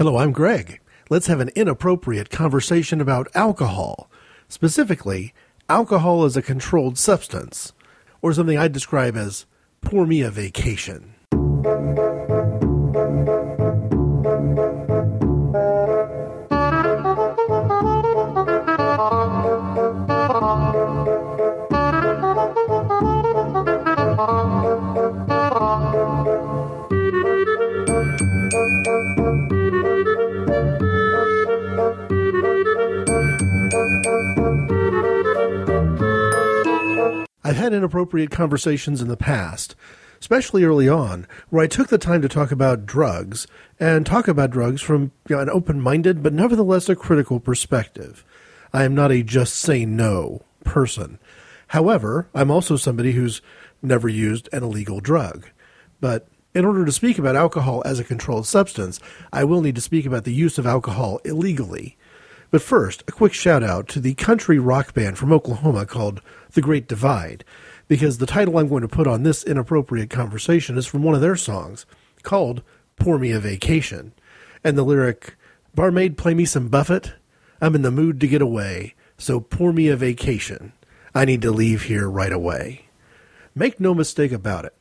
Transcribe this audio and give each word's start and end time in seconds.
Hello, 0.00 0.16
I'm 0.16 0.32
Greg. 0.32 0.80
Let's 1.10 1.26
have 1.26 1.40
an 1.40 1.50
inappropriate 1.54 2.30
conversation 2.30 3.02
about 3.02 3.28
alcohol. 3.34 4.10
Specifically, 4.48 5.34
alcohol 5.68 6.24
as 6.24 6.38
a 6.38 6.40
controlled 6.40 6.96
substance, 6.96 7.74
or 8.22 8.32
something 8.32 8.56
I'd 8.56 8.72
describe 8.72 9.14
as 9.14 9.44
pour 9.82 10.06
me 10.06 10.22
a 10.22 10.30
vacation. 10.30 11.16
Had 37.60 37.72
inappropriate 37.72 38.30
conversations 38.30 39.00
in 39.00 39.08
the 39.08 39.16
past, 39.16 39.76
especially 40.20 40.64
early 40.64 40.88
on, 40.88 41.26
where 41.48 41.62
I 41.62 41.68
took 41.68 41.88
the 41.88 41.98
time 41.98 42.22
to 42.22 42.28
talk 42.28 42.50
about 42.50 42.86
drugs 42.86 43.46
and 43.78 44.04
talk 44.04 44.26
about 44.28 44.50
drugs 44.50 44.82
from 44.82 45.12
you 45.28 45.36
know, 45.36 45.42
an 45.42 45.50
open 45.50 45.80
minded 45.80 46.22
but 46.22 46.32
nevertheless 46.32 46.88
a 46.88 46.96
critical 46.96 47.38
perspective. 47.38 48.24
I 48.72 48.84
am 48.84 48.94
not 48.94 49.12
a 49.12 49.22
just 49.22 49.54
say 49.54 49.84
no 49.84 50.42
person. 50.64 51.18
However, 51.68 52.28
I'm 52.34 52.50
also 52.50 52.76
somebody 52.76 53.12
who's 53.12 53.42
never 53.82 54.08
used 54.08 54.48
an 54.52 54.62
illegal 54.62 55.00
drug. 55.00 55.46
But 56.00 56.28
in 56.54 56.64
order 56.64 56.84
to 56.84 56.92
speak 56.92 57.18
about 57.18 57.36
alcohol 57.36 57.82
as 57.84 58.00
a 58.00 58.04
controlled 58.04 58.46
substance, 58.46 58.98
I 59.32 59.44
will 59.44 59.60
need 59.60 59.76
to 59.76 59.80
speak 59.80 60.06
about 60.06 60.24
the 60.24 60.34
use 60.34 60.58
of 60.58 60.66
alcohol 60.66 61.20
illegally. 61.24 61.96
But 62.50 62.62
first, 62.62 63.04
a 63.06 63.12
quick 63.12 63.32
shout 63.32 63.62
out 63.62 63.86
to 63.88 64.00
the 64.00 64.14
country 64.14 64.58
rock 64.58 64.92
band 64.92 65.18
from 65.18 65.32
Oklahoma 65.32 65.86
called 65.86 66.20
The 66.52 66.60
Great 66.60 66.88
Divide, 66.88 67.44
because 67.86 68.18
the 68.18 68.26
title 68.26 68.58
I'm 68.58 68.68
going 68.68 68.82
to 68.82 68.88
put 68.88 69.06
on 69.06 69.22
this 69.22 69.44
inappropriate 69.44 70.10
conversation 70.10 70.76
is 70.76 70.86
from 70.86 71.02
one 71.02 71.14
of 71.14 71.20
their 71.20 71.36
songs 71.36 71.86
called 72.22 72.62
Pour 72.96 73.18
Me 73.18 73.30
a 73.30 73.38
Vacation. 73.38 74.12
And 74.64 74.76
the 74.76 74.82
lyric, 74.82 75.36
Barmaid, 75.74 76.18
play 76.18 76.34
me 76.34 76.44
some 76.44 76.68
Buffett. 76.68 77.12
I'm 77.60 77.74
in 77.74 77.82
the 77.82 77.90
mood 77.90 78.20
to 78.20 78.26
get 78.26 78.42
away, 78.42 78.94
so 79.16 79.38
pour 79.38 79.72
me 79.72 79.88
a 79.88 79.96
vacation. 79.96 80.72
I 81.14 81.24
need 81.24 81.42
to 81.42 81.50
leave 81.50 81.82
here 81.82 82.08
right 82.08 82.32
away. 82.32 82.86
Make 83.54 83.80
no 83.80 83.94
mistake 83.94 84.32
about 84.32 84.64
it. 84.64 84.74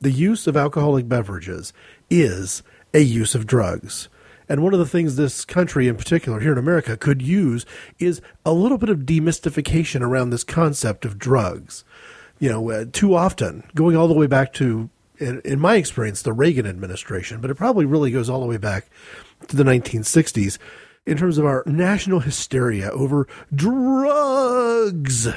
The 0.00 0.10
use 0.10 0.46
of 0.46 0.56
alcoholic 0.56 1.08
beverages 1.08 1.72
is 2.10 2.62
a 2.92 3.00
use 3.00 3.34
of 3.34 3.46
drugs. 3.46 4.08
And 4.48 4.62
one 4.62 4.72
of 4.72 4.78
the 4.78 4.86
things 4.86 5.16
this 5.16 5.44
country, 5.44 5.88
in 5.88 5.96
particular 5.96 6.40
here 6.40 6.52
in 6.52 6.58
America, 6.58 6.96
could 6.96 7.22
use 7.22 7.64
is 7.98 8.20
a 8.44 8.52
little 8.52 8.78
bit 8.78 8.90
of 8.90 9.00
demystification 9.00 10.00
around 10.00 10.30
this 10.30 10.44
concept 10.44 11.04
of 11.04 11.18
drugs. 11.18 11.84
You 12.38 12.50
know, 12.50 12.70
uh, 12.70 12.84
too 12.92 13.14
often, 13.14 13.64
going 13.74 13.96
all 13.96 14.08
the 14.08 14.14
way 14.14 14.26
back 14.26 14.52
to, 14.54 14.90
in, 15.18 15.40
in 15.44 15.60
my 15.60 15.76
experience, 15.76 16.22
the 16.22 16.32
Reagan 16.32 16.66
administration, 16.66 17.40
but 17.40 17.50
it 17.50 17.54
probably 17.54 17.84
really 17.84 18.10
goes 18.10 18.28
all 18.28 18.40
the 18.40 18.46
way 18.46 18.58
back 18.58 18.86
to 19.48 19.56
the 19.56 19.64
1960s 19.64 20.58
in 21.06 21.16
terms 21.16 21.38
of 21.38 21.44
our 21.44 21.62
national 21.66 22.20
hysteria 22.20 22.90
over 22.90 23.26
drugs. 23.54 25.28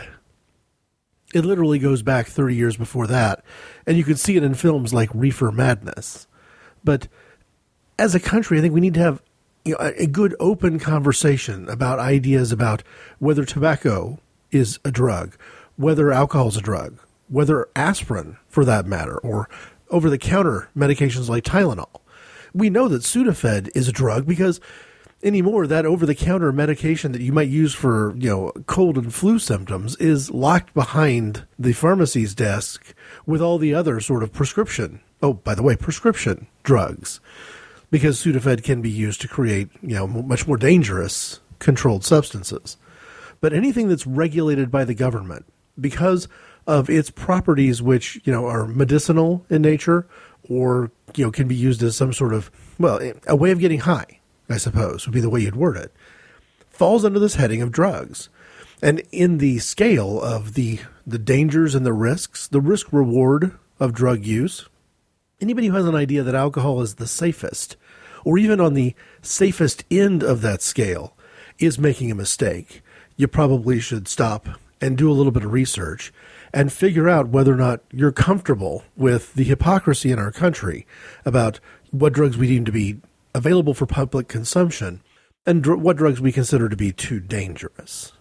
It 1.33 1.44
literally 1.44 1.77
goes 1.77 2.02
back 2.02 2.27
30 2.27 2.55
years 2.55 2.77
before 2.77 3.05
that, 3.08 3.44
and 3.86 3.97
you 3.97 4.03
can 4.03 4.16
see 4.16 4.38
it 4.38 4.44
in 4.44 4.53
films 4.53 4.94
like 4.94 5.09
Reefer 5.14 5.52
Madness. 5.52 6.27
But 6.83 7.08
as 7.99 8.15
a 8.15 8.19
country, 8.19 8.57
I 8.57 8.61
think 8.61 8.73
we 8.73 8.81
need 8.81 8.93
to 8.95 8.99
have 8.99 9.21
you 9.65 9.73
know, 9.73 9.79
a, 9.79 10.03
a 10.03 10.07
good 10.07 10.35
open 10.39 10.79
conversation 10.79 11.67
about 11.69 11.99
ideas 11.99 12.51
about 12.51 12.83
whether 13.19 13.43
tobacco 13.43 14.19
is 14.51 14.79
a 14.85 14.91
drug, 14.91 15.35
whether 15.75 16.11
alcohol 16.11 16.47
is 16.47 16.57
a 16.57 16.61
drug, 16.61 16.97
whether 17.27 17.67
aspirin, 17.75 18.37
for 18.47 18.63
that 18.65 18.86
matter, 18.86 19.17
or 19.17 19.49
over 19.89 20.09
the 20.09 20.17
counter 20.17 20.69
medications 20.75 21.27
like 21.27 21.43
Tylenol. 21.43 22.02
We 22.53 22.69
know 22.69 22.87
that 22.87 23.02
Sudafed 23.02 23.69
is 23.75 23.87
a 23.87 23.91
drug 23.93 24.25
because 24.25 24.61
anymore 25.23 25.67
that 25.67 25.86
over 25.86 26.05
the 26.05 26.15
counter 26.15 26.52
medication 26.52 27.11
that 27.11 27.21
you 27.21 27.33
might 27.33 27.49
use 27.49 27.73
for, 27.73 28.15
you 28.17 28.30
know, 28.30 28.52
cold 28.67 28.97
and 28.97 29.13
flu 29.13 29.39
symptoms 29.39 29.95
is 29.97 30.31
locked 30.31 30.73
behind 30.73 31.45
the 31.57 31.73
pharmacy's 31.73 32.36
desk 32.36 32.93
with 33.25 33.41
all 33.41 33.57
the 33.57 33.73
other 33.73 33.99
sort 33.99 34.23
of 34.23 34.31
prescription. 34.31 35.02
Oh, 35.21 35.33
by 35.33 35.55
the 35.55 35.63
way, 35.63 35.75
prescription 35.75 36.47
drugs 36.63 37.19
because 37.89 38.21
Sudafed 38.21 38.64
can 38.64 38.81
be 38.81 38.89
used 38.89 39.21
to 39.21 39.27
create, 39.27 39.70
you 39.81 39.95
know, 39.95 40.08
much 40.08 40.48
more 40.48 40.58
dangerous 40.58 41.39
controlled 41.59 42.03
substances. 42.03 42.77
But 43.39 43.53
anything 43.53 43.87
that's 43.87 44.08
regulated 44.08 44.71
by 44.71 44.83
the 44.83 44.93
government 44.93 45.45
because 45.80 46.27
of 46.65 46.89
its 46.89 47.09
properties 47.09 47.81
which, 47.81 48.20
you 48.23 48.33
know, 48.33 48.45
are 48.45 48.67
medicinal 48.67 49.45
in 49.49 49.61
nature 49.61 50.05
or, 50.49 50.92
you 51.15 51.25
know, 51.25 51.31
can 51.31 51.48
be 51.48 51.55
used 51.55 51.81
as 51.83 51.95
some 51.95 52.14
sort 52.14 52.33
of, 52.33 52.52
well, 52.77 52.99
a 53.27 53.36
way 53.36 53.52
of 53.52 53.59
getting 53.59 53.80
high, 53.80 54.19
I 54.49 54.58
suppose, 54.58 55.05
would 55.05 55.14
be 55.14 55.21
the 55.21 55.30
way 55.30 55.42
you'd 55.42 55.55
word 55.55 55.77
it, 55.77 55.93
falls 56.69 57.05
under 57.05 57.19
this 57.19 57.36
heading 57.36 57.61
of 57.61 57.71
drugs. 57.71 58.30
And 58.81 59.02
in 59.11 59.39
the 59.39 59.59
scale 59.59 60.21
of 60.21 60.54
the 60.54 60.80
the 61.05 61.17
dangers 61.17 61.73
and 61.73 61.86
the 61.86 61.93
risks, 61.93 62.48
the 62.48 62.59
risk 62.59 62.92
reward 62.92 63.58
of 63.80 63.93
drug 63.93 64.25
use, 64.25 64.67
anybody 65.39 65.67
who 65.67 65.75
has 65.75 65.86
an 65.86 65.95
idea 65.95 66.23
that 66.23 66.36
alcohol 66.36 66.81
is 66.81 66.95
the 66.95 67.08
safest, 67.08 67.77
or 68.25 68.37
even 68.37 68.59
on 68.59 68.73
the 68.73 68.95
safest 69.21 69.86
end 69.92 70.23
of 70.23 70.42
that 70.42 70.61
scale, 70.61 71.15
is 71.59 71.80
making 71.80 72.11
a 72.11 72.15
mistake. 72.15 72.81
You 73.15 73.27
probably 73.27 73.80
should 73.80 74.08
stop 74.08 74.48
and 74.81 74.98
do 74.98 75.09
a 75.09 75.14
little 75.14 75.31
bit 75.31 75.43
of 75.43 75.52
research 75.52 76.14
and 76.53 76.71
figure 76.71 77.09
out 77.09 77.30
whether 77.30 77.53
or 77.53 77.58
not 77.58 77.81
you're 77.92 78.11
comfortable 78.11 78.83
with 78.95 79.33
the 79.33 79.43
hypocrisy 79.43 80.11
in 80.11 80.20
our 80.20 80.31
country 80.31 80.86
about 81.25 81.59
what 81.92 82.14
drugs 82.14 82.37
we 82.37 82.48
deem 82.48 82.65
to 82.65 82.71
be 82.71 82.98
available 83.33 83.73
for 83.73 83.86
public 83.86 84.27
consumption 84.27 85.02
and 85.45 85.64
dr- 85.64 85.80
what 85.80 85.98
drugs 85.98 86.21
we 86.21 86.31
consider 86.31 86.69
to 86.69 86.75
be 86.75 86.92
too 86.92 87.19
dangerous. 87.19 88.14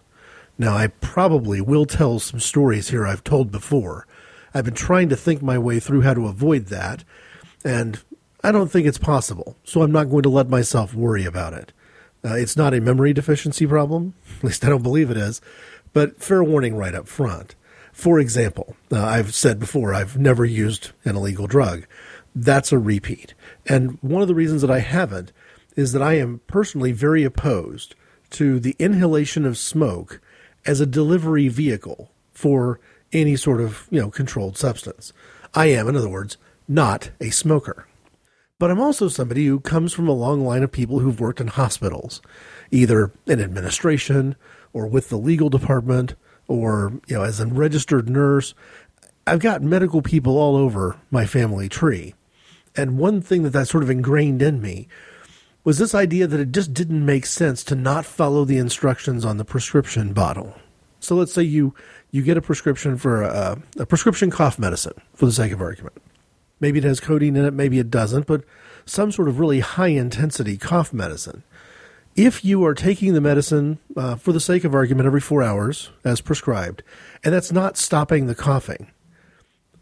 Now, 0.57 0.75
I 0.75 0.87
probably 0.87 1.61
will 1.61 1.85
tell 1.85 2.19
some 2.19 2.39
stories 2.39 2.89
here 2.89 3.05
I've 3.05 3.23
told 3.23 3.51
before 3.51 4.07
I've 4.53 4.65
been 4.65 4.73
trying 4.73 5.09
to 5.09 5.15
think 5.15 5.41
my 5.41 5.57
way 5.57 5.79
through 5.79 6.01
how 6.01 6.13
to 6.13 6.27
avoid 6.27 6.67
that, 6.67 7.03
and 7.63 7.99
I 8.43 8.51
don't 8.51 8.71
think 8.71 8.87
it's 8.87 8.97
possible, 8.97 9.57
so 9.63 9.81
I'm 9.81 9.91
not 9.91 10.09
going 10.09 10.23
to 10.23 10.29
let 10.29 10.49
myself 10.49 10.93
worry 10.93 11.25
about 11.25 11.53
it. 11.53 11.73
Uh, 12.23 12.33
it's 12.35 12.57
not 12.57 12.73
a 12.73 12.81
memory 12.81 13.13
deficiency 13.13 13.65
problem, 13.67 14.13
at 14.37 14.43
least 14.43 14.65
I 14.65 14.69
don't 14.69 14.83
believe 14.83 15.11
it 15.11 15.17
is, 15.17 15.41
but 15.93 16.21
fair 16.21 16.43
warning 16.43 16.75
right 16.75 16.95
up 16.95 17.07
front. 17.07 17.55
For 17.91 18.19
example, 18.19 18.75
uh, 18.91 19.03
I've 19.03 19.33
said 19.33 19.59
before, 19.59 19.93
I've 19.93 20.17
never 20.17 20.45
used 20.45 20.91
an 21.03 21.15
illegal 21.15 21.47
drug. 21.47 21.87
That's 22.35 22.71
a 22.71 22.77
repeat. 22.77 23.33
And 23.65 23.97
one 24.01 24.21
of 24.21 24.27
the 24.27 24.35
reasons 24.35 24.61
that 24.61 24.69
I 24.69 24.79
haven't 24.79 25.31
is 25.75 25.93
that 25.93 26.01
I 26.01 26.13
am 26.13 26.41
personally 26.45 26.91
very 26.91 27.23
opposed 27.23 27.95
to 28.31 28.59
the 28.59 28.75
inhalation 28.77 29.45
of 29.45 29.57
smoke 29.57 30.21
as 30.65 30.79
a 30.79 30.85
delivery 30.85 31.47
vehicle 31.47 32.11
for 32.31 32.79
any 33.13 33.35
sort 33.35 33.61
of, 33.61 33.87
you 33.89 33.99
know, 33.99 34.09
controlled 34.09 34.57
substance. 34.57 35.13
I 35.53 35.67
am, 35.67 35.87
in 35.87 35.95
other 35.95 36.09
words, 36.09 36.37
not 36.67 37.11
a 37.19 37.29
smoker. 37.29 37.87
But 38.59 38.71
I'm 38.71 38.79
also 38.79 39.07
somebody 39.07 39.45
who 39.45 39.59
comes 39.59 39.93
from 39.93 40.07
a 40.07 40.13
long 40.13 40.43
line 40.43 40.63
of 40.63 40.71
people 40.71 40.99
who've 40.99 41.19
worked 41.19 41.39
in 41.39 41.47
hospitals, 41.47 42.21
either 42.71 43.11
in 43.27 43.39
administration 43.39 44.35
or 44.73 44.87
with 44.87 45.09
the 45.09 45.17
legal 45.17 45.49
department 45.49 46.15
or, 46.47 46.93
you 47.07 47.15
know, 47.15 47.23
as 47.23 47.39
a 47.39 47.45
registered 47.45 48.09
nurse. 48.09 48.53
I've 49.27 49.39
got 49.39 49.61
medical 49.61 50.01
people 50.01 50.37
all 50.37 50.55
over 50.55 50.97
my 51.11 51.25
family 51.25 51.69
tree. 51.69 52.15
And 52.75 52.97
one 52.97 53.21
thing 53.21 53.43
that 53.43 53.51
that 53.51 53.67
sort 53.67 53.83
of 53.83 53.89
ingrained 53.89 54.41
in 54.41 54.61
me 54.61 54.87
was 55.63 55.77
this 55.77 55.93
idea 55.93 56.27
that 56.27 56.39
it 56.39 56.51
just 56.51 56.73
didn't 56.73 57.05
make 57.05 57.25
sense 57.25 57.63
to 57.65 57.75
not 57.75 58.05
follow 58.05 58.45
the 58.45 58.57
instructions 58.57 59.25
on 59.25 59.37
the 59.37 59.45
prescription 59.45 60.13
bottle. 60.13 60.55
So 60.99 61.15
let's 61.15 61.33
say 61.33 61.43
you 61.43 61.75
you 62.11 62.21
get 62.21 62.37
a 62.37 62.41
prescription 62.41 62.97
for 62.97 63.23
a, 63.23 63.61
a 63.77 63.85
prescription 63.85 64.29
cough 64.29 64.57
medicine, 64.57 64.99
for 65.13 65.25
the 65.25 65.31
sake 65.31 65.51
of 65.51 65.61
argument. 65.61 65.95
Maybe 66.59 66.79
it 66.79 66.85
has 66.85 66.99
codeine 66.99 67.35
in 67.35 67.45
it, 67.45 67.53
maybe 67.53 67.79
it 67.79 67.91
doesn't, 67.91 68.25
but 68.25 68.43
some 68.85 69.11
sort 69.11 69.27
of 69.27 69.39
really 69.39 69.59
high 69.59 69.87
intensity 69.87 70.57
cough 70.57 70.93
medicine. 70.93 71.43
If 72.15 72.43
you 72.43 72.65
are 72.65 72.73
taking 72.73 73.13
the 73.13 73.21
medicine 73.21 73.77
uh, 73.95 74.15
for 74.15 74.31
the 74.31 74.39
sake 74.39 74.63
of 74.63 74.73
argument 74.73 75.05
every 75.05 75.21
four 75.21 75.43
hours, 75.43 75.91
as 76.03 76.19
prescribed, 76.19 76.81
and 77.23 77.33
that's 77.33 77.51
not 77.51 77.77
stopping 77.77 78.25
the 78.25 78.33
coughing, 78.33 78.91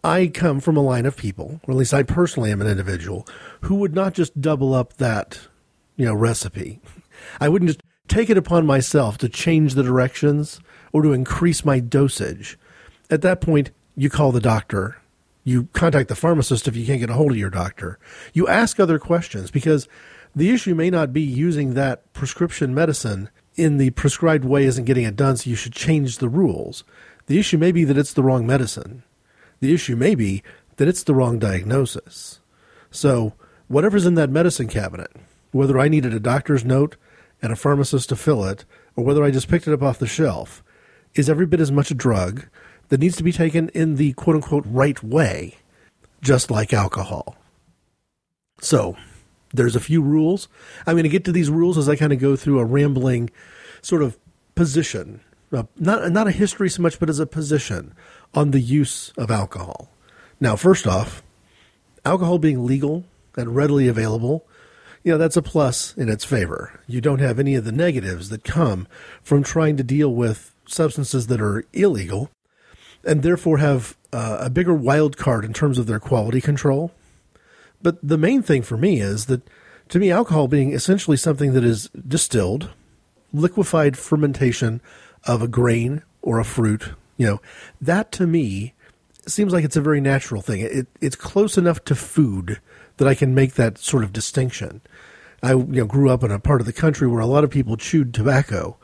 I 0.03 0.27
come 0.27 0.59
from 0.59 0.75
a 0.75 0.81
line 0.81 1.05
of 1.05 1.15
people, 1.15 1.61
or 1.63 1.71
at 1.71 1.77
least 1.77 1.93
I 1.93 2.03
personally 2.03 2.51
am 2.51 2.61
an 2.61 2.67
individual, 2.67 3.25
who 3.61 3.75
would 3.75 3.95
not 3.95 4.13
just 4.13 4.39
double 4.41 4.73
up 4.73 4.97
that, 4.97 5.39
you 5.95 6.05
know, 6.05 6.13
recipe. 6.13 6.81
I 7.39 7.47
wouldn't 7.47 7.69
just 7.69 7.81
take 8.07 8.29
it 8.29 8.37
upon 8.37 8.65
myself 8.65 9.17
to 9.19 9.29
change 9.29 9.73
the 9.73 9.83
directions 9.83 10.59
or 10.93 11.01
to 11.01 11.13
increase 11.13 11.65
my 11.65 11.79
dosage. 11.79 12.57
At 13.09 13.21
that 13.21 13.41
point, 13.41 13.71
you 13.95 14.09
call 14.09 14.31
the 14.31 14.39
doctor. 14.39 14.97
You 15.43 15.67
contact 15.73 16.09
the 16.09 16.15
pharmacist 16.15 16.67
if 16.67 16.75
you 16.75 16.85
can't 16.85 16.99
get 16.99 17.09
a 17.09 17.13
hold 17.13 17.31
of 17.31 17.37
your 17.37 17.49
doctor. 17.49 17.99
You 18.33 18.47
ask 18.47 18.79
other 18.79 18.99
questions 18.99 19.51
because 19.51 19.87
The 20.35 20.49
issue 20.49 20.75
may 20.75 20.89
not 20.89 21.13
be 21.13 21.21
using 21.21 21.73
that 21.73 22.11
prescription 22.11 22.75
medicine 22.75 23.29
in 23.55 23.77
the 23.77 23.91
prescribed 23.91 24.43
way 24.43 24.65
isn't 24.65 24.83
getting 24.83 25.05
it 25.05 25.15
done, 25.15 25.37
so 25.37 25.49
you 25.49 25.55
should 25.55 25.71
change 25.71 26.17
the 26.17 26.27
rules. 26.27 26.83
The 27.27 27.39
issue 27.39 27.57
may 27.57 27.71
be 27.71 27.85
that 27.85 27.97
it's 27.97 28.11
the 28.11 28.23
wrong 28.23 28.45
medicine. 28.45 29.03
The 29.61 29.73
issue 29.73 29.95
may 29.95 30.13
be 30.13 30.43
that 30.75 30.89
it's 30.89 31.03
the 31.03 31.15
wrong 31.15 31.39
diagnosis. 31.39 32.41
So, 32.91 33.33
whatever's 33.69 34.05
in 34.05 34.15
that 34.15 34.29
medicine 34.29 34.67
cabinet, 34.67 35.11
whether 35.51 35.79
I 35.79 35.87
needed 35.87 36.13
a 36.13 36.19
doctor's 36.19 36.65
note 36.65 36.97
and 37.41 37.51
a 37.51 37.55
pharmacist 37.55 38.09
to 38.09 38.15
fill 38.15 38.43
it, 38.45 38.65
or 38.95 39.03
whether 39.03 39.23
I 39.23 39.31
just 39.31 39.47
picked 39.47 39.67
it 39.67 39.73
up 39.73 39.81
off 39.81 39.99
the 39.99 40.07
shelf, 40.07 40.63
is 41.13 41.29
every 41.29 41.45
bit 41.45 41.59
as 41.59 41.71
much 41.71 41.91
a 41.91 41.95
drug 41.95 42.45
that 42.89 42.99
needs 42.99 43.15
to 43.17 43.23
be 43.23 43.31
taken 43.31 43.69
in 43.69 43.95
the 43.95 44.13
quote 44.13 44.35
unquote 44.35 44.65
right 44.67 45.01
way, 45.03 45.55
just 46.21 46.51
like 46.51 46.73
alcohol. 46.73 47.35
So, 48.61 48.95
there's 49.53 49.75
a 49.75 49.81
few 49.81 50.01
rules. 50.01 50.47
I'm 50.85 50.95
going 50.95 51.03
to 51.03 51.09
get 51.09 51.25
to 51.25 51.31
these 51.31 51.49
rules 51.49 51.77
as 51.77 51.89
I 51.89 51.95
kind 51.95 52.13
of 52.13 52.19
go 52.19 52.35
through 52.35 52.59
a 52.59 52.65
rambling 52.65 53.29
sort 53.81 54.01
of 54.01 54.17
position, 54.55 55.21
uh, 55.51 55.63
not 55.77 56.11
not 56.11 56.27
a 56.27 56.31
history 56.31 56.69
so 56.69 56.81
much, 56.81 56.99
but 56.99 57.09
as 57.09 57.19
a 57.19 57.25
position 57.25 57.93
on 58.33 58.51
the 58.51 58.59
use 58.59 59.13
of 59.17 59.31
alcohol. 59.31 59.89
Now, 60.39 60.55
first 60.55 60.87
off, 60.87 61.23
alcohol 62.03 62.39
being 62.39 62.65
legal 62.65 63.05
and 63.37 63.55
readily 63.55 63.87
available, 63.87 64.45
you 65.05 65.13
know, 65.13 65.17
that's 65.17 65.37
a 65.37 65.41
plus 65.41 65.95
in 65.95 66.09
its 66.09 66.25
favor. 66.25 66.81
You 66.85 66.99
don't 66.99 67.19
have 67.21 67.39
any 67.39 67.55
of 67.55 67.63
the 67.63 67.71
negatives 67.71 68.27
that 68.29 68.43
come 68.43 68.85
from 69.23 69.41
trying 69.41 69.77
to 69.77 69.83
deal 69.83 70.13
with 70.13 70.53
substances 70.67 71.27
that 71.27 71.39
are 71.39 71.63
illegal 71.71 72.29
and 73.05 73.23
therefore 73.23 73.59
have 73.59 73.95
uh, 74.11 74.39
a 74.41 74.49
bigger 74.49 74.73
wild 74.73 75.15
card 75.15 75.45
in 75.45 75.53
terms 75.53 75.79
of 75.79 75.87
their 75.87 75.99
quality 75.99 76.41
control 76.41 76.91
but 77.85 77.99
the 78.01 78.17
main 78.17 78.41
thing 78.41 78.63
for 78.63 78.77
me 78.77 78.99
is 78.99 79.27
that, 79.27 79.47
to 79.89 79.99
me, 79.99 80.09
alcohol 80.09 80.47
being 80.47 80.73
essentially 80.73 81.17
something 81.17 81.53
that 81.53 81.63
is 81.63 81.87
distilled, 82.07 82.71
liquefied 83.31 83.95
fermentation 83.95 84.81
of 85.25 85.43
a 85.43 85.47
grain 85.47 86.01
or 86.23 86.39
a 86.39 86.43
fruit, 86.43 86.93
you 87.17 87.27
know, 87.27 87.41
that 87.79 88.11
to 88.13 88.25
me 88.25 88.73
seems 89.27 89.53
like 89.53 89.63
it's 89.63 89.75
a 89.75 89.81
very 89.81 90.01
natural 90.01 90.41
thing. 90.41 90.61
It, 90.61 90.87
it's 90.99 91.15
close 91.15 91.59
enough 91.59 91.83
to 91.85 91.93
food 91.93 92.59
that 92.97 93.07
I 93.07 93.13
can 93.13 93.35
make 93.35 93.53
that 93.53 93.77
sort 93.77 94.03
of 94.03 94.11
distinction. 94.11 94.81
I 95.45 95.51
you 95.51 95.65
know, 95.65 95.85
grew 95.85 96.09
up 96.09 96.23
in 96.23 96.31
a 96.31 96.39
part 96.39 96.59
of 96.59 96.65
the 96.65 96.73
country 96.73 97.07
where 97.07 97.19
a 97.19 97.27
lot 97.27 97.43
of 97.43 97.51
people 97.51 97.77
chewed 97.77 98.15
tobacco. 98.15 98.77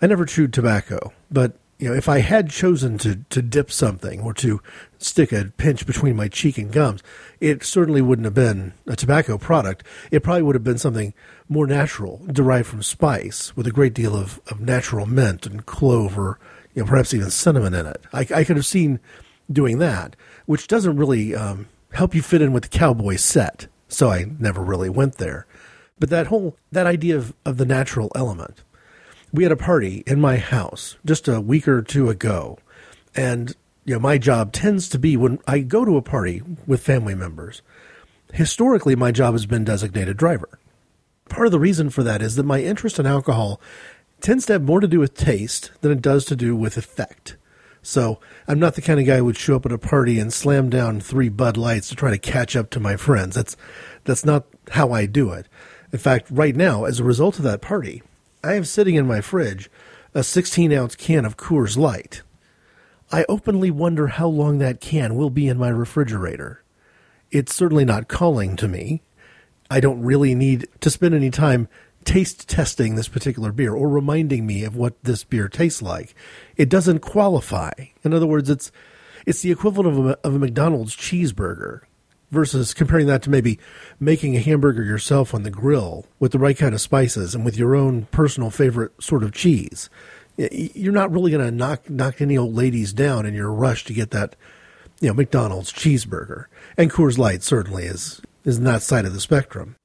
I 0.00 0.06
never 0.06 0.24
chewed 0.24 0.54
tobacco, 0.54 1.12
but 1.30 1.58
you 1.78 1.88
know, 1.88 1.94
if 1.94 2.08
I 2.08 2.20
had 2.20 2.48
chosen 2.48 2.96
to, 2.98 3.16
to 3.28 3.42
dip 3.42 3.70
something 3.70 4.20
or 4.20 4.32
to 4.34 4.62
stick 4.96 5.30
a 5.30 5.52
pinch 5.58 5.86
between 5.86 6.16
my 6.16 6.28
cheek 6.28 6.56
and 6.56 6.72
gums, 6.72 7.02
it 7.38 7.64
certainly 7.64 8.00
wouldn't 8.00 8.24
have 8.24 8.34
been 8.34 8.72
a 8.86 8.96
tobacco 8.96 9.36
product. 9.36 9.84
It 10.10 10.22
probably 10.22 10.42
would 10.42 10.54
have 10.54 10.64
been 10.64 10.78
something 10.78 11.12
more 11.50 11.66
natural, 11.66 12.22
derived 12.32 12.68
from 12.68 12.82
spice, 12.82 13.54
with 13.54 13.66
a 13.66 13.70
great 13.72 13.92
deal 13.92 14.16
of, 14.16 14.40
of 14.48 14.60
natural 14.60 15.04
mint 15.04 15.44
and 15.44 15.66
clove 15.66 16.18
or 16.18 16.38
you 16.74 16.82
know, 16.82 16.88
perhaps 16.88 17.12
even 17.12 17.30
cinnamon 17.30 17.74
in 17.74 17.84
it. 17.86 18.02
I, 18.12 18.20
I 18.34 18.44
could 18.44 18.56
have 18.56 18.66
seen 18.66 19.00
doing 19.52 19.78
that, 19.78 20.16
which 20.46 20.66
doesn't 20.66 20.96
really 20.96 21.34
um, 21.34 21.68
help 21.92 22.14
you 22.14 22.22
fit 22.22 22.40
in 22.40 22.52
with 22.52 22.62
the 22.64 22.78
cowboy 22.78 23.16
set. 23.16 23.66
So 23.88 24.08
I 24.10 24.26
never 24.38 24.62
really 24.62 24.88
went 24.88 25.16
there. 25.16 25.46
But 26.00 26.10
that 26.10 26.26
whole 26.26 26.56
that 26.72 26.86
idea 26.86 27.16
of, 27.16 27.34
of 27.44 27.58
the 27.58 27.66
natural 27.66 28.10
element 28.16 28.64
we 29.32 29.44
had 29.44 29.52
a 29.52 29.56
party 29.56 30.02
in 30.06 30.20
my 30.20 30.36
house 30.36 30.96
just 31.04 31.28
a 31.28 31.40
week 31.40 31.68
or 31.68 31.82
two 31.82 32.08
ago, 32.08 32.58
and 33.14 33.54
you 33.84 33.94
know 33.94 34.00
my 34.00 34.18
job 34.18 34.52
tends 34.52 34.88
to 34.88 34.98
be 34.98 35.16
when 35.16 35.38
I 35.46 35.60
go 35.60 35.84
to 35.84 35.96
a 35.96 36.02
party 36.02 36.42
with 36.66 36.82
family 36.82 37.14
members. 37.14 37.62
Historically, 38.32 38.94
my 38.94 39.12
job 39.12 39.34
has 39.34 39.46
been 39.46 39.64
designated 39.64 40.16
driver. 40.16 40.58
Part 41.28 41.46
of 41.46 41.52
the 41.52 41.60
reason 41.60 41.90
for 41.90 42.02
that 42.02 42.22
is 42.22 42.36
that 42.36 42.44
my 42.44 42.60
interest 42.60 42.98
in 42.98 43.06
alcohol 43.06 43.60
tends 44.20 44.46
to 44.46 44.54
have 44.54 44.62
more 44.62 44.80
to 44.80 44.88
do 44.88 45.00
with 45.00 45.14
taste 45.14 45.70
than 45.80 45.92
it 45.92 46.02
does 46.02 46.24
to 46.26 46.36
do 46.36 46.54
with 46.54 46.76
effect. 46.76 47.36
So 47.82 48.20
I'm 48.46 48.58
not 48.58 48.74
the 48.74 48.82
kind 48.82 49.00
of 49.00 49.06
guy 49.06 49.18
who 49.18 49.24
would 49.24 49.38
show 49.38 49.56
up 49.56 49.64
at 49.64 49.72
a 49.72 49.78
party 49.78 50.18
and 50.18 50.32
slam 50.32 50.68
down 50.68 51.00
three 51.00 51.28
Bud 51.28 51.56
Lights 51.56 51.88
to 51.88 51.94
try 51.94 52.10
to 52.10 52.18
catch 52.18 52.54
up 52.54 52.70
to 52.70 52.80
my 52.80 52.96
friends. 52.96 53.36
That's 53.36 53.56
that's 54.04 54.24
not 54.24 54.44
how 54.70 54.92
I 54.92 55.06
do 55.06 55.32
it. 55.32 55.46
In 55.92 55.98
fact, 55.98 56.28
right 56.30 56.54
now, 56.54 56.84
as 56.84 57.00
a 57.00 57.04
result 57.04 57.38
of 57.38 57.44
that 57.44 57.60
party, 57.60 58.02
I 58.44 58.52
have 58.52 58.68
sitting 58.68 58.94
in 58.94 59.06
my 59.06 59.20
fridge 59.20 59.70
a 60.14 60.22
16 60.22 60.72
ounce 60.72 60.94
can 60.94 61.24
of 61.24 61.36
Coors 61.36 61.76
Light. 61.76 62.22
I 63.12 63.24
openly 63.28 63.70
wonder 63.70 64.08
how 64.08 64.28
long 64.28 64.58
that 64.58 64.80
can 64.80 65.16
will 65.16 65.30
be 65.30 65.48
in 65.48 65.58
my 65.58 65.68
refrigerator. 65.68 66.62
It's 67.30 67.54
certainly 67.54 67.84
not 67.84 68.08
calling 68.08 68.56
to 68.56 68.68
me. 68.68 69.02
I 69.70 69.80
don't 69.80 70.02
really 70.02 70.34
need 70.34 70.68
to 70.80 70.90
spend 70.90 71.14
any 71.14 71.30
time 71.30 71.68
taste 72.04 72.48
testing 72.48 72.94
this 72.94 73.08
particular 73.08 73.52
beer 73.52 73.74
or 73.74 73.88
reminding 73.88 74.46
me 74.46 74.64
of 74.64 74.76
what 74.76 75.02
this 75.02 75.24
beer 75.24 75.48
tastes 75.48 75.82
like. 75.82 76.14
It 76.56 76.68
doesn't 76.68 77.00
qualify. 77.00 77.72
In 78.02 78.14
other 78.14 78.26
words, 78.26 78.48
it's 78.48 78.72
it's 79.26 79.42
the 79.42 79.50
equivalent 79.50 79.98
of 79.98 80.06
a, 80.06 80.18
of 80.26 80.34
a 80.34 80.38
McDonald's 80.38 80.96
cheeseburger 80.96 81.82
versus 82.30 82.74
comparing 82.74 83.06
that 83.06 83.22
to 83.22 83.30
maybe 83.30 83.58
making 83.98 84.36
a 84.36 84.40
hamburger 84.40 84.84
yourself 84.84 85.34
on 85.34 85.42
the 85.42 85.50
grill 85.50 86.06
with 86.18 86.32
the 86.32 86.38
right 86.38 86.56
kind 86.56 86.74
of 86.74 86.80
spices 86.80 87.34
and 87.34 87.44
with 87.44 87.56
your 87.56 87.74
own 87.74 88.06
personal 88.06 88.50
favorite 88.50 88.92
sort 89.02 89.22
of 89.22 89.32
cheese. 89.32 89.90
You're 90.36 90.92
not 90.92 91.12
really 91.12 91.32
going 91.32 91.44
to 91.44 91.50
knock 91.50 91.90
knock 91.90 92.20
any 92.20 92.38
old 92.38 92.54
ladies 92.54 92.92
down 92.92 93.26
in 93.26 93.34
your 93.34 93.52
rush 93.52 93.84
to 93.84 93.92
get 93.92 94.10
that, 94.12 94.36
you 95.00 95.08
know, 95.08 95.14
McDonald's 95.14 95.72
cheeseburger. 95.72 96.46
And 96.76 96.90
Coors 96.90 97.18
Light 97.18 97.42
certainly 97.42 97.84
is 97.84 98.22
is 98.44 98.58
in 98.58 98.64
that 98.64 98.82
side 98.82 99.04
of 99.04 99.12
the 99.12 99.20
spectrum. 99.20 99.76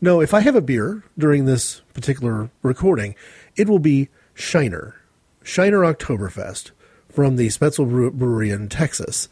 No, 0.00 0.20
if 0.20 0.34
I 0.34 0.40
have 0.40 0.56
a 0.56 0.62
beer 0.62 1.04
during 1.18 1.44
this 1.44 1.82
particular 1.94 2.50
recording, 2.62 3.14
it 3.56 3.68
will 3.68 3.78
be 3.78 4.08
Shiner, 4.34 4.96
Shiner 5.42 5.80
Oktoberfest 5.80 6.70
from 7.10 7.36
the 7.36 7.48
Spoetzl 7.48 8.12
Brewery 8.12 8.50
in 8.50 8.68
Texas. 8.68 9.28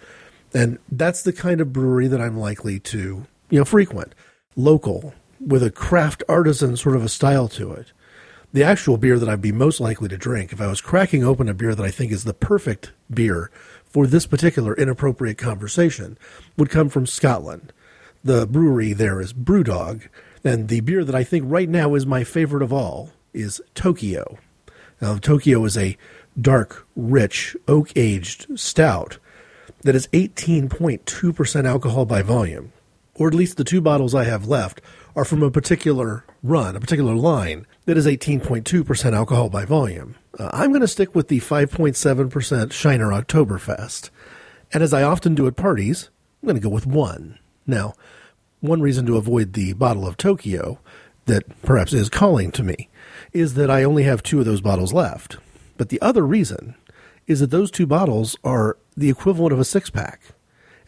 And 0.54 0.78
that's 0.90 1.22
the 1.22 1.32
kind 1.32 1.60
of 1.60 1.72
brewery 1.72 2.08
that 2.08 2.20
I'm 2.20 2.38
likely 2.38 2.80
to, 2.80 3.26
you 3.50 3.58
know, 3.58 3.64
frequent. 3.64 4.14
Local, 4.56 5.14
with 5.40 5.62
a 5.62 5.70
craft 5.70 6.22
artisan 6.28 6.76
sort 6.76 6.96
of 6.96 7.04
a 7.04 7.08
style 7.08 7.48
to 7.48 7.72
it. 7.72 7.92
The 8.52 8.64
actual 8.64 8.96
beer 8.96 9.18
that 9.18 9.28
I'd 9.28 9.42
be 9.42 9.52
most 9.52 9.78
likely 9.78 10.08
to 10.08 10.16
drink, 10.16 10.52
if 10.52 10.60
I 10.60 10.68
was 10.68 10.80
cracking 10.80 11.22
open 11.22 11.48
a 11.48 11.54
beer 11.54 11.74
that 11.74 11.84
I 11.84 11.90
think 11.90 12.10
is 12.10 12.24
the 12.24 12.32
perfect 12.32 12.92
beer 13.12 13.50
for 13.84 14.06
this 14.06 14.26
particular 14.26 14.74
inappropriate 14.74 15.38
conversation, 15.38 16.18
would 16.56 16.70
come 16.70 16.88
from 16.88 17.06
Scotland. 17.06 17.72
The 18.24 18.46
brewery 18.46 18.94
there 18.94 19.20
is 19.20 19.32
Brewdog, 19.32 20.08
and 20.42 20.68
the 20.68 20.80
beer 20.80 21.04
that 21.04 21.14
I 21.14 21.24
think 21.24 21.44
right 21.46 21.68
now 21.68 21.94
is 21.94 22.06
my 22.06 22.24
favorite 22.24 22.62
of 22.62 22.72
all 22.72 23.10
is 23.34 23.60
Tokyo. 23.74 24.38
Now, 25.00 25.18
Tokyo 25.18 25.64
is 25.64 25.76
a 25.76 25.96
dark, 26.40 26.86
rich, 26.96 27.56
oak 27.68 27.90
aged 27.96 28.58
stout 28.58 29.18
that 29.82 29.94
is 29.94 30.08
18.2% 30.08 31.64
alcohol 31.64 32.04
by 32.04 32.22
volume, 32.22 32.72
or 33.14 33.28
at 33.28 33.34
least 33.34 33.56
the 33.56 33.64
two 33.64 33.80
bottles 33.80 34.14
I 34.14 34.24
have 34.24 34.48
left 34.48 34.80
are 35.14 35.24
from 35.24 35.42
a 35.42 35.50
particular 35.50 36.24
run, 36.42 36.76
a 36.76 36.80
particular 36.80 37.14
line 37.14 37.66
that 37.86 37.96
is 37.96 38.06
18.2% 38.06 39.12
alcohol 39.12 39.48
by 39.48 39.64
volume. 39.64 40.16
Uh, 40.38 40.50
I'm 40.52 40.70
going 40.70 40.80
to 40.80 40.88
stick 40.88 41.14
with 41.14 41.28
the 41.28 41.40
5.7% 41.40 42.72
Shiner 42.72 43.08
Oktoberfest. 43.08 44.10
And 44.72 44.82
as 44.82 44.92
I 44.92 45.02
often 45.02 45.34
do 45.34 45.46
at 45.46 45.56
parties, 45.56 46.10
I'm 46.42 46.46
going 46.46 46.60
to 46.60 46.62
go 46.62 46.68
with 46.68 46.86
one. 46.86 47.38
Now, 47.66 47.94
one 48.60 48.80
reason 48.80 49.06
to 49.06 49.16
avoid 49.16 49.52
the 49.52 49.72
bottle 49.72 50.06
of 50.06 50.16
Tokyo 50.16 50.78
that 51.26 51.44
perhaps 51.62 51.92
is 51.92 52.08
calling 52.08 52.50
to 52.52 52.62
me 52.62 52.88
is 53.32 53.54
that 53.54 53.70
I 53.70 53.84
only 53.84 54.04
have 54.04 54.22
two 54.22 54.40
of 54.40 54.44
those 54.44 54.60
bottles 54.60 54.92
left. 54.92 55.36
But 55.76 55.90
the 55.90 56.00
other 56.00 56.26
reason 56.26 56.74
is 57.28 57.40
that 57.40 57.50
those 57.50 57.70
two 57.70 57.86
bottles 57.86 58.36
are 58.42 58.76
the 58.96 59.10
equivalent 59.10 59.52
of 59.52 59.60
a 59.60 59.64
six 59.64 59.90
pack. 59.90 60.20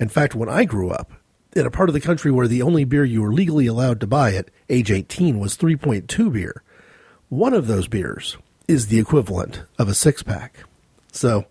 In 0.00 0.08
fact, 0.08 0.34
when 0.34 0.48
I 0.48 0.64
grew 0.64 0.90
up, 0.90 1.12
in 1.54 1.66
a 1.66 1.70
part 1.70 1.88
of 1.88 1.92
the 1.92 2.00
country 2.00 2.30
where 2.30 2.48
the 2.48 2.62
only 2.62 2.84
beer 2.84 3.04
you 3.04 3.22
were 3.22 3.32
legally 3.32 3.66
allowed 3.66 4.00
to 4.00 4.06
buy 4.06 4.34
at 4.34 4.50
age 4.68 4.90
18 4.90 5.38
was 5.38 5.56
3.2 5.56 6.32
beer, 6.32 6.62
one 7.28 7.52
of 7.52 7.66
those 7.66 7.86
beers 7.86 8.36
is 8.66 8.86
the 8.86 8.98
equivalent 8.98 9.62
of 9.78 9.88
a 9.88 9.94
six 9.94 10.22
pack. 10.22 10.64
So, 11.12 11.44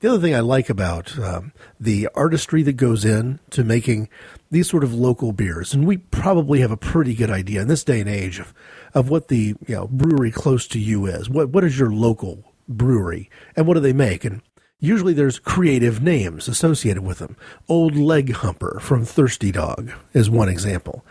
the 0.00 0.08
other 0.08 0.20
thing 0.20 0.34
I 0.34 0.40
like 0.40 0.70
about 0.70 1.18
um, 1.18 1.52
the 1.80 2.08
artistry 2.14 2.62
that 2.62 2.74
goes 2.74 3.04
in 3.04 3.40
to 3.50 3.64
making 3.64 4.08
these 4.48 4.70
sort 4.70 4.84
of 4.84 4.94
local 4.94 5.32
beers, 5.32 5.74
and 5.74 5.86
we 5.86 5.96
probably 5.96 6.60
have 6.60 6.70
a 6.70 6.76
pretty 6.76 7.14
good 7.14 7.30
idea 7.30 7.62
in 7.62 7.68
this 7.68 7.82
day 7.82 8.00
and 8.00 8.08
age 8.08 8.38
of, 8.38 8.54
of 8.94 9.08
what 9.08 9.26
the 9.26 9.56
you 9.66 9.74
know 9.74 9.88
brewery 9.88 10.30
close 10.30 10.68
to 10.68 10.78
you 10.78 11.06
is. 11.06 11.28
What 11.28 11.48
what 11.48 11.64
is 11.64 11.78
your 11.78 11.90
local 11.90 12.44
brewery, 12.68 13.30
and 13.56 13.66
what 13.66 13.74
do 13.74 13.80
they 13.80 13.92
make? 13.92 14.24
And 14.24 14.42
usually 14.78 15.12
there's 15.14 15.38
creative 15.38 16.02
names 16.02 16.48
associated 16.48 17.02
with 17.02 17.18
them. 17.18 17.36
Old 17.68 17.96
Leg 17.96 18.32
Humper 18.32 18.78
from 18.80 19.04
Thirsty 19.04 19.50
Dog 19.52 19.92
is 20.12 20.30
one 20.30 20.48
example. 20.48 21.04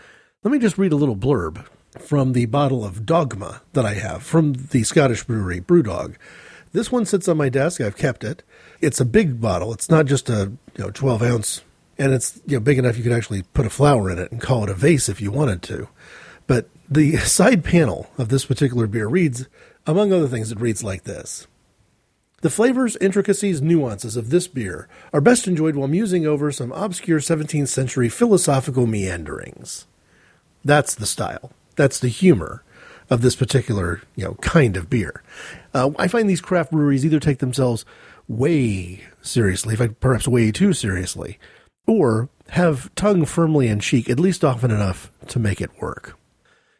Let 0.44 0.52
me 0.52 0.58
just 0.58 0.78
read 0.78 0.92
a 0.92 0.96
little 0.96 1.16
blurb 1.16 1.66
from 1.98 2.32
the 2.32 2.46
bottle 2.46 2.84
of 2.84 3.04
Dogma 3.04 3.62
that 3.72 3.84
I 3.84 3.94
have 3.94 4.22
from 4.22 4.52
the 4.52 4.84
Scottish 4.84 5.24
brewery 5.24 5.60
Brewdog. 5.60 6.16
This 6.72 6.92
one 6.92 7.06
sits 7.06 7.28
on 7.28 7.36
my 7.36 7.48
desk. 7.48 7.80
I've 7.80 7.96
kept 7.96 8.22
it. 8.24 8.42
It's 8.80 9.00
a 9.00 9.04
big 9.04 9.40
bottle. 9.40 9.72
It's 9.72 9.90
not 9.90 10.06
just 10.06 10.28
a 10.28 10.52
you 10.76 10.84
know 10.84 10.90
12 10.90 11.22
ounce, 11.22 11.62
and 11.98 12.12
it's 12.12 12.40
you 12.46 12.56
know 12.56 12.60
big 12.60 12.78
enough 12.78 12.96
you 12.96 13.02
could 13.02 13.12
actually 13.12 13.42
put 13.42 13.66
a 13.66 13.70
flower 13.70 14.10
in 14.10 14.18
it 14.18 14.30
and 14.30 14.40
call 14.40 14.64
it 14.64 14.70
a 14.70 14.74
vase 14.74 15.08
if 15.08 15.20
you 15.20 15.30
wanted 15.32 15.62
to. 15.62 15.88
But 16.46 16.68
The 16.88 17.16
side 17.18 17.64
panel 17.64 18.10
of 18.16 18.28
this 18.28 18.44
particular 18.44 18.86
beer 18.86 19.08
reads, 19.08 19.48
among 19.86 20.12
other 20.12 20.28
things, 20.28 20.52
it 20.52 20.60
reads 20.60 20.84
like 20.84 21.04
this. 21.04 21.46
The 22.40 22.50
flavors, 22.50 22.96
intricacies, 23.00 23.60
nuances 23.60 24.16
of 24.16 24.30
this 24.30 24.46
beer 24.46 24.88
are 25.12 25.20
best 25.20 25.48
enjoyed 25.48 25.74
while 25.74 25.88
musing 25.88 26.24
over 26.24 26.52
some 26.52 26.70
obscure 26.72 27.18
17th 27.18 27.68
century 27.68 28.08
philosophical 28.08 28.86
meanderings. 28.86 29.86
That's 30.64 30.94
the 30.94 31.06
style. 31.06 31.50
That's 31.74 31.98
the 31.98 32.08
humor 32.08 32.62
of 33.10 33.22
this 33.22 33.34
particular, 33.34 34.02
you 34.14 34.24
know, 34.24 34.34
kind 34.34 34.76
of 34.76 34.90
beer. 34.90 35.22
Uh, 35.74 35.90
I 35.98 36.08
find 36.08 36.28
these 36.28 36.40
craft 36.40 36.70
breweries 36.70 37.04
either 37.04 37.20
take 37.20 37.38
themselves 37.38 37.84
way 38.28 39.04
seriously, 39.22 39.72
in 39.72 39.78
fact, 39.78 40.00
perhaps 40.00 40.28
way 40.28 40.52
too 40.52 40.72
seriously, 40.72 41.38
or 41.86 42.28
have 42.50 42.94
tongue 42.94 43.24
firmly 43.24 43.68
in 43.68 43.80
cheek 43.80 44.08
at 44.08 44.20
least 44.20 44.44
often 44.44 44.70
enough 44.70 45.10
to 45.28 45.38
make 45.38 45.60
it 45.60 45.70
work. 45.80 46.17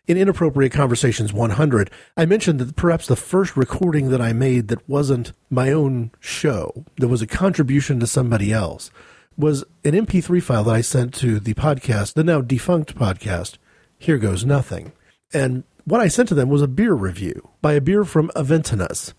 In 0.08 0.16
Inappropriate 0.16 0.72
Conversations 0.72 1.34
100, 1.34 1.90
I 2.16 2.24
mentioned 2.24 2.60
that 2.60 2.76
perhaps 2.76 3.06
the 3.06 3.14
first 3.14 3.58
recording 3.58 4.08
that 4.08 4.22
I 4.22 4.32
made 4.32 4.68
that 4.68 4.88
wasn't 4.88 5.34
my 5.50 5.70
own 5.70 6.12
show, 6.18 6.86
that 6.96 7.08
was 7.08 7.20
a 7.20 7.26
contribution 7.26 8.00
to 8.00 8.06
somebody 8.06 8.50
else, 8.50 8.90
was 9.36 9.64
an 9.84 9.92
MP3 9.92 10.42
file 10.42 10.64
that 10.64 10.74
I 10.74 10.80
sent 10.80 11.12
to 11.16 11.38
the 11.38 11.52
podcast, 11.52 12.14
the 12.14 12.24
now 12.24 12.40
defunct 12.40 12.94
podcast, 12.96 13.58
Here 13.98 14.16
Goes 14.16 14.46
Nothing. 14.46 14.92
And 15.34 15.64
what 15.84 16.00
I 16.00 16.08
sent 16.08 16.30
to 16.30 16.34
them 16.34 16.48
was 16.48 16.62
a 16.62 16.68
beer 16.68 16.94
review 16.94 17.50
by 17.60 17.74
a 17.74 17.80
beer 17.82 18.06
from 18.06 18.30
Aventinus. 18.34 19.12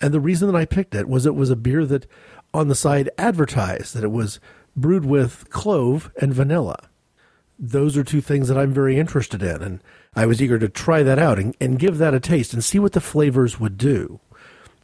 And 0.00 0.14
the 0.14 0.20
reason 0.20 0.50
that 0.50 0.58
I 0.58 0.64
picked 0.64 0.94
it 0.94 1.10
was 1.10 1.26
it 1.26 1.34
was 1.34 1.50
a 1.50 1.56
beer 1.56 1.84
that 1.84 2.06
on 2.54 2.68
the 2.68 2.74
side 2.74 3.10
advertised 3.18 3.94
that 3.94 4.02
it 4.02 4.10
was 4.10 4.40
brewed 4.74 5.04
with 5.04 5.50
clove 5.50 6.10
and 6.22 6.32
vanilla. 6.32 6.88
Those 7.58 7.98
are 7.98 8.02
two 8.02 8.22
things 8.22 8.48
that 8.48 8.56
I'm 8.56 8.72
very 8.72 8.98
interested 8.98 9.42
in, 9.42 9.62
and 9.62 9.80
I 10.14 10.26
was 10.26 10.42
eager 10.42 10.58
to 10.58 10.68
try 10.68 11.02
that 11.02 11.18
out 11.18 11.38
and, 11.38 11.56
and 11.60 11.78
give 11.78 11.98
that 11.98 12.14
a 12.14 12.20
taste 12.20 12.52
and 12.52 12.62
see 12.62 12.78
what 12.78 12.92
the 12.92 13.00
flavors 13.00 13.58
would 13.58 13.78
do. 13.78 14.20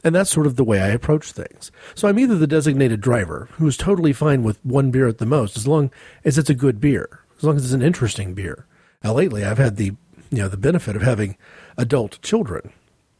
And 0.03 0.15
that's 0.15 0.29
sort 0.29 0.47
of 0.47 0.55
the 0.55 0.63
way 0.63 0.79
I 0.79 0.87
approach 0.87 1.31
things. 1.31 1.71
So 1.93 2.07
I'm 2.07 2.17
either 2.19 2.35
the 2.35 2.47
designated 2.47 3.01
driver, 3.01 3.49
who's 3.53 3.77
totally 3.77 4.13
fine 4.13 4.43
with 4.43 4.63
one 4.65 4.91
beer 4.91 5.07
at 5.07 5.17
the 5.17 5.25
most, 5.25 5.57
as 5.57 5.67
long 5.67 5.91
as 6.23 6.37
it's 6.37 6.49
a 6.49 6.55
good 6.55 6.79
beer, 6.79 7.21
as 7.37 7.43
long 7.43 7.57
as 7.57 7.65
it's 7.65 7.73
an 7.73 7.81
interesting 7.81 8.33
beer. 8.33 8.65
Now 9.03 9.13
lately 9.13 9.43
I've 9.43 9.57
had 9.57 9.75
the 9.75 9.95
you 10.31 10.37
know 10.37 10.47
the 10.47 10.57
benefit 10.57 10.95
of 10.95 11.01
having 11.01 11.37
adult 11.77 12.21
children 12.21 12.71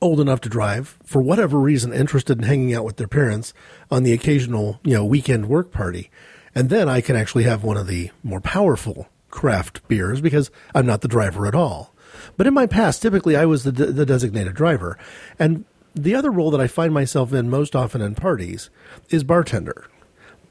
old 0.02 0.20
enough 0.20 0.42
to 0.42 0.50
drive, 0.50 0.98
for 1.04 1.22
whatever 1.22 1.60
reason, 1.60 1.94
interested 1.94 2.38
in 2.38 2.46
hanging 2.46 2.74
out 2.74 2.86
with 2.86 2.98
their 2.98 3.08
parents 3.08 3.54
on 3.92 4.04
the 4.04 4.14
occasional, 4.14 4.80
you 4.84 4.94
know, 4.94 5.04
weekend 5.04 5.48
work 5.50 5.72
party. 5.72 6.10
And 6.56 6.70
then 6.70 6.88
I 6.88 7.02
can 7.02 7.16
actually 7.16 7.44
have 7.44 7.64
one 7.64 7.78
of 7.78 7.88
the 7.88 8.12
more 8.24 8.42
powerful 8.42 9.10
craft 9.30 9.88
beers 9.88 10.22
because 10.22 10.50
I'm 10.74 10.86
not 10.86 11.02
the 11.02 11.08
driver 11.08 11.46
at 11.46 11.56
all. 11.56 11.94
But 12.40 12.48
in 12.48 12.54
my 12.54 12.66
past, 12.66 13.02
typically 13.02 13.36
I 13.36 13.44
was 13.44 13.66
the, 13.66 13.74
de- 13.74 13.92
the 13.92 14.06
designated 14.06 14.56
driver. 14.56 14.98
And 15.38 15.66
the 15.94 16.16
other 16.16 16.32
role 16.32 16.52
that 16.52 16.62
I 16.62 16.68
find 16.68 16.94
myself 16.94 17.34
in 17.34 17.50
most 17.50 17.76
often 17.76 18.02
in 18.02 18.16
parties 18.16 18.70
is 19.10 19.26
bartender. 19.26 19.88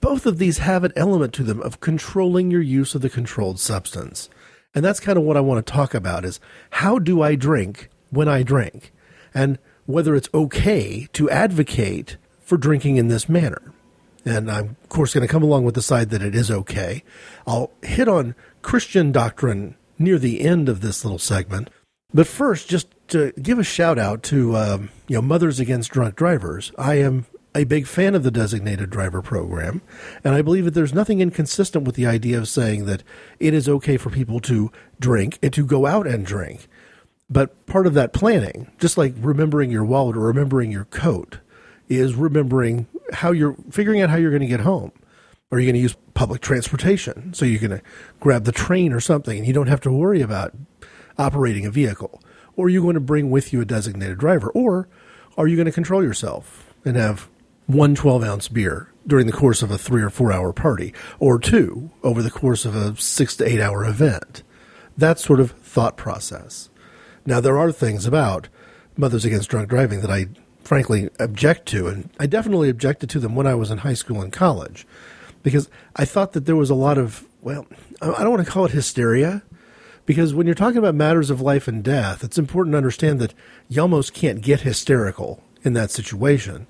Both 0.03 0.27
of 0.27 0.37
these 0.37 0.59
have 0.59 0.85
an 0.85 0.93
element 0.95 1.33
to 1.35 1.43
them 1.43 1.63
of 1.63 1.81
controlling 1.81 2.51
your 2.51 2.61
use 2.61 2.95
of 2.95 3.01
the 3.01 3.09
controlled 3.09 3.59
substance. 3.59 4.29
And 4.75 4.85
that's 4.85 5.01
kind 5.01 5.17
of 5.17 5.25
what 5.25 5.39
I 5.39 5.41
want 5.41 5.67
to 5.67 5.73
talk 5.73 5.95
about 5.95 6.27
is 6.27 6.39
how 6.71 6.99
do 6.99 7.23
I 7.23 7.35
drink 7.35 7.89
when 8.11 8.29
I 8.29 8.43
drink? 8.43 8.93
and 9.35 9.59
whether 9.87 10.15
it's 10.15 10.29
okay 10.35 11.09
to 11.13 11.31
advocate 11.31 12.17
for 12.41 12.57
drinking 12.57 12.97
in 12.97 13.09
this 13.09 13.29
manner. 13.29 13.73
And 14.25 14.51
I'm, 14.51 14.77
of 14.83 14.89
course, 14.89 15.15
going 15.15 15.27
to 15.27 15.33
come 15.33 15.43
along 15.43 15.65
with 15.65 15.75
the 15.75 15.83
side 15.83 16.11
that 16.11 16.23
it 16.23 16.35
is 16.35 16.51
okay. 16.51 17.03
I'll 17.47 17.71
hit 17.83 18.09
on 18.09 18.35
Christian 18.63 19.13
doctrine 19.13 19.77
near 19.99 20.19
the 20.19 20.43
end 20.43 20.69
of 20.69 20.81
this 20.81 21.05
little 21.05 21.19
segment. 21.19 21.71
But 22.15 22.27
first, 22.27 22.71
just 22.71 22.89
to 23.09 23.33
give 23.33 23.59
a 23.59 23.63
shout 23.63 23.99
out 23.99 24.23
to 24.25 24.57
um, 24.57 24.89
you 25.09 25.17
know 25.17 25.23
Mothers 25.23 25.61
Against 25.61 25.91
Drunk 25.91 26.17
Drivers, 26.17 26.73
I 26.79 26.95
am 26.95 27.27
a 27.55 27.65
big 27.65 27.87
fan 27.87 28.15
of 28.15 28.23
the 28.23 28.31
designated 28.31 28.89
driver 28.89 29.21
program, 29.21 29.83
and 30.25 30.35
I 30.35 30.41
believe 30.41 30.65
that 30.65 30.73
there's 30.73 30.95
nothing 30.95 31.21
inconsistent 31.21 31.85
with 31.85 31.97
the 31.97 32.07
idea 32.07 32.39
of 32.39 32.49
saying 32.49 32.87
that 32.87 33.03
it 33.39 33.53
is 33.53 33.69
okay 33.69 33.99
for 33.99 34.09
people 34.09 34.41
to 34.41 34.73
drink 34.99 35.39
and 35.43 35.53
to 35.53 35.67
go 35.67 35.85
out 35.85 36.07
and 36.07 36.25
drink. 36.25 36.67
But 37.29 37.67
part 37.67 37.87
of 37.87 37.93
that 37.93 38.15
planning, 38.15 38.71
just 38.79 38.97
like 38.97 39.13
remembering 39.19 39.71
your 39.71 39.85
wallet 39.85 40.17
or 40.17 40.21
remembering 40.21 40.73
your 40.73 40.87
coat, 40.87 41.41
is 41.91 42.15
remembering 42.15 42.87
how 43.13 43.33
you're 43.33 43.55
figuring 43.71 44.01
out 44.01 44.09
how 44.09 44.17
you're 44.17 44.31
going 44.31 44.41
to 44.41 44.47
get 44.47 44.61
home. 44.61 44.93
Are 45.53 45.59
you 45.59 45.67
going 45.67 45.75
to 45.75 45.81
use 45.81 45.97
public 46.15 46.41
transportation? 46.41 47.35
So 47.35 47.45
you're 47.45 47.61
going 47.61 47.79
to 47.79 47.87
grab 48.19 48.45
the 48.45 48.53
train 48.53 48.95
or 48.95 49.01
something 49.01 49.37
and 49.37 49.47
you 49.47 49.53
don't 49.53 49.67
have 49.67 49.81
to 49.83 49.93
worry 49.93 50.23
about 50.23 50.55
operating 51.19 51.67
a 51.67 51.71
vehicle. 51.71 52.23
Or 52.57 52.67
are 52.67 52.71
you 52.71 52.83
going 52.83 52.95
to 52.95 53.01
bring 53.01 53.31
with 53.31 53.53
you 53.53 53.61
a 53.61 53.65
designated 53.65 54.19
driver? 54.19 54.51
Or 54.51 54.89
are 55.37 55.47
you 55.47 55.57
going 55.57 55.67
to 55.67 55.73
control 55.73 56.03
yourself 56.03 56.73
and 56.85 56.97
have 56.97 57.29
one 57.67 57.95
12 57.95 58.25
ounce 58.25 58.49
beer 58.49 58.93
during 59.07 59.27
the 59.27 59.33
course 59.33 59.63
of 59.63 59.71
a 59.71 59.79
three 59.79 60.03
or 60.03 60.11
four 60.11 60.33
hour 60.33 60.53
party, 60.53 60.93
or 61.19 61.39
two 61.39 61.91
over 62.03 62.23
the 62.23 62.31
course 62.31 62.65
of 62.65 62.75
a 62.75 62.97
six 62.97 63.37
to 63.37 63.49
eight 63.49 63.61
hour 63.61 63.85
event? 63.85 64.43
That 64.97 65.19
sort 65.19 65.41
of 65.41 65.53
thought 65.53 65.97
process. 65.97 66.69
Now, 67.25 67.41
there 67.41 67.59
are 67.59 67.71
things 67.71 68.07
about 68.07 68.49
Mothers 68.97 69.25
Against 69.25 69.51
Drunk 69.51 69.69
Driving 69.69 70.01
that 70.01 70.11
I 70.11 70.27
frankly 70.61 71.09
object 71.19 71.67
to, 71.67 71.89
and 71.89 72.11
I 72.19 72.27
definitely 72.27 72.69
objected 72.69 73.09
to 73.11 73.21
them 73.21 73.35
when 73.35 73.47
I 73.47 73.55
was 73.55 73.71
in 73.71 73.79
high 73.79 73.95
school 73.95 74.21
and 74.21 74.33
college 74.33 74.87
because 75.43 75.71
I 75.97 76.05
thought 76.05 76.33
that 76.33 76.47
there 76.47 76.57
was 76.57 76.71
a 76.71 76.75
lot 76.75 76.99
of, 76.99 77.25
well, 77.41 77.67
I 78.03 78.23
don't 78.23 78.31
want 78.31 78.45
to 78.45 78.51
call 78.51 78.65
it 78.65 78.73
hysteria, 78.73 79.43
because 80.09 80.33
when 80.33 80.47
you're 80.47 80.55
talking 80.55 80.79
about 80.79 80.95
matters 80.95 81.29
of 81.29 81.43
life 81.43 81.69
and 81.69 81.85
death, 81.85 82.25
it's 82.25 82.39
important 82.39 82.73
to 82.73 82.79
understand 82.79 83.21
that 83.21 83.35
you 83.69 83.83
almost 83.83 84.15
can't 84.15 84.41
get 84.41 84.63
hysterical 84.63 85.45
in 85.65 85.75
that 85.75 85.91
situation. 85.91 86.67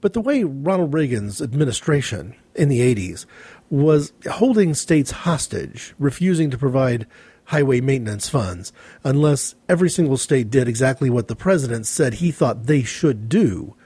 But 0.00 0.14
the 0.14 0.20
way 0.20 0.42
Ronald 0.42 0.92
Reagan's 0.92 1.40
administration 1.40 2.34
in 2.56 2.68
the 2.68 2.80
80s 2.80 3.24
was 3.70 4.12
holding 4.28 4.74
states 4.74 5.12
hostage, 5.12 5.94
refusing 5.96 6.50
to 6.50 6.58
provide 6.58 7.06
highway 7.44 7.80
maintenance 7.80 8.28
funds 8.28 8.72
unless 9.04 9.54
every 9.68 9.88
single 9.88 10.16
state 10.16 10.50
did 10.50 10.66
exactly 10.66 11.08
what 11.08 11.28
the 11.28 11.36
president 11.36 11.86
said 11.86 12.14
he 12.14 12.32
thought 12.32 12.66
they 12.66 12.82
should 12.82 13.28
do 13.28 13.76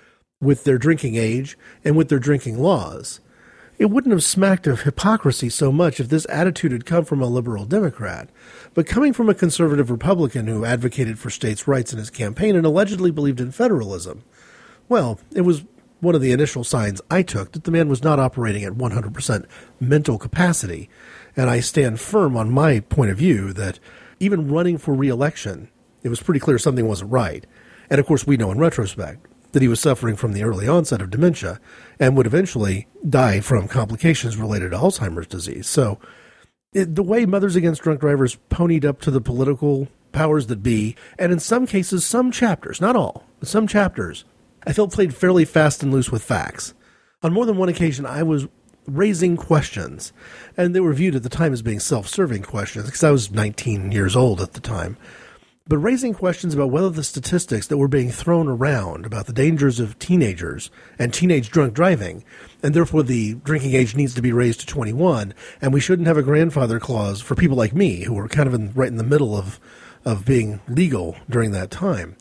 with 0.41 0.65
their 0.65 0.79
drinking 0.79 1.17
age 1.17 1.59
and 1.85 1.99
with 1.99 2.09
their 2.09 2.19
drinking 2.19 2.57
laws. 2.59 3.21
It 3.79 3.91
wouldn't 3.91 4.13
have 4.13 4.25
smacked 4.25 4.67
of 4.67 4.83
hypocrisy 4.83 5.51
so 5.51 5.71
much 5.71 6.01
if 6.01 6.09
this 6.09 6.27
attitude 6.31 6.73
had 6.73 6.87
come 6.87 7.05
from 7.05 7.21
a 7.21 7.27
liberal 7.27 7.67
Democrat, 7.67 8.31
but 8.77 8.87
coming 8.87 9.15
from 9.15 9.31
a 9.31 9.35
conservative 9.35 9.91
Republican 9.91 10.47
who 10.47 10.67
advocated 10.67 11.19
for 11.19 11.31
states' 11.31 11.67
rights 11.67 11.95
in 11.95 11.99
his 11.99 12.11
campaign 12.11 12.55
and 12.55 12.67
allegedly 12.67 13.11
believed 13.11 13.41
in 13.41 13.51
federalism, 13.51 14.23
well, 14.87 15.19
it 15.35 15.41
was 15.41 15.65
one 16.01 16.15
of 16.15 16.21
the 16.21 16.31
initial 16.31 16.63
signs 16.63 17.01
I 17.11 17.23
took 17.23 17.53
that 17.53 17.65
the 17.65 17.71
man 17.71 17.89
was 17.89 18.05
not 18.05 18.21
operating 18.21 18.65
at 18.65 18.75
100% 18.75 19.47
mental 19.81 20.19
capacity 20.19 20.91
and 21.35 21.49
I 21.49 21.61
stand 21.61 22.01
firm 22.01 22.37
on 22.37 22.53
my 22.53 22.81
point 22.81 23.11
of 23.11 23.17
view 23.17 23.55
that 23.55 23.81
even 24.21 24.51
running 24.51 24.77
for 24.77 24.93
reelection, 24.93 25.71
it 26.03 26.11
was 26.11 26.23
pretty 26.23 26.41
clear 26.41 26.59
something 26.59 26.87
wasn't 26.87 27.13
right. 27.13 27.47
And 27.89 27.99
of 27.99 28.05
course, 28.05 28.27
we 28.27 28.37
know 28.37 28.51
in 28.51 28.59
retrospect 28.59 29.27
that 29.53 29.63
he 29.63 29.69
was 29.69 29.81
suffering 29.81 30.17
from 30.17 30.35
the 30.35 30.43
early 30.43 30.69
onset 30.69 31.01
of 31.01 31.09
dementia 31.09 31.61
and 31.99 32.15
would 32.15 32.27
eventually 32.27 32.89
die 33.09 33.41
from 33.41 33.69
complications 33.69 34.37
related 34.37 34.73
to 34.73 34.77
Alzheimer's 34.77 35.27
disease. 35.27 35.67
So, 35.67 35.99
the 36.85 37.03
way 37.03 37.25
Mothers 37.25 37.57
Against 37.57 37.83
Drunk 37.83 38.01
Drivers 38.01 38.37
ponied 38.51 38.85
up 38.85 39.01
to 39.03 39.11
the 39.11 39.21
political 39.21 39.89
powers 40.13 40.47
that 40.49 40.63
be, 40.63 40.95
and 41.19 41.33
in 41.33 41.41
some 41.41 41.67
cases, 41.67 42.05
some 42.05 42.31
chapters, 42.31 42.81
not 42.81 42.97
all, 42.97 43.25
but 43.41 43.49
some 43.49 43.67
chapters, 43.67 44.25
I 44.67 44.73
felt 44.73 44.93
played 44.93 45.15
fairly 45.15 45.45
fast 45.45 45.83
and 45.83 45.93
loose 45.93 46.11
with 46.11 46.23
facts. 46.23 46.75
On 47.23 47.33
more 47.33 47.47
than 47.47 47.57
one 47.57 47.69
occasion, 47.69 48.05
I 48.05 48.23
was 48.23 48.47
raising 48.87 49.37
questions. 49.37 50.13
And 50.57 50.75
they 50.75 50.81
were 50.81 50.93
viewed 50.93 51.15
at 51.15 51.23
the 51.23 51.29
time 51.29 51.53
as 51.53 51.63
being 51.63 51.81
self 51.81 52.09
serving 52.09 52.43
questions 52.43 52.87
because 52.87 53.05
I 53.05 53.11
was 53.11 53.31
19 53.31 53.93
years 53.93 54.17
old 54.17 54.41
at 54.41 54.53
the 54.53 54.61
time. 54.61 54.97
But 55.69 55.79
raising 55.79 56.15
questions 56.15 56.55
about 56.55 56.71
whether 56.71 56.91
the 56.91 57.03
statistics 57.03 57.67
that 57.67 57.77
were 57.77 57.89
being 57.89 58.11
thrown 58.11 58.47
around 58.47 59.05
about 59.05 59.27
the 59.27 59.33
dangers 59.33 59.81
of 59.81 59.99
teenagers 59.99 60.71
and 60.97 61.13
teenage 61.13 61.51
drunk 61.51 61.75
driving, 61.75 62.23
and 62.63 62.73
therefore 62.73 63.03
the 63.03 63.35
drinking 63.35 63.75
age 63.75 63.97
needs 63.97 64.15
to 64.15 64.23
be 64.23 64.33
raised 64.33 64.61
to 64.61 64.67
21, 64.67 65.35
and 65.61 65.75
we 65.75 65.81
shouldn't 65.81 66.07
have 66.07 66.17
a 66.17 66.23
grandfather 66.23 66.79
clause 66.79 67.21
for 67.21 67.35
people 67.35 67.57
like 67.57 67.75
me 67.75 68.05
who 68.05 68.15
were 68.15 68.29
kind 68.29 68.47
of 68.47 68.55
in, 68.55 68.73
right 68.75 68.89
in 68.89 68.97
the 68.97 69.03
middle 69.03 69.37
of, 69.37 69.59
of 70.05 70.25
being 70.25 70.61
legal 70.69 71.17
during 71.29 71.51
that 71.51 71.73
time. 71.73 72.17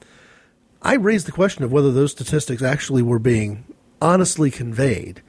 I 0.82 0.96
raised 0.96 1.28
the 1.28 1.32
question 1.32 1.64
of 1.64 1.72
whether 1.72 1.92
those 1.92 2.12
statistics 2.12 2.64
actually 2.64 3.04
were 3.04 3.20
being 3.20 3.64
honestly 4.02 4.50
conveyed 4.50 5.22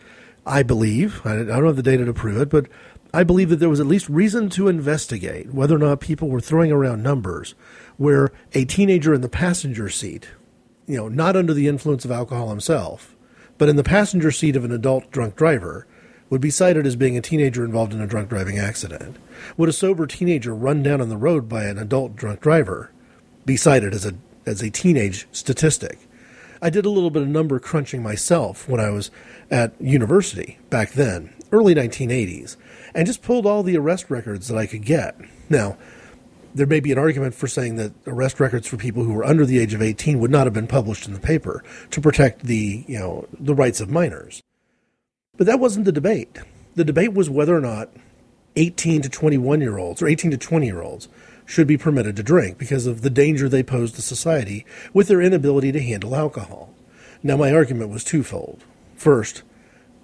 I 0.47 0.63
believe, 0.63 1.23
I 1.25 1.35
don't 1.43 1.67
have 1.67 1.75
the 1.75 1.83
data 1.83 2.05
to 2.05 2.13
prove 2.13 2.41
it, 2.41 2.49
but 2.49 2.69
I 3.13 3.25
believe 3.25 3.49
that 3.49 3.57
there 3.57 3.69
was 3.69 3.81
at 3.81 3.87
least 3.87 4.09
reason 4.09 4.49
to 4.51 4.69
investigate 4.69 5.53
whether 5.53 5.75
or 5.75 5.79
not 5.79 6.01
people 6.01 6.29
were 6.29 6.41
throwing 6.41 6.71
around 6.71 7.03
numbers 7.03 7.55
where 7.97 8.33
a 8.53 8.65
teenager 8.65 9.15
in 9.15 9.21
the 9.21 9.29
passenger 9.29 9.89
seat, 9.89 10.29
you 10.87 10.97
know, 10.97 11.09
not 11.09 11.37
under 11.37 11.55
the 11.55 11.69
influence 11.69 12.05
of 12.05 12.11
alcohol 12.11 12.51
himself, 12.51 13.15
but 13.59 13.69
in 13.69 13.77
the 13.77 13.85
passenger 13.85 14.31
seat 14.31 14.57
of 14.57 14.65
an 14.65 14.73
adult 14.73 15.11
drunk 15.11 15.37
driver, 15.37 15.87
would 16.29 16.41
be 16.41 16.51
cited 16.51 16.87
as 16.87 16.97
being 16.97 17.17
a 17.17 17.23
teenager 17.23 17.65
involved 17.65 17.93
in 17.93 18.01
a 18.01 18.07
drunk 18.07 18.29
driving 18.29 18.59
accident. 18.59 19.17
Would 19.57 19.69
a 19.69 19.73
sober 19.73 20.07
teenager 20.07 20.55
run 20.55 20.83
down 20.83 21.01
on 21.01 21.09
the 21.09 21.17
road 21.17 21.49
by 21.49 21.65
an 21.65 21.79
adult 21.79 22.17
drunk 22.17 22.41
driver 22.41 22.91
be 23.45 23.57
cited 23.57 23.95
as 23.95 24.05
a 24.05 24.15
as 24.45 24.63
a 24.63 24.71
teenage 24.71 25.27
statistic. 25.33 25.99
I 26.63 26.71
did 26.71 26.87
a 26.87 26.91
little 26.91 27.11
bit 27.11 27.23
of 27.23 27.29
number 27.29 27.59
crunching 27.59 28.03
myself 28.03 28.69
when 28.69 28.81
I 28.81 28.91
was 28.91 29.11
at 29.51 29.75
university 29.81 30.59
back 30.71 30.93
then, 30.93 31.35
early 31.53 31.75
1980s, 31.75 32.57
and 32.95 33.07
just 33.07 33.23
pulled 33.23 33.45
all 33.45 33.63
the 33.63 33.77
arrest 33.77 34.09
records 34.09 34.49
that 34.49 34.57
I 34.57 34.67
could 34.67 34.85
get. 34.85 35.17
Now, 35.51 35.77
there 36.57 36.67
may 36.67 36.81
be 36.81 36.91
an 36.91 36.99
argument 36.99 37.35
for 37.35 37.47
saying 37.47 37.77
that 37.77 37.93
arrest 38.07 38.41
records 38.41 38.67
for 38.67 38.79
people 38.79 39.05
who 39.05 39.13
were 39.13 39.25
under 39.25 39.45
the 39.45 39.59
age 39.59 39.75
of 39.75 39.83
18 39.83 40.19
would 40.19 40.31
not 40.31 40.47
have 40.47 40.55
been 40.55 40.67
published 40.67 41.07
in 41.07 41.13
the 41.13 41.21
paper 41.21 41.63
to 41.91 42.01
protect 42.01 42.45
the, 42.45 42.83
you 42.89 42.99
know, 42.99 43.29
the 43.39 43.55
rights 43.55 43.79
of 43.81 43.91
minors. 43.91 44.43
But 45.37 45.47
that 45.47 45.61
wasn't 45.61 45.85
the 45.85 45.93
debate. 45.93 46.39
The 46.75 46.85
debate 46.85 47.13
was 47.13 47.29
whether 47.29 47.55
or 47.55 47.61
not 47.61 47.91
18 48.57 49.03
to 49.03 49.09
21 49.11 49.61
year 49.61 49.77
olds 49.77 50.01
or 50.01 50.09
18 50.09 50.31
to 50.31 50.39
20 50.39 50.67
year 50.67 50.81
olds 50.81 51.09
should 51.45 51.67
be 51.67 51.77
permitted 51.77 52.17
to 52.17 52.23
drink 52.23 52.57
because 52.57 52.87
of 52.87 53.03
the 53.03 53.11
danger 53.11 53.49
they 53.49 53.63
pose 53.63 53.93
to 53.93 54.03
society 54.03 54.65
with 54.95 55.09
their 55.09 55.21
inability 55.21 55.73
to 55.73 55.83
handle 55.83 56.17
alcohol. 56.17 56.73
Now, 57.23 57.37
my 57.37 57.53
argument 57.53 57.91
was 57.91 58.03
twofold. 58.03 58.65
First, 58.97 59.43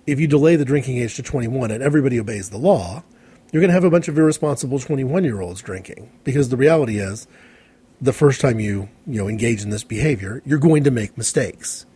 if 0.06 0.20
you 0.20 0.26
delay 0.26 0.56
the 0.56 0.66
drinking 0.66 0.98
age 0.98 1.16
to 1.16 1.22
21 1.22 1.70
and 1.70 1.82
everybody 1.82 2.20
obeys 2.20 2.50
the 2.50 2.58
law, 2.58 3.04
you're 3.52 3.60
going 3.60 3.68
to 3.68 3.74
have 3.74 3.84
a 3.84 3.90
bunch 3.90 4.08
of 4.08 4.18
irresponsible 4.18 4.80
21 4.80 5.24
year 5.24 5.40
olds 5.40 5.60
drinking 5.60 6.10
because 6.24 6.48
the 6.48 6.56
reality 6.56 6.98
is 6.98 7.28
the 8.00 8.12
first 8.12 8.40
time 8.40 8.58
you 8.58 8.88
you 9.06 9.20
know 9.20 9.28
engage 9.28 9.62
in 9.62 9.70
this 9.70 9.84
behavior 9.84 10.42
you're 10.44 10.58
going 10.58 10.82
to 10.84 10.90
make 10.90 11.16
mistakes. 11.16 11.86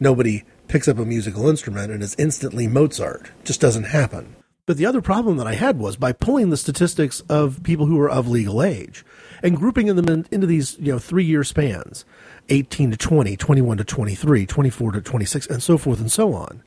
Nobody 0.00 0.44
picks 0.68 0.88
up 0.88 0.98
a 0.98 1.04
musical 1.04 1.48
instrument 1.48 1.92
and 1.92 2.02
is 2.02 2.16
instantly 2.18 2.66
mozart. 2.66 3.30
It 3.40 3.44
just 3.44 3.60
doesn't 3.60 3.84
happen. 3.84 4.34
But 4.66 4.78
the 4.78 4.86
other 4.86 5.00
problem 5.00 5.36
that 5.36 5.46
i 5.46 5.54
had 5.54 5.78
was 5.78 5.96
by 5.96 6.12
pulling 6.12 6.50
the 6.50 6.56
statistics 6.56 7.20
of 7.28 7.62
people 7.62 7.86
who 7.86 8.00
are 8.00 8.10
of 8.10 8.26
legal 8.26 8.62
age 8.62 9.04
and 9.42 9.56
grouping 9.56 9.94
them 9.94 10.08
in, 10.08 10.26
into 10.32 10.46
these 10.46 10.76
you 10.80 10.92
know 10.92 10.98
three 10.98 11.24
year 11.24 11.44
spans 11.44 12.04
18 12.48 12.92
to 12.92 12.96
20 12.96 13.36
21 13.36 13.76
to 13.76 13.84
23 13.84 14.46
24 14.46 14.92
to 14.92 15.00
26 15.02 15.46
and 15.48 15.62
so 15.62 15.78
forth 15.78 16.00
and 16.00 16.10
so 16.10 16.32
on 16.32 16.62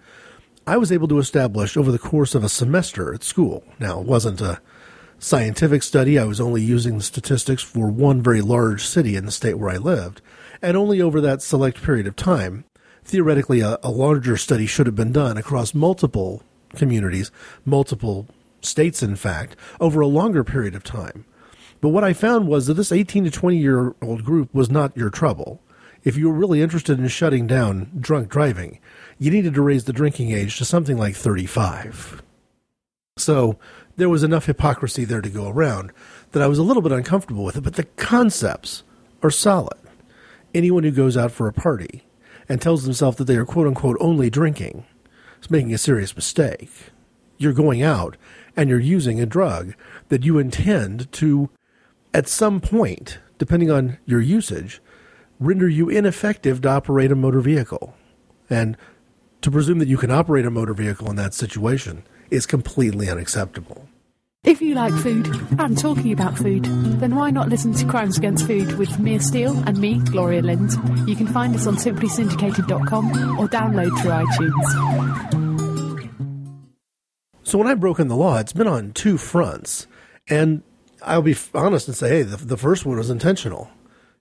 I 0.70 0.78
was 0.78 0.92
able 0.92 1.08
to 1.08 1.18
establish 1.18 1.76
over 1.76 1.92
the 1.92 1.98
course 1.98 2.36
of 2.36 2.44
a 2.44 2.48
semester 2.48 3.12
at 3.12 3.24
school. 3.24 3.64
Now, 3.80 4.02
it 4.02 4.06
wasn't 4.06 4.40
a 4.40 4.62
scientific 5.18 5.82
study. 5.82 6.20
I 6.20 6.26
was 6.26 6.40
only 6.40 6.62
using 6.62 6.96
the 6.96 7.04
statistics 7.04 7.64
for 7.64 7.90
one 7.90 8.22
very 8.22 8.42
large 8.42 8.86
city 8.86 9.16
in 9.16 9.26
the 9.26 9.32
state 9.32 9.56
where 9.56 9.72
I 9.72 9.78
lived. 9.78 10.22
And 10.62 10.78
only 10.78 11.02
over 11.02 11.20
that 11.22 11.42
select 11.42 11.82
period 11.82 12.06
of 12.06 12.16
time, 12.16 12.66
theoretically, 13.04 13.62
a, 13.62 13.80
a 13.82 13.90
larger 13.90 14.38
study 14.38 14.68
should 14.68 14.86
have 14.86 14.96
been 14.96 15.12
done 15.12 15.40
across 15.40 15.74
multiple 15.74 16.44
communities, 16.76 17.32
multiple 17.66 18.28
states, 18.62 19.02
in 19.02 19.16
fact, 19.16 19.56
over 19.82 20.02
a 20.02 20.08
longer 20.08 20.44
period 20.44 20.76
of 20.76 20.84
time. 20.84 21.26
But 21.82 21.90
what 21.90 22.04
I 22.04 22.14
found 22.14 22.48
was 22.48 22.68
that 22.68 22.76
this 22.76 22.92
18 22.92 23.24
to 23.24 23.32
20 23.32 23.58
year 23.58 23.96
old 24.04 24.24
group 24.24 24.54
was 24.54 24.70
not 24.70 24.96
your 24.96 25.10
trouble. 25.10 25.64
If 26.04 26.16
you 26.16 26.30
were 26.30 26.38
really 26.38 26.62
interested 26.62 27.00
in 27.00 27.08
shutting 27.08 27.48
down 27.48 27.90
drunk 28.00 28.30
driving, 28.30 28.78
you 29.20 29.30
needed 29.30 29.54
to 29.54 29.62
raise 29.62 29.84
the 29.84 29.94
drinking 29.94 30.32
age 30.32 30.58
to 30.58 30.66
something 30.66 30.98
like 30.98 31.16
35. 31.16 32.24
So 33.18 33.60
there 33.98 34.10
was 34.10 34.24
enough 34.24 34.46
hypocrisy 34.46 35.04
there 35.04 35.22
to 35.22 35.30
go 35.30 35.50
around 35.50 35.92
that 36.32 36.42
I 36.42 36.48
was 36.48 36.58
a 36.58 36.64
little 36.64 36.82
bit 36.82 36.94
uncomfortable 36.94 37.44
with 37.44 37.58
it, 37.58 37.64
but 37.64 37.76
the 37.76 37.84
concepts 37.84 38.84
are 39.22 39.30
solid. 39.30 39.78
Anyone 40.54 40.84
who 40.84 40.92
goes 40.92 41.18
out 41.18 41.32
for 41.32 41.48
a 41.48 41.54
party 41.54 42.06
and 42.48 42.62
tells 42.62 42.84
themselves 42.86 43.18
that 43.18 43.26
they 43.26 43.36
are 43.36 43.46
quote 43.46 43.68
unquote 43.68 43.98
only 44.00 44.30
drinking 44.30 44.86
is 45.42 45.52
making 45.52 45.74
a 45.74 45.78
serious 45.78 46.16
mistake. 46.16 46.72
You're 47.38 47.54
going 47.54 47.84
out 47.84 48.16
and 48.56 48.70
you're 48.70 48.80
using 48.80 49.20
a 49.20 49.26
drug 49.26 49.74
that 50.08 50.24
you 50.24 50.40
intend 50.40 51.12
to, 51.14 51.50
at 52.14 52.28
some 52.28 52.62
point, 52.62 53.20
depending 53.38 53.70
on 53.70 53.98
your 54.06 54.22
usage, 54.22 54.82
render 55.40 55.68
you 55.68 55.90
ineffective 55.90 56.62
to 56.62 56.70
operate 56.70 57.12
a 57.12 57.16
motor 57.16 57.42
vehicle. 57.42 57.96
And 58.50 58.78
to 59.42 59.52
presume 59.52 59.80
that 59.80 59.88
you 59.88 59.98
can 59.98 60.12
operate 60.12 60.46
a 60.46 60.52
motor 60.52 60.74
vehicle 60.74 61.10
in 61.10 61.16
that 61.16 61.34
situation 61.34 62.04
is 62.30 62.46
completely 62.46 63.10
unacceptable. 63.10 63.88
If 64.46 64.62
you 64.62 64.74
like 64.74 64.94
food 64.94 65.28
and 65.60 65.78
talking 65.78 66.14
about 66.14 66.38
food, 66.38 66.64
then 66.64 67.16
why 67.16 67.30
not 67.30 67.50
listen 67.50 67.74
to 67.74 67.86
Crimes 67.86 68.18
Against 68.18 68.48
Food 68.48 68.78
with 68.78 68.98
Mia 68.98 69.20
Steele 69.20 69.58
and 69.68 69.78
me, 69.78 70.00
Gloria 70.00 70.42
Lind? 70.42 70.72
You 71.08 71.16
can 71.16 71.28
find 71.28 71.54
us 71.54 71.68
on 71.68 71.76
simplysyndicated.com 71.76 73.38
or 73.38 73.50
download 73.50 74.00
through 74.00 74.12
iTunes. 74.12 75.50
So 77.44 77.58
when 77.58 77.68
I've 77.68 77.82
broken 77.82 78.08
the 78.08 78.16
law, 78.16 78.38
it's 78.38 78.54
been 78.54 78.68
on 78.68 78.94
two 78.94 79.18
fronts. 79.18 79.88
And 80.30 80.64
I'll 81.02 81.22
be 81.22 81.36
honest 81.54 81.88
and 81.90 81.98
say, 81.98 82.10
hey, 82.10 82.22
the, 82.22 82.38
the 82.38 82.58
first 82.58 82.86
one 82.86 82.98
was 82.98 83.10
intentional. 83.10 83.70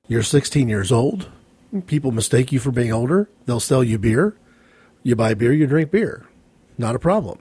You're 0.08 0.22
16 0.22 0.68
years 0.68 0.90
old. 0.90 1.28
People 1.86 2.10
mistake 2.10 2.50
you 2.50 2.58
for 2.58 2.72
being 2.72 2.92
older. 2.92 3.28
They'll 3.46 3.60
sell 3.60 3.84
you 3.84 3.98
beer. 3.98 4.34
You 5.02 5.16
buy 5.16 5.34
beer, 5.34 5.52
you 5.52 5.66
drink 5.66 5.90
beer. 5.90 6.26
Not 6.76 6.94
a 6.94 6.98
problem. 6.98 7.38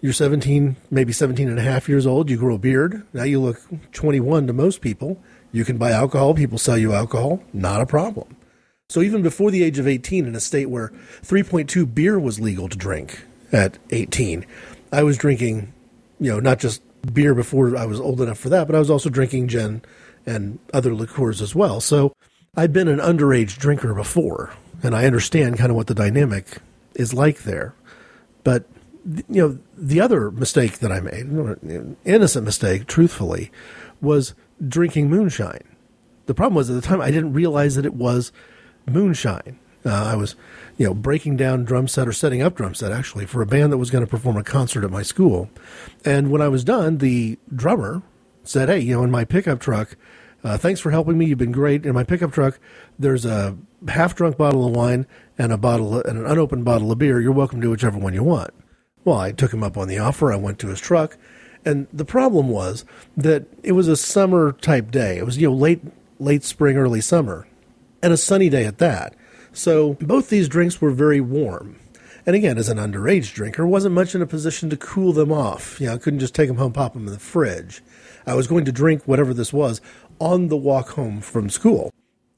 You're 0.00 0.12
17, 0.12 0.76
maybe 0.90 1.12
17 1.12 1.48
and 1.48 1.58
a 1.58 1.62
half 1.62 1.88
years 1.88 2.06
old. 2.06 2.30
You 2.30 2.36
grow 2.36 2.56
a 2.56 2.58
beard. 2.58 3.06
Now 3.12 3.24
you 3.24 3.40
look 3.40 3.58
21 3.92 4.46
to 4.46 4.52
most 4.52 4.80
people. 4.80 5.22
You 5.52 5.64
can 5.64 5.78
buy 5.78 5.90
alcohol. 5.90 6.34
People 6.34 6.58
sell 6.58 6.76
you 6.76 6.92
alcohol. 6.92 7.42
Not 7.52 7.80
a 7.80 7.86
problem. 7.86 8.36
So 8.88 9.00
even 9.00 9.22
before 9.22 9.50
the 9.50 9.64
age 9.64 9.78
of 9.78 9.88
18, 9.88 10.26
in 10.26 10.34
a 10.34 10.40
state 10.40 10.66
where 10.66 10.92
3.2 11.22 11.92
beer 11.92 12.18
was 12.18 12.38
legal 12.38 12.68
to 12.68 12.76
drink 12.76 13.24
at 13.52 13.78
18, 13.90 14.46
I 14.92 15.02
was 15.02 15.16
drinking, 15.16 15.72
you 16.20 16.30
know, 16.30 16.40
not 16.40 16.58
just 16.58 16.82
beer 17.12 17.34
before 17.34 17.76
I 17.76 17.86
was 17.86 18.00
old 18.00 18.20
enough 18.20 18.38
for 18.38 18.48
that, 18.50 18.66
but 18.66 18.76
I 18.76 18.78
was 18.78 18.90
also 18.90 19.10
drinking 19.10 19.48
gin 19.48 19.82
and 20.24 20.58
other 20.72 20.94
liqueurs 20.94 21.40
as 21.40 21.54
well. 21.54 21.80
So 21.80 22.12
I'd 22.56 22.72
been 22.72 22.88
an 22.88 22.98
underage 22.98 23.58
drinker 23.58 23.94
before, 23.94 24.52
and 24.82 24.94
I 24.94 25.06
understand 25.06 25.58
kind 25.58 25.70
of 25.70 25.76
what 25.76 25.88
the 25.88 25.94
dynamic 25.94 26.58
is 26.96 27.14
like 27.14 27.42
there. 27.42 27.74
But 28.44 28.64
you 29.04 29.24
know, 29.28 29.58
the 29.76 30.00
other 30.00 30.30
mistake 30.30 30.78
that 30.78 30.90
I 30.90 31.00
made, 31.00 31.96
innocent 32.04 32.44
mistake, 32.44 32.86
truthfully, 32.86 33.50
was 34.00 34.34
drinking 34.66 35.08
moonshine. 35.08 35.64
The 36.26 36.34
problem 36.34 36.56
was 36.56 36.68
at 36.68 36.74
the 36.74 36.82
time 36.82 37.00
I 37.00 37.10
didn't 37.10 37.32
realize 37.32 37.76
that 37.76 37.86
it 37.86 37.94
was 37.94 38.32
moonshine. 38.86 39.58
Uh, 39.84 39.90
I 39.90 40.16
was, 40.16 40.34
you 40.76 40.86
know, 40.86 40.94
breaking 40.94 41.36
down 41.36 41.64
drum 41.64 41.86
set 41.86 42.08
or 42.08 42.12
setting 42.12 42.42
up 42.42 42.56
drum 42.56 42.74
set 42.74 42.90
actually 42.90 43.26
for 43.26 43.40
a 43.40 43.46
band 43.46 43.72
that 43.72 43.78
was 43.78 43.90
going 43.90 44.04
to 44.04 44.10
perform 44.10 44.36
a 44.36 44.42
concert 44.42 44.82
at 44.82 44.90
my 44.90 45.02
school. 45.02 45.48
And 46.04 46.30
when 46.32 46.42
I 46.42 46.48
was 46.48 46.64
done, 46.64 46.98
the 46.98 47.38
drummer 47.54 48.02
said, 48.42 48.68
"Hey, 48.68 48.80
you 48.80 48.96
know, 48.96 49.04
in 49.04 49.12
my 49.12 49.24
pickup 49.24 49.60
truck, 49.60 49.96
uh, 50.42 50.58
thanks 50.58 50.80
for 50.80 50.90
helping 50.90 51.16
me. 51.16 51.26
You've 51.26 51.38
been 51.38 51.52
great. 51.52 51.86
In 51.86 51.94
my 51.94 52.04
pickup 52.04 52.32
truck, 52.32 52.58
there's 52.98 53.24
a 53.24 53.56
half 53.88 54.16
drunk 54.16 54.36
bottle 54.36 54.66
of 54.66 54.74
wine 54.74 55.06
and 55.38 55.52
a 55.52 55.58
bottle 55.58 56.00
and 56.00 56.18
an 56.18 56.26
unopened 56.26 56.64
bottle 56.64 56.90
of 56.92 56.98
beer. 56.98 57.20
You're 57.20 57.32
welcome 57.32 57.60
to 57.60 57.70
whichever 57.70 57.98
one 57.98 58.14
you 58.14 58.22
want. 58.22 58.52
Well, 59.04 59.18
I 59.18 59.32
took 59.32 59.52
him 59.52 59.62
up 59.62 59.76
on 59.76 59.88
the 59.88 59.98
offer. 59.98 60.32
I 60.32 60.36
went 60.36 60.58
to 60.60 60.68
his 60.68 60.80
truck, 60.80 61.16
and 61.64 61.86
the 61.92 62.04
problem 62.04 62.48
was 62.48 62.84
that 63.16 63.46
it 63.62 63.72
was 63.72 63.88
a 63.88 63.96
summer 63.96 64.52
type 64.52 64.90
day. 64.90 65.18
It 65.18 65.24
was 65.24 65.38
you 65.38 65.48
know 65.48 65.54
late 65.54 65.80
late 66.18 66.44
spring, 66.44 66.76
early 66.76 67.00
summer, 67.00 67.46
and 68.02 68.12
a 68.12 68.16
sunny 68.16 68.48
day 68.48 68.64
at 68.64 68.78
that. 68.78 69.14
So 69.52 69.94
both 69.94 70.28
these 70.28 70.48
drinks 70.48 70.80
were 70.80 70.90
very 70.90 71.20
warm. 71.20 71.76
And 72.26 72.34
again, 72.34 72.58
as 72.58 72.68
an 72.68 72.78
underage 72.78 73.32
drinker, 73.32 73.64
wasn't 73.66 73.94
much 73.94 74.14
in 74.14 74.20
a 74.20 74.26
position 74.26 74.68
to 74.70 74.76
cool 74.76 75.12
them 75.12 75.30
off. 75.30 75.80
You 75.80 75.86
know, 75.86 75.94
I 75.94 75.98
couldn't 75.98 76.18
just 76.18 76.34
take 76.34 76.48
them 76.48 76.56
home, 76.56 76.72
pop 76.72 76.92
them 76.92 77.06
in 77.06 77.12
the 77.12 77.20
fridge. 77.20 77.82
I 78.26 78.34
was 78.34 78.48
going 78.48 78.64
to 78.64 78.72
drink 78.72 79.04
whatever 79.04 79.32
this 79.32 79.52
was 79.52 79.80
on 80.18 80.48
the 80.48 80.56
walk 80.56 80.90
home 80.90 81.20
from 81.20 81.48
school. 81.48 81.92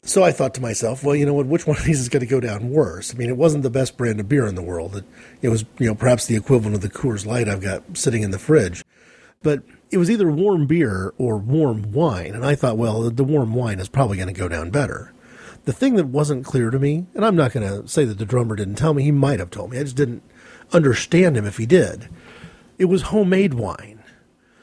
So 0.09 0.23
I 0.25 0.33
thought 0.33 0.55
to 0.55 0.63
myself, 0.63 1.05
well, 1.05 1.15
you 1.15 1.27
know 1.27 1.35
what? 1.35 1.45
Which 1.45 1.67
one 1.67 1.77
of 1.77 1.85
these 1.85 2.01
is 2.01 2.09
going 2.09 2.21
to 2.21 2.27
go 2.27 2.41
down 2.41 2.71
worse? 2.71 3.15
I 3.15 3.19
mean, 3.19 3.29
it 3.29 3.37
wasn't 3.37 3.63
the 3.63 3.69
best 3.69 3.99
brand 3.99 4.19
of 4.19 4.27
beer 4.27 4.47
in 4.47 4.55
the 4.55 4.63
world. 4.63 4.97
It, 4.97 5.05
it 5.43 5.49
was, 5.51 5.67
you 5.79 5.87
know, 5.87 5.95
perhaps 5.95 6.25
the 6.25 6.35
equivalent 6.35 6.75
of 6.75 6.81
the 6.81 6.89
Coors 6.89 7.27
Light 7.27 7.47
I've 7.47 7.61
got 7.61 7.83
sitting 7.95 8.23
in 8.23 8.31
the 8.31 8.39
fridge. 8.39 8.83
But 9.43 9.65
it 9.91 9.99
was 9.99 10.11
either 10.11 10.31
warm 10.31 10.67
beer 10.67 11.13
or 11.19 11.37
warm 11.37 11.93
wine. 11.93 12.35
And 12.35 12.43
I 12.43 12.55
thought, 12.55 12.79
well, 12.79 13.11
the 13.11 13.23
warm 13.23 13.53
wine 13.53 13.81
is 13.81 13.91
probably 13.91 14.17
going 14.17 14.33
to 14.33 14.41
go 14.41 14.49
down 14.49 14.71
better. 14.71 15.13
The 15.67 15.75
thing 15.75 15.97
that 15.97 16.07
wasn't 16.07 16.47
clear 16.47 16.71
to 16.71 16.79
me, 16.79 17.05
and 17.15 17.23
I'm 17.23 17.37
not 17.37 17.53
going 17.53 17.69
to 17.69 17.87
say 17.87 18.07
that 18.07 18.17
the 18.17 18.25
drummer 18.25 18.57
didn't 18.57 18.77
tell 18.77 18.95
me, 18.95 19.03
he 19.03 19.13
might 19.13 19.41
have 19.41 19.51
told 19.51 19.73
me. 19.73 19.79
I 19.79 19.83
just 19.83 19.97
didn't 19.97 20.23
understand 20.73 21.37
him 21.37 21.45
if 21.45 21.59
he 21.59 21.67
did. 21.67 22.09
It 22.79 22.87
was 22.87 23.03
homemade 23.03 23.53
wine. 23.53 24.03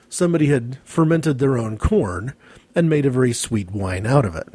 Somebody 0.10 0.48
had 0.48 0.80
fermented 0.84 1.38
their 1.38 1.56
own 1.56 1.78
corn 1.78 2.34
and 2.74 2.90
made 2.90 3.06
a 3.06 3.12
very 3.12 3.32
sweet 3.32 3.70
wine 3.70 4.08
out 4.08 4.26
of 4.26 4.36
it 4.36 4.48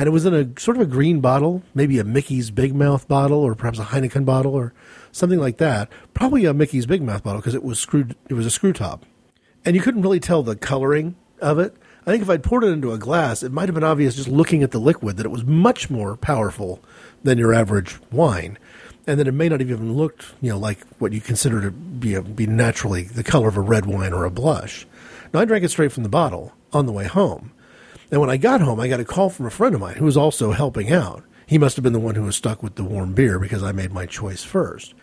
and 0.00 0.06
it 0.06 0.12
was 0.12 0.24
in 0.24 0.32
a 0.32 0.58
sort 0.58 0.78
of 0.78 0.82
a 0.82 0.86
green 0.86 1.20
bottle, 1.20 1.62
maybe 1.74 1.98
a 1.98 2.04
Mickey's 2.04 2.50
Big 2.50 2.74
Mouth 2.74 3.06
bottle, 3.06 3.40
or 3.40 3.54
perhaps 3.54 3.78
a 3.78 3.84
Heineken 3.84 4.24
bottle, 4.24 4.54
or 4.54 4.72
something 5.12 5.38
like 5.38 5.58
that. 5.58 5.90
Probably 6.14 6.46
a 6.46 6.54
Mickey's 6.54 6.86
Big 6.86 7.02
Mouth 7.02 7.22
bottle 7.22 7.42
because 7.42 7.54
it 7.54 7.62
was 7.62 7.78
screwed. 7.78 8.16
It 8.30 8.32
was 8.32 8.46
a 8.46 8.50
screw 8.50 8.72
top, 8.72 9.04
and 9.62 9.76
you 9.76 9.82
couldn't 9.82 10.00
really 10.00 10.18
tell 10.18 10.42
the 10.42 10.56
coloring 10.56 11.16
of 11.42 11.58
it. 11.58 11.76
I 12.06 12.12
think 12.12 12.22
if 12.22 12.30
I'd 12.30 12.42
poured 12.42 12.64
it 12.64 12.68
into 12.68 12.92
a 12.92 12.96
glass, 12.96 13.42
it 13.42 13.52
might 13.52 13.68
have 13.68 13.74
been 13.74 13.84
obvious 13.84 14.16
just 14.16 14.28
looking 14.28 14.62
at 14.62 14.70
the 14.70 14.78
liquid 14.78 15.18
that 15.18 15.26
it 15.26 15.30
was 15.30 15.44
much 15.44 15.90
more 15.90 16.16
powerful 16.16 16.82
than 17.22 17.36
your 17.36 17.52
average 17.52 17.98
wine, 18.10 18.56
and 19.06 19.20
that 19.20 19.28
it 19.28 19.32
may 19.32 19.50
not 19.50 19.60
have 19.60 19.70
even 19.70 19.98
looked, 19.98 20.32
you 20.40 20.48
know, 20.48 20.58
like 20.58 20.78
what 20.98 21.12
you 21.12 21.20
consider 21.20 21.60
to 21.60 21.70
be 21.70 22.14
a, 22.14 22.22
be 22.22 22.46
naturally 22.46 23.02
the 23.02 23.22
color 23.22 23.48
of 23.48 23.58
a 23.58 23.60
red 23.60 23.84
wine 23.84 24.14
or 24.14 24.24
a 24.24 24.30
blush. 24.30 24.86
Now 25.34 25.40
I 25.40 25.44
drank 25.44 25.62
it 25.62 25.68
straight 25.68 25.92
from 25.92 26.04
the 26.04 26.08
bottle 26.08 26.54
on 26.72 26.86
the 26.86 26.92
way 26.92 27.04
home 27.04 27.52
And 28.10 28.20
when 28.20 28.30
I 28.30 28.36
got 28.36 28.60
home, 28.60 28.80
I 28.80 28.88
got 28.88 29.00
a 29.00 29.04
call 29.04 29.30
from 29.30 29.46
a 29.46 29.50
friend 29.50 29.74
of 29.74 29.80
mine 29.80 29.96
who 29.96 30.04
was 30.04 30.16
also 30.16 30.52
helping 30.52 30.92
out. 30.92 31.24
He 31.46 31.58
must 31.58 31.76
have 31.76 31.82
been 31.82 31.92
the 31.92 32.00
one 32.00 32.14
who 32.14 32.22
was 32.22 32.36
stuck 32.36 32.62
with 32.62 32.74
the 32.74 32.84
warm 32.84 33.12
beer 33.12 33.38
because 33.38 33.62
I 33.62 33.72
made 33.72 33.92
my 33.92 34.06
choice 34.06 34.42
first. 34.42 34.94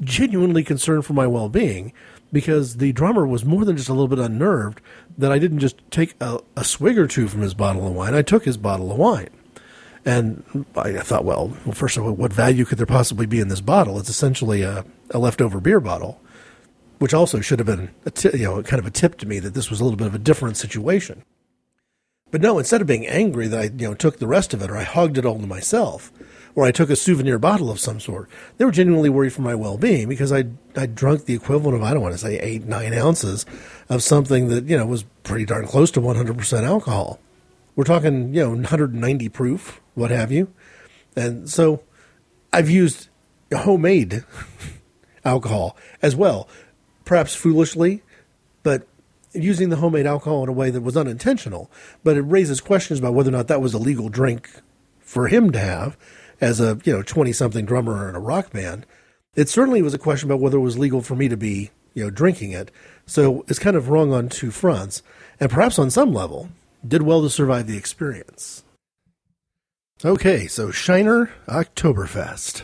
Genuinely 0.00 0.64
concerned 0.64 1.04
for 1.04 1.12
my 1.12 1.26
well 1.26 1.48
being 1.48 1.92
because 2.32 2.76
the 2.76 2.92
drummer 2.92 3.26
was 3.26 3.44
more 3.44 3.64
than 3.64 3.76
just 3.76 3.88
a 3.88 3.92
little 3.92 4.08
bit 4.08 4.18
unnerved 4.18 4.80
that 5.18 5.32
I 5.32 5.38
didn't 5.38 5.58
just 5.58 5.76
take 5.90 6.14
a, 6.20 6.40
a 6.56 6.64
swig 6.64 6.98
or 6.98 7.06
two 7.06 7.28
from 7.28 7.42
his 7.42 7.54
bottle 7.54 7.86
of 7.86 7.94
wine. 7.94 8.14
I 8.14 8.22
took 8.22 8.44
his 8.44 8.56
bottle 8.56 8.92
of 8.92 8.98
wine. 8.98 9.30
And 10.04 10.64
I 10.76 10.98
thought, 11.00 11.26
well, 11.26 11.48
well, 11.66 11.74
first 11.74 11.98
of 11.98 12.04
all, 12.04 12.12
what 12.12 12.32
value 12.32 12.64
could 12.64 12.78
there 12.78 12.86
possibly 12.86 13.26
be 13.26 13.40
in 13.40 13.48
this 13.48 13.60
bottle? 13.60 13.98
It's 13.98 14.08
essentially 14.08 14.62
a, 14.62 14.84
a 15.10 15.18
leftover 15.18 15.60
beer 15.60 15.80
bottle, 15.80 16.20
which 16.98 17.12
also 17.12 17.40
should 17.40 17.58
have 17.58 17.66
been, 17.66 17.90
t- 18.14 18.30
you 18.32 18.44
know, 18.44 18.62
kind 18.62 18.80
of 18.80 18.86
a 18.86 18.90
tip 18.90 19.18
to 19.18 19.26
me 19.26 19.38
that 19.40 19.52
this 19.52 19.68
was 19.68 19.80
a 19.80 19.84
little 19.84 19.98
bit 19.98 20.06
of 20.06 20.14
a 20.14 20.18
different 20.18 20.56
situation. 20.56 21.22
But 22.30 22.40
no, 22.40 22.58
instead 22.58 22.80
of 22.80 22.86
being 22.86 23.06
angry 23.06 23.48
that 23.48 23.60
I, 23.60 23.64
you 23.64 23.88
know, 23.88 23.94
took 23.94 24.18
the 24.18 24.26
rest 24.26 24.54
of 24.54 24.62
it 24.62 24.70
or 24.70 24.76
I 24.76 24.84
hugged 24.84 25.18
it 25.18 25.24
all 25.26 25.38
to 25.38 25.46
myself, 25.46 26.12
or 26.54 26.64
I 26.64 26.72
took 26.72 26.90
a 26.90 26.96
souvenir 26.96 27.38
bottle 27.38 27.70
of 27.70 27.80
some 27.80 28.00
sort, 28.00 28.28
they 28.56 28.64
were 28.64 28.70
genuinely 28.70 29.08
worried 29.08 29.32
for 29.32 29.42
my 29.42 29.54
well-being 29.54 30.08
because 30.08 30.32
I 30.32 30.44
I 30.76 30.86
drunk 30.86 31.24
the 31.24 31.34
equivalent 31.34 31.76
of 31.76 31.82
I 31.82 31.92
don't 31.92 32.02
want 32.02 32.14
to 32.14 32.18
say 32.18 32.38
eight 32.38 32.64
nine 32.64 32.92
ounces 32.92 33.46
of 33.88 34.02
something 34.02 34.48
that 34.48 34.64
you 34.66 34.76
know 34.76 34.86
was 34.86 35.04
pretty 35.22 35.44
darn 35.44 35.66
close 35.66 35.90
to 35.92 36.00
100% 36.00 36.62
alcohol. 36.62 37.20
We're 37.76 37.84
talking 37.84 38.34
you 38.34 38.42
know 38.42 38.50
190 38.50 39.28
proof, 39.28 39.80
what 39.94 40.10
have 40.10 40.30
you, 40.30 40.52
and 41.16 41.48
so 41.48 41.82
I've 42.52 42.70
used 42.70 43.08
homemade 43.52 44.24
alcohol 45.24 45.76
as 46.02 46.14
well, 46.14 46.48
perhaps 47.04 47.34
foolishly, 47.34 48.02
but 48.62 48.86
using 49.32 49.68
the 49.68 49.76
homemade 49.76 50.06
alcohol 50.06 50.42
in 50.42 50.48
a 50.48 50.52
way 50.52 50.70
that 50.70 50.82
was 50.82 50.96
unintentional, 50.96 51.70
but 52.02 52.16
it 52.16 52.22
raises 52.22 52.60
questions 52.60 52.98
about 52.98 53.14
whether 53.14 53.28
or 53.28 53.32
not 53.32 53.48
that 53.48 53.60
was 53.60 53.74
a 53.74 53.78
legal 53.78 54.08
drink 54.08 54.50
for 55.00 55.28
him 55.28 55.50
to 55.52 55.58
have 55.58 55.96
as 56.40 56.60
a 56.60 56.78
you 56.84 56.92
know 56.92 57.02
20 57.02 57.32
something 57.32 57.64
drummer 57.64 58.08
in 58.08 58.14
a 58.14 58.20
rock 58.20 58.52
band. 58.52 58.86
It 59.34 59.48
certainly 59.48 59.82
was 59.82 59.94
a 59.94 59.98
question 59.98 60.28
about 60.28 60.40
whether 60.40 60.56
it 60.56 60.62
was 60.62 60.78
legal 60.78 61.02
for 61.02 61.14
me 61.14 61.28
to 61.28 61.36
be 61.36 61.70
you 61.94 62.04
know 62.04 62.10
drinking 62.10 62.52
it. 62.52 62.70
So 63.06 63.44
it's 63.48 63.58
kind 63.58 63.76
of 63.76 63.88
wrong 63.88 64.12
on 64.12 64.28
two 64.28 64.50
fronts, 64.50 65.02
and 65.38 65.50
perhaps 65.50 65.78
on 65.78 65.90
some 65.90 66.12
level 66.12 66.48
did 66.86 67.02
well 67.02 67.22
to 67.22 67.30
survive 67.30 67.66
the 67.66 67.76
experience. 67.76 68.64
Okay, 70.04 70.46
so 70.46 70.70
Shiner 70.70 71.30
Oktoberfest. 71.46 72.62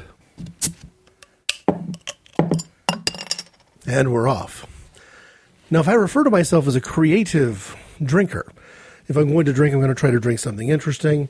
And 3.87 4.13
we're 4.13 4.27
off. 4.27 4.67
Now, 5.69 5.81
if 5.81 5.89
I 5.89 5.95
refer 5.95 6.23
to 6.23 6.31
myself 6.31 6.69
as 6.69 6.77
a 6.77 6.81
creative 6.81 7.75
drinker, 8.03 8.53
if 9.09 9.17
I'm 9.17 9.33
going 9.33 9.47
to 9.47 9.53
drink, 9.53 9.75
I'm 9.75 9.81
going 9.81 9.89
to 9.89 9.99
try 9.99 10.13
to 10.13 10.21
drink 10.21 10.39
something 10.39 10.69
interesting. 10.69 11.29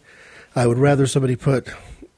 I 0.54 0.66
would 0.66 0.78
rather 0.78 1.06
somebody 1.06 1.36
put 1.36 1.68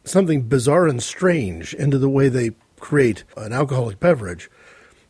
something 0.04 0.42
bizarre 0.42 0.88
and 0.88 1.02
strange 1.02 1.74
into 1.74 1.98
the 1.98 2.08
way 2.08 2.28
they 2.28 2.52
create 2.80 3.22
an 3.36 3.52
alcoholic 3.52 4.00
beverage 4.00 4.50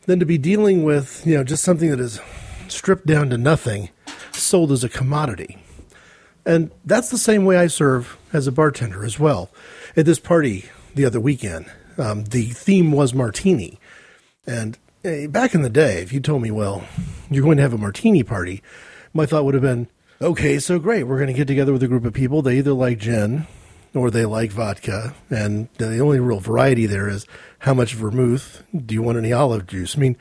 than 0.03 0.19
to 0.19 0.25
be 0.25 0.37
dealing 0.37 0.83
with, 0.83 1.25
you 1.25 1.35
know, 1.35 1.43
just 1.43 1.63
something 1.63 1.89
that 1.89 1.99
is 1.99 2.19
stripped 2.67 3.07
down 3.07 3.29
to 3.31 3.37
nothing, 3.37 3.89
sold 4.31 4.71
as 4.71 4.83
a 4.83 4.89
commodity. 4.89 5.57
And 6.45 6.71
that's 6.85 7.09
the 7.09 7.17
same 7.17 7.45
way 7.45 7.57
I 7.57 7.67
serve 7.67 8.17
as 8.33 8.45
a 8.45 8.51
bartender 8.51 9.03
as 9.03 9.19
well. 9.19 9.49
At 9.97 10.05
this 10.05 10.19
party 10.19 10.69
the 10.93 11.05
other 11.05 11.19
weekend, 11.19 11.71
um, 11.97 12.25
the 12.25 12.45
theme 12.45 12.91
was 12.91 13.13
martini. 13.13 13.79
And 14.45 14.77
back 15.03 15.55
in 15.55 15.61
the 15.61 15.69
day, 15.69 16.01
if 16.01 16.11
you 16.11 16.19
told 16.19 16.41
me, 16.41 16.51
well, 16.51 16.83
you're 17.29 17.43
going 17.43 17.57
to 17.57 17.63
have 17.63 17.73
a 17.73 17.77
martini 17.77 18.23
party, 18.23 18.61
my 19.13 19.25
thought 19.25 19.45
would 19.45 19.53
have 19.53 19.63
been, 19.63 19.87
okay, 20.21 20.59
so 20.59 20.79
great. 20.79 21.03
We're 21.03 21.17
going 21.17 21.27
to 21.27 21.33
get 21.33 21.47
together 21.47 21.73
with 21.73 21.83
a 21.83 21.87
group 21.87 22.05
of 22.05 22.13
people. 22.13 22.41
They 22.41 22.57
either 22.57 22.73
like 22.73 22.99
gin 22.99 23.47
or 23.93 24.11
they 24.11 24.25
like 24.25 24.51
vodka. 24.51 25.15
And 25.29 25.69
the 25.77 25.99
only 25.99 26.19
real 26.19 26.39
variety 26.39 26.85
there 26.85 27.09
is 27.09 27.25
how 27.59 27.73
much 27.73 27.93
vermouth 27.93 28.63
do 28.73 28.93
you 28.93 29.01
want 29.01 29.17
any 29.17 29.33
olive 29.33 29.67
juice? 29.67 29.95
I 29.95 29.99
mean, 29.99 30.17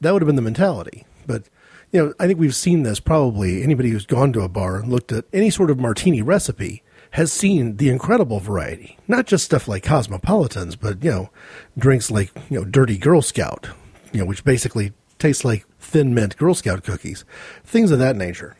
that 0.00 0.12
would 0.12 0.22
have 0.22 0.26
been 0.26 0.36
the 0.36 0.42
mentality. 0.42 1.04
But, 1.26 1.44
you 1.92 2.04
know, 2.04 2.14
I 2.18 2.26
think 2.26 2.38
we've 2.38 2.54
seen 2.54 2.82
this 2.82 3.00
probably. 3.00 3.62
Anybody 3.62 3.90
who's 3.90 4.06
gone 4.06 4.32
to 4.34 4.42
a 4.42 4.48
bar 4.48 4.80
and 4.80 4.90
looked 4.90 5.12
at 5.12 5.24
any 5.32 5.50
sort 5.50 5.70
of 5.70 5.78
martini 5.78 6.20
recipe 6.20 6.82
has 7.12 7.32
seen 7.32 7.76
the 7.76 7.88
incredible 7.88 8.40
variety. 8.40 8.98
Not 9.08 9.26
just 9.26 9.44
stuff 9.44 9.68
like 9.68 9.84
cosmopolitans, 9.84 10.76
but, 10.76 11.02
you 11.02 11.10
know, 11.10 11.30
drinks 11.78 12.10
like, 12.10 12.30
you 12.50 12.58
know, 12.58 12.64
Dirty 12.64 12.98
Girl 12.98 13.22
Scout 13.22 13.68
you 14.16 14.22
know, 14.22 14.28
which 14.28 14.44
basically 14.44 14.94
tastes 15.18 15.44
like 15.44 15.66
thin 15.78 16.14
mint 16.14 16.38
Girl 16.38 16.54
Scout 16.54 16.82
cookies, 16.82 17.26
things 17.64 17.90
of 17.90 17.98
that 17.98 18.16
nature. 18.16 18.56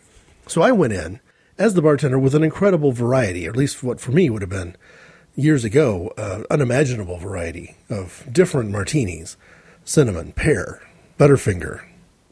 So 0.47 0.61
I 0.61 0.71
went 0.71 0.93
in 0.93 1.21
as 1.57 1.73
the 1.73 1.81
bartender 1.81 2.19
with 2.19 2.35
an 2.35 2.45
incredible 2.45 2.93
variety, 2.93 3.47
or 3.47 3.51
at 3.51 3.57
least 3.57 3.83
what 3.83 3.99
for 3.99 4.13
me 4.13 4.29
would 4.29 4.43
have 4.43 4.51
been 4.51 4.77
years 5.35 5.65
ago, 5.65 6.13
uh, 6.19 6.43
unimaginable 6.51 7.17
variety 7.17 7.75
of 7.89 8.27
different 8.31 8.71
martinis 8.71 9.39
cinnamon, 9.85 10.33
pear, 10.33 10.83
Butterfinger, 11.19 11.83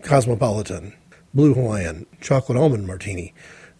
Cosmopolitan, 0.02 0.92
Blue 1.32 1.54
Hawaiian, 1.54 2.04
Chocolate 2.20 2.58
Almond 2.58 2.86
Martini, 2.86 3.32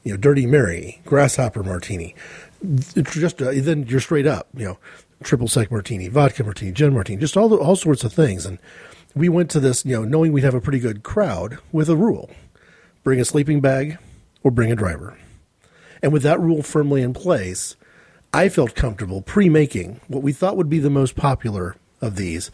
you 0.04 0.12
know, 0.12 0.16
Dirty 0.16 0.46
Mary, 0.46 1.02
Grasshopper 1.04 1.62
Martini. 1.62 2.14
Just 3.02 3.42
uh, 3.42 3.50
then 3.52 3.84
you're 3.88 4.00
straight 4.00 4.26
up, 4.26 4.48
you 4.56 4.64
know, 4.64 4.78
triple 5.22 5.48
sec 5.48 5.70
martini, 5.70 6.08
vodka 6.08 6.44
martini, 6.44 6.72
gin 6.72 6.94
martini, 6.94 7.20
just 7.20 7.36
all 7.36 7.48
the, 7.48 7.56
all 7.56 7.76
sorts 7.76 8.04
of 8.04 8.12
things. 8.12 8.46
And 8.46 8.58
we 9.14 9.28
went 9.28 9.50
to 9.50 9.60
this, 9.60 9.84
you 9.84 9.94
know, 9.96 10.04
knowing 10.04 10.32
we'd 10.32 10.44
have 10.44 10.54
a 10.54 10.60
pretty 10.60 10.80
good 10.80 11.02
crowd 11.02 11.58
with 11.72 11.88
a 11.88 11.96
rule 11.96 12.30
bring 13.02 13.20
a 13.20 13.24
sleeping 13.24 13.60
bag 13.60 13.98
or 14.42 14.50
bring 14.50 14.72
a 14.72 14.76
driver. 14.76 15.16
And 16.02 16.12
with 16.12 16.22
that 16.22 16.40
rule 16.40 16.62
firmly 16.62 17.02
in 17.02 17.12
place, 17.12 17.76
I 18.32 18.48
felt 18.48 18.74
comfortable 18.74 19.22
pre 19.22 19.48
making 19.48 20.00
what 20.08 20.22
we 20.22 20.32
thought 20.32 20.56
would 20.56 20.70
be 20.70 20.78
the 20.78 20.90
most 20.90 21.14
popular 21.14 21.76
of 22.00 22.16
these. 22.16 22.50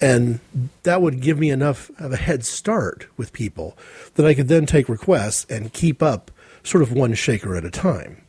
And 0.00 0.40
that 0.82 1.00
would 1.00 1.20
give 1.20 1.38
me 1.38 1.50
enough 1.50 1.90
of 1.98 2.12
a 2.12 2.16
head 2.16 2.44
start 2.44 3.06
with 3.16 3.32
people 3.32 3.76
that 4.14 4.26
I 4.26 4.34
could 4.34 4.48
then 4.48 4.66
take 4.66 4.88
requests 4.88 5.46
and 5.48 5.72
keep 5.72 6.02
up 6.02 6.30
sort 6.62 6.82
of 6.82 6.92
one 6.92 7.14
shaker 7.14 7.56
at 7.56 7.64
a 7.64 7.70
time. 7.70 8.22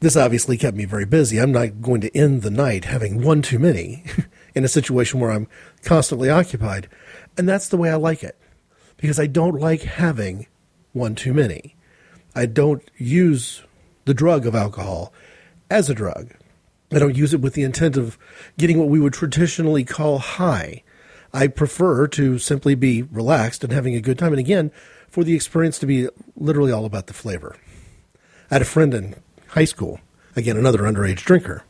This 0.00 0.16
obviously 0.16 0.58
kept 0.58 0.76
me 0.76 0.84
very 0.84 1.06
busy. 1.06 1.38
I'm 1.38 1.52
not 1.52 1.80
going 1.80 2.00
to 2.02 2.16
end 2.16 2.42
the 2.42 2.50
night 2.50 2.84
having 2.84 3.22
one 3.22 3.40
too 3.40 3.58
many 3.58 4.04
in 4.54 4.64
a 4.64 4.68
situation 4.68 5.20
where 5.20 5.30
I'm 5.30 5.48
constantly 5.82 6.28
occupied. 6.28 6.88
And 7.36 7.48
that's 7.48 7.68
the 7.68 7.76
way 7.76 7.90
I 7.90 7.96
like 7.96 8.22
it 8.22 8.38
because 8.96 9.20
I 9.20 9.26
don't 9.26 9.60
like 9.60 9.82
having 9.82 10.46
one 10.92 11.14
too 11.14 11.34
many. 11.34 11.76
I 12.34 12.46
don't 12.46 12.82
use 12.96 13.62
the 14.04 14.14
drug 14.14 14.46
of 14.46 14.54
alcohol 14.54 15.12
as 15.70 15.90
a 15.90 15.94
drug. 15.94 16.34
I 16.92 16.98
don't 16.98 17.16
use 17.16 17.34
it 17.34 17.40
with 17.40 17.54
the 17.54 17.64
intent 17.64 17.96
of 17.96 18.16
getting 18.56 18.78
what 18.78 18.88
we 18.88 19.00
would 19.00 19.12
traditionally 19.12 19.84
call 19.84 20.18
high. 20.18 20.82
I 21.32 21.48
prefer 21.48 22.06
to 22.08 22.38
simply 22.38 22.74
be 22.74 23.02
relaxed 23.02 23.64
and 23.64 23.72
having 23.72 23.94
a 23.94 24.00
good 24.00 24.18
time. 24.18 24.32
And 24.32 24.40
again, 24.40 24.70
for 25.08 25.24
the 25.24 25.34
experience 25.34 25.78
to 25.80 25.86
be 25.86 26.08
literally 26.36 26.72
all 26.72 26.84
about 26.84 27.08
the 27.08 27.14
flavor. 27.14 27.56
I 28.50 28.54
had 28.54 28.62
a 28.62 28.66
friend 28.66 28.94
in 28.94 29.16
high 29.48 29.64
school, 29.64 30.00
again, 30.36 30.56
another 30.56 30.80
underage 30.80 31.24
drinker, 31.24 31.64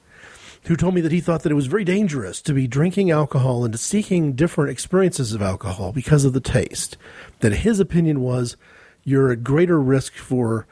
who 0.66 0.76
told 0.76 0.94
me 0.94 1.00
that 1.00 1.12
he 1.12 1.20
thought 1.20 1.42
that 1.42 1.52
it 1.52 1.57
was 1.57 1.66
very 1.66 1.85
dangerous 1.85 2.42
to 2.42 2.52
be 2.52 2.66
drinking 2.66 3.11
alcohol 3.11 3.64
and 3.64 3.79
seeking 3.79 4.33
different 4.33 4.70
experiences 4.70 5.33
of 5.33 5.40
alcohol 5.40 5.92
because 5.92 6.24
of 6.24 6.33
the 6.33 6.40
taste. 6.40 6.96
That 7.40 7.52
his 7.52 7.79
opinion 7.79 8.20
was 8.20 8.57
you're 9.05 9.31
at 9.31 9.44
greater 9.44 9.81
risk 9.81 10.14
for 10.14 10.66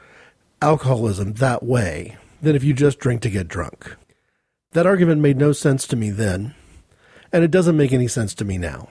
alcoholism 0.61 1.33
that 1.33 1.63
way 1.63 2.17
than 2.41 2.55
if 2.55 2.63
you 2.63 2.73
just 2.73 2.99
drink 2.99 3.21
to 3.21 3.29
get 3.29 3.47
drunk. 3.47 3.95
That 4.73 4.85
argument 4.85 5.21
made 5.21 5.37
no 5.37 5.53
sense 5.53 5.87
to 5.87 5.95
me 5.95 6.09
then, 6.09 6.53
and 7.31 7.43
it 7.43 7.51
doesn't 7.51 7.77
make 7.77 7.93
any 7.93 8.09
sense 8.09 8.33
to 8.35 8.45
me 8.45 8.57
now. 8.57 8.89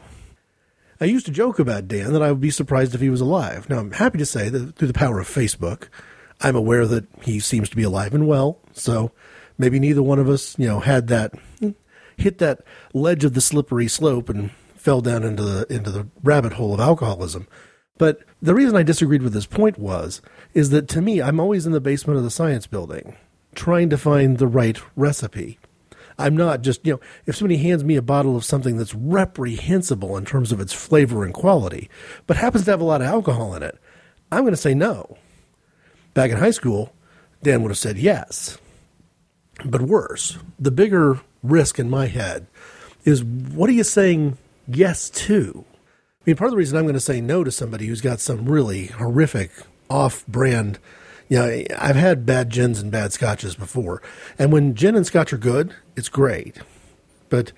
I 1.00 1.04
used 1.04 1.26
to 1.26 1.32
joke 1.32 1.58
about 1.58 1.88
Dan 1.88 2.14
that 2.14 2.22
I 2.22 2.30
would 2.30 2.40
be 2.40 2.50
surprised 2.50 2.94
if 2.94 3.02
he 3.02 3.10
was 3.10 3.20
alive. 3.20 3.68
Now, 3.68 3.78
I'm 3.78 3.92
happy 3.92 4.16
to 4.16 4.26
say 4.26 4.48
that 4.48 4.76
through 4.76 4.88
the 4.88 4.94
power 4.94 5.20
of 5.20 5.28
Facebook, 5.28 5.88
I'm 6.40 6.56
aware 6.56 6.86
that 6.86 7.06
he 7.22 7.40
seems 7.40 7.68
to 7.68 7.76
be 7.76 7.82
alive 7.82 8.14
and 8.14 8.26
well, 8.26 8.58
so 8.72 9.12
maybe 9.58 9.78
neither 9.78 10.02
one 10.02 10.18
of 10.18 10.28
us, 10.28 10.58
you 10.58 10.66
know, 10.66 10.80
had 10.80 11.08
that 11.08 11.32
hit 12.16 12.38
that 12.38 12.62
ledge 12.92 13.24
of 13.24 13.34
the 13.34 13.40
slippery 13.40 13.88
slope 13.88 14.28
and 14.28 14.50
fell 14.76 15.00
down 15.00 15.24
into 15.24 15.42
the 15.42 15.66
into 15.74 15.90
the 15.90 16.06
rabbit 16.22 16.54
hole 16.54 16.74
of 16.74 16.80
alcoholism. 16.80 17.48
But 17.96 18.20
the 18.42 18.54
reason 18.54 18.76
I 18.76 18.82
disagreed 18.82 19.22
with 19.22 19.32
this 19.32 19.46
point 19.46 19.78
was 19.78 20.20
is 20.52 20.70
that 20.70 20.88
to 20.88 21.00
me 21.00 21.22
I'm 21.22 21.40
always 21.40 21.66
in 21.66 21.72
the 21.72 21.80
basement 21.80 22.18
of 22.18 22.24
the 22.24 22.30
science 22.30 22.66
building 22.66 23.16
trying 23.54 23.88
to 23.90 23.98
find 23.98 24.38
the 24.38 24.46
right 24.46 24.78
recipe. 24.96 25.58
I'm 26.18 26.36
not 26.36 26.62
just, 26.62 26.86
you 26.86 26.94
know, 26.94 27.00
if 27.26 27.36
somebody 27.36 27.56
hands 27.56 27.82
me 27.82 27.96
a 27.96 28.02
bottle 28.02 28.36
of 28.36 28.44
something 28.44 28.76
that's 28.76 28.94
reprehensible 28.94 30.16
in 30.16 30.24
terms 30.24 30.52
of 30.52 30.60
its 30.60 30.72
flavor 30.72 31.24
and 31.24 31.34
quality, 31.34 31.90
but 32.26 32.36
happens 32.36 32.64
to 32.64 32.70
have 32.70 32.80
a 32.80 32.84
lot 32.84 33.00
of 33.00 33.08
alcohol 33.08 33.54
in 33.54 33.62
it, 33.62 33.78
I'm 34.30 34.42
going 34.42 34.52
to 34.52 34.56
say 34.56 34.74
no. 34.74 35.16
Back 36.12 36.30
in 36.30 36.36
high 36.36 36.52
school, 36.52 36.92
Dan 37.42 37.62
would 37.62 37.70
have 37.70 37.78
said 37.78 37.98
yes. 37.98 38.58
But 39.64 39.82
worse, 39.82 40.38
the 40.58 40.70
bigger 40.70 41.20
risk 41.42 41.78
in 41.78 41.90
my 41.90 42.06
head 42.06 42.46
is 43.04 43.22
what 43.22 43.68
are 43.68 43.74
you 43.74 43.84
saying 43.84 44.38
yes 44.66 45.10
to? 45.10 45.64
I 46.24 46.30
mean, 46.30 46.36
part 46.36 46.48
of 46.48 46.52
the 46.52 46.58
reason 46.58 46.78
I'm 46.78 46.84
going 46.84 46.94
to 46.94 47.00
say 47.00 47.20
no 47.20 47.44
to 47.44 47.50
somebody 47.50 47.86
who's 47.86 48.00
got 48.00 48.18
some 48.18 48.46
really 48.46 48.86
horrific 48.86 49.50
off 49.90 50.26
brand, 50.26 50.78
you 51.28 51.38
Yeah, 51.38 51.64
I've 51.78 51.96
had 51.96 52.24
bad 52.24 52.48
gins 52.48 52.80
and 52.80 52.90
bad 52.90 53.12
scotches 53.12 53.54
before. 53.54 54.00
And 54.38 54.50
when 54.50 54.74
gin 54.74 54.96
and 54.96 55.06
scotch 55.06 55.32
are 55.32 55.38
good, 55.38 55.74
it's 55.96 56.08
great. 56.08 56.58
But 57.28 57.52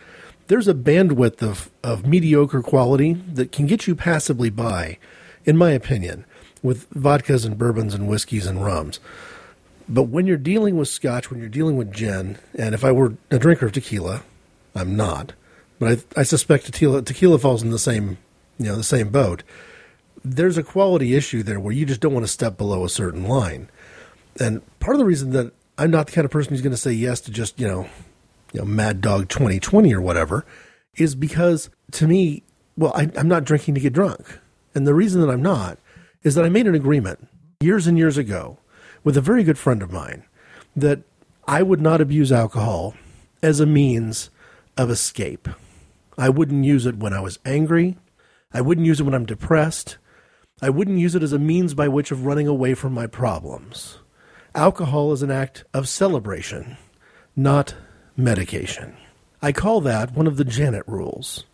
there's 0.48 0.68
a 0.68 0.74
bandwidth 0.74 1.42
of, 1.42 1.70
of 1.82 2.06
mediocre 2.06 2.62
quality 2.62 3.14
that 3.14 3.52
can 3.52 3.66
get 3.66 3.86
you 3.86 3.94
passably 3.94 4.50
by, 4.50 4.98
in 5.44 5.56
my 5.56 5.70
opinion, 5.70 6.24
with 6.62 6.90
vodkas 6.90 7.44
and 7.44 7.56
bourbons 7.56 7.94
and 7.94 8.08
whiskeys 8.08 8.46
and 8.46 8.64
rums. 8.64 8.98
But 9.88 10.04
when 10.04 10.26
you're 10.26 10.36
dealing 10.36 10.76
with 10.76 10.88
scotch, 10.88 11.30
when 11.30 11.40
you're 11.40 11.48
dealing 11.48 11.76
with 11.76 11.92
gin, 11.92 12.38
and 12.58 12.74
if 12.74 12.84
I 12.84 12.92
were 12.92 13.14
a 13.30 13.38
drinker 13.38 13.66
of 13.66 13.72
tequila, 13.72 14.22
I'm 14.74 14.96
not, 14.96 15.32
but 15.78 16.04
I, 16.16 16.20
I 16.20 16.22
suspect 16.24 16.66
tequila, 16.66 17.02
tequila 17.02 17.38
falls 17.38 17.62
in 17.62 17.70
the 17.70 17.78
same, 17.78 18.18
you 18.58 18.66
know, 18.66 18.76
the 18.76 18.82
same 18.82 19.10
boat. 19.10 19.42
There's 20.24 20.58
a 20.58 20.62
quality 20.62 21.14
issue 21.14 21.42
there 21.42 21.60
where 21.60 21.72
you 21.72 21.86
just 21.86 22.00
don't 22.00 22.14
want 22.14 22.26
to 22.26 22.32
step 22.32 22.56
below 22.56 22.84
a 22.84 22.88
certain 22.88 23.24
line. 23.24 23.70
And 24.40 24.60
part 24.80 24.96
of 24.96 24.98
the 24.98 25.04
reason 25.04 25.30
that 25.30 25.52
I'm 25.78 25.90
not 25.90 26.06
the 26.06 26.12
kind 26.12 26.24
of 26.24 26.30
person 26.30 26.50
who's 26.50 26.62
going 26.62 26.72
to 26.72 26.76
say 26.76 26.92
yes 26.92 27.20
to 27.22 27.30
just, 27.30 27.60
you 27.60 27.68
know, 27.68 27.88
you 28.52 28.60
know, 28.60 28.66
Mad 28.66 29.00
Dog 29.00 29.28
2020 29.28 29.94
or 29.94 30.00
whatever, 30.00 30.44
is 30.96 31.14
because 31.14 31.70
to 31.92 32.08
me, 32.08 32.42
well, 32.76 32.92
I, 32.94 33.10
I'm 33.16 33.28
not 33.28 33.44
drinking 33.44 33.74
to 33.74 33.80
get 33.80 33.92
drunk. 33.92 34.40
And 34.74 34.86
the 34.86 34.94
reason 34.94 35.20
that 35.20 35.30
I'm 35.30 35.42
not 35.42 35.78
is 36.22 36.34
that 36.34 36.44
I 36.44 36.48
made 36.48 36.66
an 36.66 36.74
agreement 36.74 37.28
years 37.60 37.86
and 37.86 37.96
years 37.96 38.18
ago 38.18 38.58
with 39.06 39.16
a 39.16 39.20
very 39.20 39.44
good 39.44 39.56
friend 39.56 39.84
of 39.84 39.92
mine 39.92 40.24
that 40.74 40.98
I 41.46 41.62
would 41.62 41.80
not 41.80 42.00
abuse 42.00 42.32
alcohol 42.32 42.96
as 43.40 43.60
a 43.60 43.64
means 43.64 44.30
of 44.76 44.90
escape. 44.90 45.48
I 46.18 46.28
wouldn't 46.28 46.64
use 46.64 46.86
it 46.86 46.96
when 46.96 47.12
I 47.12 47.20
was 47.20 47.38
angry. 47.44 47.98
I 48.52 48.62
wouldn't 48.62 48.84
use 48.84 48.98
it 48.98 49.04
when 49.04 49.14
I'm 49.14 49.24
depressed. 49.24 49.98
I 50.60 50.70
wouldn't 50.70 50.98
use 50.98 51.14
it 51.14 51.22
as 51.22 51.32
a 51.32 51.38
means 51.38 51.72
by 51.72 51.86
which 51.86 52.10
of 52.10 52.26
running 52.26 52.48
away 52.48 52.74
from 52.74 52.94
my 52.94 53.06
problems. 53.06 53.98
Alcohol 54.56 55.12
is 55.12 55.22
an 55.22 55.30
act 55.30 55.62
of 55.72 55.88
celebration, 55.88 56.76
not 57.36 57.76
medication. 58.16 58.96
I 59.40 59.52
call 59.52 59.80
that 59.82 60.16
one 60.16 60.26
of 60.26 60.36
the 60.36 60.44
Janet 60.44 60.82
rules. 60.88 61.44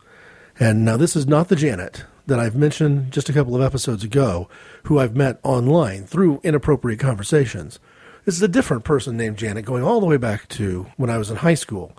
And 0.58 0.86
now, 0.86 0.96
this 0.96 1.14
is 1.14 1.26
not 1.26 1.48
the 1.48 1.56
Janet 1.56 2.04
that 2.26 2.38
I've 2.38 2.54
mentioned 2.54 3.12
just 3.12 3.28
a 3.28 3.32
couple 3.32 3.54
of 3.54 3.62
episodes 3.62 4.04
ago, 4.04 4.48
who 4.84 4.98
I've 4.98 5.16
met 5.16 5.40
online 5.42 6.06
through 6.06 6.40
inappropriate 6.42 7.00
conversations. 7.00 7.78
This 8.24 8.36
is 8.36 8.42
a 8.42 8.48
different 8.48 8.84
person 8.84 9.16
named 9.16 9.38
Janet 9.38 9.64
going 9.64 9.82
all 9.82 10.00
the 10.00 10.06
way 10.06 10.16
back 10.16 10.48
to 10.50 10.86
when 10.96 11.10
I 11.10 11.18
was 11.18 11.30
in 11.30 11.36
high 11.36 11.54
school. 11.54 11.96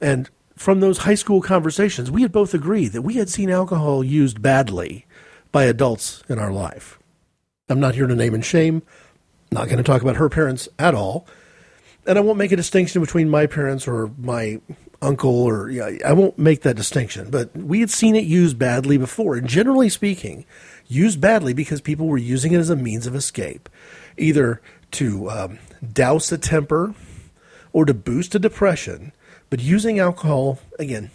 And 0.00 0.28
from 0.56 0.80
those 0.80 0.98
high 0.98 1.14
school 1.14 1.40
conversations, 1.40 2.10
we 2.10 2.22
had 2.22 2.32
both 2.32 2.54
agreed 2.54 2.88
that 2.88 3.02
we 3.02 3.14
had 3.14 3.28
seen 3.28 3.50
alcohol 3.50 4.04
used 4.04 4.42
badly 4.42 5.06
by 5.52 5.64
adults 5.64 6.22
in 6.28 6.38
our 6.38 6.52
life. 6.52 6.98
I'm 7.68 7.80
not 7.80 7.94
here 7.94 8.06
to 8.06 8.14
name 8.14 8.34
and 8.34 8.44
shame, 8.44 8.82
not 9.50 9.66
going 9.66 9.78
to 9.78 9.82
talk 9.82 10.02
about 10.02 10.16
her 10.16 10.28
parents 10.28 10.68
at 10.78 10.94
all 10.94 11.26
and 12.06 12.18
I 12.18 12.20
won't 12.20 12.38
make 12.38 12.52
a 12.52 12.56
distinction 12.56 13.00
between 13.00 13.28
my 13.28 13.46
parents 13.46 13.88
or 13.88 14.10
my 14.18 14.60
uncle 15.02 15.42
or 15.42 15.70
I 16.04 16.12
won't 16.12 16.38
make 16.38 16.62
that 16.62 16.76
distinction. 16.76 17.30
But 17.30 17.56
we 17.56 17.80
had 17.80 17.90
seen 17.90 18.16
it 18.16 18.24
used 18.24 18.58
badly 18.58 18.96
before, 18.96 19.36
and 19.36 19.48
generally 19.48 19.88
speaking, 19.88 20.44
used 20.86 21.20
badly 21.20 21.52
because 21.52 21.80
people 21.80 22.06
were 22.06 22.18
using 22.18 22.52
it 22.52 22.58
as 22.58 22.70
a 22.70 22.76
means 22.76 23.06
of 23.06 23.14
escape, 23.14 23.68
either 24.16 24.60
to 24.92 25.30
um, 25.30 25.58
douse 25.92 26.30
a 26.32 26.38
temper 26.38 26.94
or 27.72 27.84
to 27.84 27.94
boost 27.94 28.34
a 28.34 28.38
depression. 28.38 29.12
But 29.50 29.60
using 29.60 29.98
alcohol 29.98 30.60
again 30.78 31.10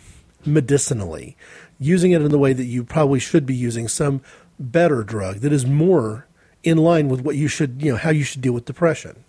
medicinally, 0.45 1.35
using 1.79 2.11
it 2.11 2.21
in 2.21 2.31
the 2.31 2.39
way 2.39 2.53
that 2.53 2.65
you 2.65 2.83
probably 2.83 3.19
should 3.19 3.45
be 3.45 3.55
using 3.55 3.87
some 3.87 4.21
better 4.57 5.03
drug 5.03 5.37
that 5.37 5.53
is 5.53 5.65
more 5.65 6.27
in 6.63 6.77
line 6.77 7.07
with 7.09 7.21
what 7.21 7.35
you 7.35 7.47
should, 7.47 7.81
you 7.81 7.91
know, 7.91 7.97
how 7.97 8.09
you 8.09 8.23
should 8.23 8.41
deal 8.41 8.53
with 8.53 8.65
depression 8.65 9.23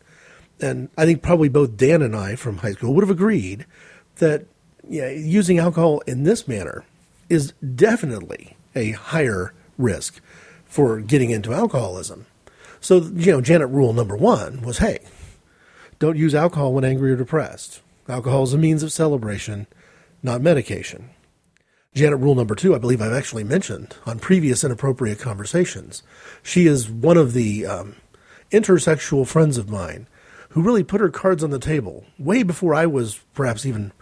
and 0.63 0.89
I 0.97 1.05
think 1.05 1.23
probably 1.23 1.49
both 1.49 1.77
Dan 1.77 2.03
and 2.03 2.15
I 2.15 2.37
from 2.37 2.59
high 2.59 2.73
school 2.73 2.95
would 2.95 3.03
have 3.03 3.11
agreed 3.11 3.67
that 4.21 4.47
using 4.89 5.59
alcohol 5.59 6.01
in 6.07 6.23
this 6.23 6.49
manner 6.49 6.85
is 7.29 7.53
definitely 7.75 8.57
a 8.75 8.93
higher 8.93 9.53
risk 9.77 10.21
for 10.65 11.01
getting 11.01 11.31
into 11.31 11.53
alcoholism. 11.53 12.27
So, 12.81 13.01
you 13.01 13.33
know, 13.33 13.41
Janet 13.41 13.69
rule 13.69 13.93
number 13.93 14.17
one 14.17 14.63
was 14.63 14.79
hey, 14.79 15.01
don't 15.99 16.17
use 16.17 16.35
alcohol 16.35 16.73
when 16.73 16.85
angry 16.85 17.13
or 17.13 17.17
depressed. 17.17 17.83
Alcohol 18.09 18.45
is 18.45 18.55
a 18.55 18.59
means 18.59 18.83
of 18.83 18.93
celebration, 18.93 19.67
not 20.23 20.41
medication. 20.41 21.11
Janet 21.95 22.21
rule 22.21 22.35
number 22.35 22.55
two, 22.55 22.75
I 22.75 22.79
believe 22.79 23.03
I've 23.03 23.13
actually 23.13 23.45
mentioned 23.45 23.97
on 24.07 24.19
previous 24.19 24.65
inappropriate 24.65 25.19
conversations. 25.19 26.03
She 26.43 26.67
is 26.67 26.89
one 26.89 27.17
of 27.17 27.33
the 27.33 27.67
um, 27.67 27.97
intersexual 28.51 29.27
friends 29.27 29.59
of 29.59 29.69
mine 29.69 30.07
who 30.51 30.63
really 30.63 30.85
put 30.85 31.01
her 31.01 31.11
cards 31.11 31.45
on 31.45 31.51
the 31.51 31.59
table 31.59 32.05
way 32.19 32.43
before 32.43 32.75
I 32.75 32.87
was 32.87 33.21
perhaps 33.35 33.67
even 33.67 33.93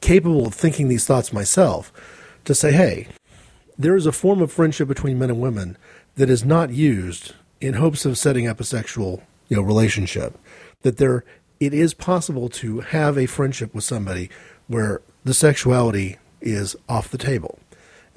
capable 0.00 0.46
of 0.46 0.54
thinking 0.54 0.88
these 0.88 1.06
thoughts 1.06 1.32
myself 1.32 1.92
to 2.44 2.54
say, 2.54 2.72
hey, 2.72 3.08
there 3.78 3.96
is 3.96 4.06
a 4.06 4.12
form 4.12 4.42
of 4.42 4.52
friendship 4.52 4.88
between 4.88 5.18
men 5.18 5.30
and 5.30 5.40
women 5.40 5.76
that 6.16 6.30
is 6.30 6.44
not 6.44 6.70
used 6.70 7.34
in 7.60 7.74
hopes 7.74 8.04
of 8.04 8.18
setting 8.18 8.46
up 8.46 8.60
a 8.60 8.64
sexual 8.64 9.22
you 9.48 9.56
know, 9.56 9.62
relationship. 9.62 10.38
That 10.82 10.96
there 10.96 11.24
it 11.60 11.74
is 11.74 11.92
possible 11.92 12.48
to 12.48 12.80
have 12.80 13.18
a 13.18 13.26
friendship 13.26 13.74
with 13.74 13.84
somebody 13.84 14.30
where 14.66 15.02
the 15.24 15.34
sexuality 15.34 16.16
is 16.40 16.74
off 16.88 17.10
the 17.10 17.18
table. 17.18 17.58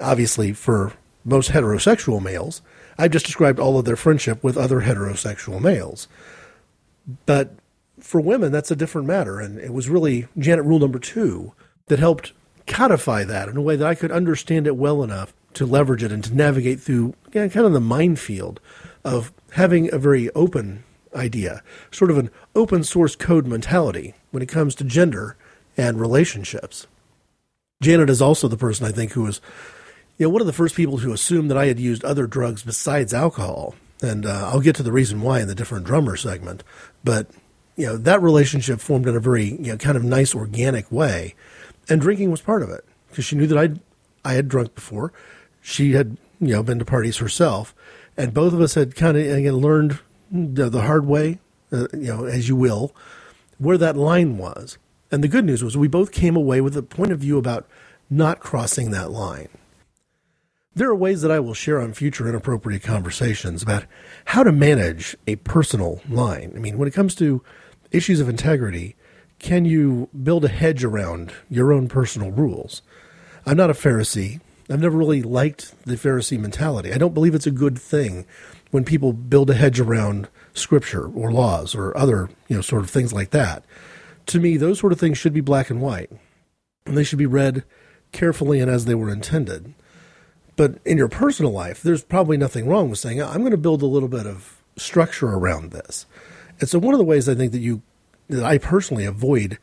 Obviously, 0.00 0.52
for 0.52 0.94
most 1.24 1.50
heterosexual 1.50 2.22
males, 2.22 2.62
I've 2.98 3.10
just 3.10 3.26
described 3.26 3.58
all 3.58 3.78
of 3.78 3.84
their 3.84 3.96
friendship 3.96 4.42
with 4.42 4.56
other 4.56 4.82
heterosexual 4.82 5.60
males. 5.60 6.08
But 7.26 7.54
for 8.00 8.20
women, 8.20 8.50
that's 8.50 8.70
a 8.70 8.76
different 8.76 9.06
matter. 9.06 9.40
And 9.40 9.58
it 9.58 9.72
was 9.72 9.88
really 9.88 10.26
Janet 10.38 10.64
Rule 10.64 10.78
number 10.78 10.98
two 10.98 11.52
that 11.86 11.98
helped 11.98 12.32
codify 12.66 13.24
that 13.24 13.48
in 13.48 13.56
a 13.56 13.62
way 13.62 13.76
that 13.76 13.86
I 13.86 13.94
could 13.94 14.10
understand 14.10 14.66
it 14.66 14.76
well 14.76 15.02
enough 15.02 15.34
to 15.54 15.66
leverage 15.66 16.02
it 16.02 16.12
and 16.12 16.24
to 16.24 16.34
navigate 16.34 16.80
through 16.80 17.14
know, 17.34 17.48
kind 17.48 17.66
of 17.66 17.72
the 17.72 17.80
minefield 17.80 18.60
of 19.04 19.32
having 19.52 19.92
a 19.92 19.98
very 19.98 20.30
open 20.30 20.84
idea, 21.14 21.62
sort 21.90 22.10
of 22.10 22.18
an 22.18 22.30
open 22.54 22.82
source 22.82 23.14
code 23.14 23.46
mentality 23.46 24.14
when 24.30 24.42
it 24.42 24.48
comes 24.48 24.74
to 24.74 24.84
gender 24.84 25.36
and 25.76 26.00
relationships. 26.00 26.86
Janet 27.82 28.10
is 28.10 28.22
also 28.22 28.48
the 28.48 28.56
person 28.56 28.86
I 28.86 28.92
think 28.92 29.12
who 29.12 29.22
was, 29.22 29.40
you 30.16 30.26
know, 30.26 30.30
one 30.30 30.40
of 30.40 30.46
the 30.46 30.52
first 30.52 30.74
people 30.74 30.98
who 30.98 31.12
assumed 31.12 31.50
that 31.50 31.58
I 31.58 31.66
had 31.66 31.78
used 31.78 32.04
other 32.04 32.26
drugs 32.26 32.62
besides 32.62 33.12
alcohol. 33.12 33.74
And 34.02 34.26
uh, 34.26 34.50
I'll 34.52 34.60
get 34.60 34.76
to 34.76 34.82
the 34.82 34.92
reason 34.92 35.22
why 35.22 35.40
in 35.40 35.48
the 35.48 35.54
different 35.54 35.86
drummer 35.86 36.16
segment. 36.16 36.62
But 37.04 37.28
you 37.76 37.86
know, 37.86 37.96
that 37.96 38.22
relationship 38.22 38.80
formed 38.80 39.06
in 39.06 39.16
a 39.16 39.20
very, 39.20 39.44
you 39.44 39.72
know, 39.72 39.76
kind 39.76 39.96
of 39.96 40.04
nice, 40.04 40.34
organic 40.34 40.90
way. 40.92 41.34
And 41.88 42.00
drinking 42.00 42.30
was 42.30 42.40
part 42.40 42.62
of 42.62 42.70
it 42.70 42.84
because 43.08 43.24
she 43.24 43.36
knew 43.36 43.46
that 43.46 43.58
I'd, 43.58 43.80
I 44.24 44.34
had 44.34 44.48
drunk 44.48 44.74
before. 44.74 45.12
She 45.60 45.92
had, 45.92 46.16
you 46.40 46.54
know, 46.54 46.62
been 46.62 46.78
to 46.78 46.84
parties 46.84 47.18
herself. 47.18 47.74
And 48.16 48.32
both 48.32 48.52
of 48.52 48.60
us 48.60 48.74
had 48.74 48.94
kind 48.94 49.16
of, 49.16 49.24
again, 49.26 49.56
learned 49.56 49.98
the, 50.30 50.70
the 50.70 50.82
hard 50.82 51.06
way, 51.06 51.38
uh, 51.72 51.88
you 51.92 52.06
know, 52.06 52.24
as 52.24 52.48
you 52.48 52.56
will, 52.56 52.94
where 53.58 53.78
that 53.78 53.96
line 53.96 54.38
was. 54.38 54.78
And 55.10 55.22
the 55.22 55.28
good 55.28 55.44
news 55.44 55.62
was 55.62 55.76
we 55.76 55.88
both 55.88 56.12
came 56.12 56.36
away 56.36 56.60
with 56.60 56.76
a 56.76 56.82
point 56.82 57.12
of 57.12 57.20
view 57.20 57.38
about 57.38 57.68
not 58.10 58.40
crossing 58.40 58.90
that 58.90 59.10
line. 59.10 59.48
There 60.74 60.88
are 60.88 60.94
ways 60.94 61.22
that 61.22 61.30
I 61.30 61.38
will 61.38 61.54
share 61.54 61.80
on 61.80 61.92
future 61.92 62.28
inappropriate 62.28 62.82
conversations 62.82 63.62
about 63.62 63.84
how 64.26 64.42
to 64.42 64.50
manage 64.50 65.16
a 65.26 65.36
personal 65.36 66.00
line. 66.08 66.52
I 66.56 66.58
mean, 66.58 66.78
when 66.78 66.88
it 66.88 66.94
comes 66.94 67.14
to 67.16 67.42
issues 67.92 68.18
of 68.18 68.28
integrity, 68.28 68.96
can 69.44 69.66
you 69.66 70.08
build 70.22 70.42
a 70.42 70.48
hedge 70.48 70.82
around 70.82 71.30
your 71.50 71.70
own 71.70 71.86
personal 71.86 72.30
rules? 72.30 72.80
I'm 73.44 73.58
not 73.58 73.68
a 73.68 73.74
Pharisee. 73.74 74.40
I've 74.70 74.80
never 74.80 74.96
really 74.96 75.20
liked 75.20 75.74
the 75.84 75.96
Pharisee 75.96 76.40
mentality. 76.40 76.94
I 76.94 76.96
don't 76.96 77.12
believe 77.12 77.34
it's 77.34 77.46
a 77.46 77.50
good 77.50 77.78
thing 77.78 78.24
when 78.70 78.86
people 78.86 79.12
build 79.12 79.50
a 79.50 79.54
hedge 79.54 79.78
around 79.78 80.28
scripture 80.54 81.08
or 81.08 81.30
laws 81.30 81.74
or 81.74 81.94
other, 81.94 82.30
you 82.48 82.56
know, 82.56 82.62
sort 82.62 82.84
of 82.84 82.88
things 82.88 83.12
like 83.12 83.32
that. 83.32 83.66
To 84.28 84.40
me, 84.40 84.56
those 84.56 84.78
sort 84.78 84.94
of 84.94 84.98
things 84.98 85.18
should 85.18 85.34
be 85.34 85.42
black 85.42 85.68
and 85.68 85.82
white. 85.82 86.10
And 86.86 86.96
they 86.96 87.04
should 87.04 87.18
be 87.18 87.26
read 87.26 87.64
carefully 88.12 88.60
and 88.60 88.70
as 88.70 88.86
they 88.86 88.94
were 88.94 89.12
intended. 89.12 89.74
But 90.56 90.78
in 90.86 90.96
your 90.96 91.08
personal 91.08 91.52
life, 91.52 91.82
there's 91.82 92.02
probably 92.02 92.38
nothing 92.38 92.66
wrong 92.66 92.88
with 92.88 92.98
saying, 92.98 93.22
I'm 93.22 93.40
going 93.40 93.50
to 93.50 93.58
build 93.58 93.82
a 93.82 93.86
little 93.86 94.08
bit 94.08 94.26
of 94.26 94.62
structure 94.78 95.28
around 95.28 95.70
this. 95.70 96.06
And 96.60 96.68
so 96.70 96.78
one 96.78 96.94
of 96.94 96.98
the 96.98 97.04
ways 97.04 97.28
I 97.28 97.34
think 97.34 97.52
that 97.52 97.58
you 97.58 97.82
that 98.28 98.44
I 98.44 98.58
personally 98.58 99.04
avoid 99.04 99.58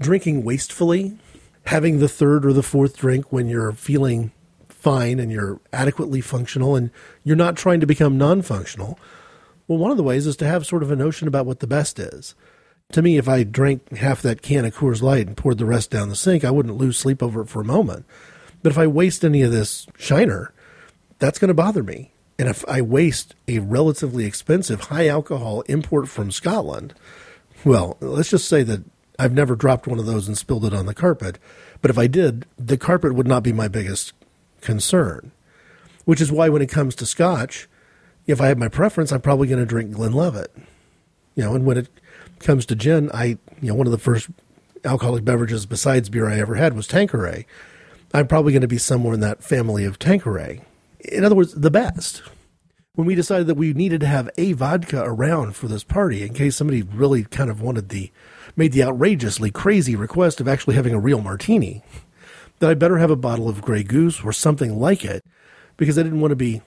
drinking 0.00 0.44
wastefully, 0.44 1.16
having 1.66 1.98
the 1.98 2.08
third 2.08 2.44
or 2.44 2.52
the 2.52 2.62
fourth 2.62 2.96
drink 2.96 3.32
when 3.32 3.48
you're 3.48 3.72
feeling 3.72 4.32
fine 4.68 5.18
and 5.18 5.32
you're 5.32 5.60
adequately 5.72 6.20
functional 6.20 6.76
and 6.76 6.90
you're 7.22 7.36
not 7.36 7.56
trying 7.56 7.80
to 7.80 7.86
become 7.86 8.18
non-functional. 8.18 8.98
Well, 9.66 9.78
one 9.78 9.90
of 9.90 9.96
the 9.96 10.02
ways 10.02 10.26
is 10.26 10.36
to 10.36 10.46
have 10.46 10.66
sort 10.66 10.82
of 10.82 10.90
a 10.90 10.96
notion 10.96 11.26
about 11.26 11.46
what 11.46 11.60
the 11.60 11.66
best 11.66 11.98
is. 11.98 12.34
To 12.92 13.00
me, 13.00 13.16
if 13.16 13.28
I 13.28 13.44
drank 13.44 13.96
half 13.96 14.20
that 14.22 14.42
can 14.42 14.66
of 14.66 14.74
Coors 14.74 15.00
Light 15.00 15.26
and 15.26 15.36
poured 15.36 15.56
the 15.56 15.64
rest 15.64 15.90
down 15.90 16.10
the 16.10 16.16
sink, 16.16 16.44
I 16.44 16.50
wouldn't 16.50 16.76
lose 16.76 16.98
sleep 16.98 17.22
over 17.22 17.40
it 17.40 17.48
for 17.48 17.62
a 17.62 17.64
moment. 17.64 18.04
But 18.62 18.72
if 18.72 18.78
I 18.78 18.86
waste 18.86 19.24
any 19.24 19.40
of 19.42 19.52
this 19.52 19.86
shiner, 19.96 20.52
that's 21.18 21.38
going 21.38 21.48
to 21.48 21.54
bother 21.54 21.82
me. 21.82 22.12
And 22.38 22.48
if 22.48 22.64
I 22.68 22.82
waste 22.82 23.34
a 23.48 23.60
relatively 23.60 24.26
expensive 24.26 24.82
high 24.82 25.08
alcohol 25.08 25.62
import 25.62 26.08
from 26.08 26.30
Scotland, 26.30 26.94
well, 27.64 27.96
let's 28.00 28.30
just 28.30 28.48
say 28.48 28.62
that 28.62 28.84
I've 29.18 29.32
never 29.32 29.54
dropped 29.56 29.86
one 29.86 29.98
of 29.98 30.06
those 30.06 30.26
and 30.26 30.36
spilled 30.36 30.64
it 30.64 30.74
on 30.74 30.86
the 30.86 30.94
carpet. 30.94 31.38
But 31.80 31.90
if 31.90 31.98
I 31.98 32.06
did, 32.06 32.46
the 32.58 32.76
carpet 32.76 33.14
would 33.14 33.26
not 33.26 33.42
be 33.42 33.52
my 33.52 33.68
biggest 33.68 34.12
concern. 34.60 35.32
Which 36.04 36.20
is 36.20 36.32
why 36.32 36.48
when 36.48 36.62
it 36.62 36.68
comes 36.68 36.94
to 36.96 37.06
scotch, 37.06 37.68
if 38.26 38.40
I 38.40 38.48
have 38.48 38.58
my 38.58 38.68
preference, 38.68 39.12
I'm 39.12 39.20
probably 39.20 39.48
going 39.48 39.60
to 39.60 39.66
drink 39.66 39.92
Glenlivet. 39.92 40.54
You 41.34 41.44
know, 41.44 41.54
and 41.54 41.64
when 41.64 41.78
it 41.78 41.88
comes 42.40 42.66
to 42.66 42.76
gin, 42.76 43.10
I, 43.12 43.24
you 43.24 43.38
know, 43.62 43.74
one 43.74 43.86
of 43.86 43.92
the 43.92 43.98
first 43.98 44.28
alcoholic 44.84 45.24
beverages 45.24 45.66
besides 45.66 46.08
beer 46.08 46.28
I 46.28 46.38
ever 46.38 46.56
had 46.56 46.74
was 46.74 46.86
Tanqueray. 46.86 47.46
I'm 48.12 48.28
probably 48.28 48.52
going 48.52 48.62
to 48.62 48.68
be 48.68 48.78
somewhere 48.78 49.14
in 49.14 49.20
that 49.20 49.42
family 49.42 49.84
of 49.84 49.98
Tanqueray. 49.98 50.60
In 51.00 51.24
other 51.24 51.34
words, 51.34 51.54
the 51.54 51.70
best. 51.70 52.22
When 52.96 53.08
we 53.08 53.16
decided 53.16 53.48
that 53.48 53.56
we 53.56 53.72
needed 53.72 54.00
to 54.02 54.06
have 54.06 54.30
a 54.38 54.52
vodka 54.52 55.02
around 55.02 55.56
for 55.56 55.66
this 55.66 55.82
party 55.82 56.22
in 56.22 56.32
case 56.32 56.54
somebody 56.54 56.82
really 56.82 57.24
kind 57.24 57.50
of 57.50 57.60
wanted 57.60 57.88
the, 57.88 58.12
made 58.54 58.70
the 58.70 58.84
outrageously 58.84 59.50
crazy 59.50 59.96
request 59.96 60.40
of 60.40 60.46
actually 60.46 60.76
having 60.76 60.94
a 60.94 61.00
real 61.00 61.20
martini, 61.20 61.82
that 62.60 62.70
I 62.70 62.74
better 62.74 62.98
have 62.98 63.10
a 63.10 63.16
bottle 63.16 63.48
of 63.48 63.62
Grey 63.62 63.82
Goose 63.82 64.22
or 64.22 64.32
something 64.32 64.78
like 64.78 65.04
it 65.04 65.24
because 65.76 65.98
I 65.98 66.04
didn't 66.04 66.20
want 66.20 66.30
to 66.30 66.36
be, 66.36 66.62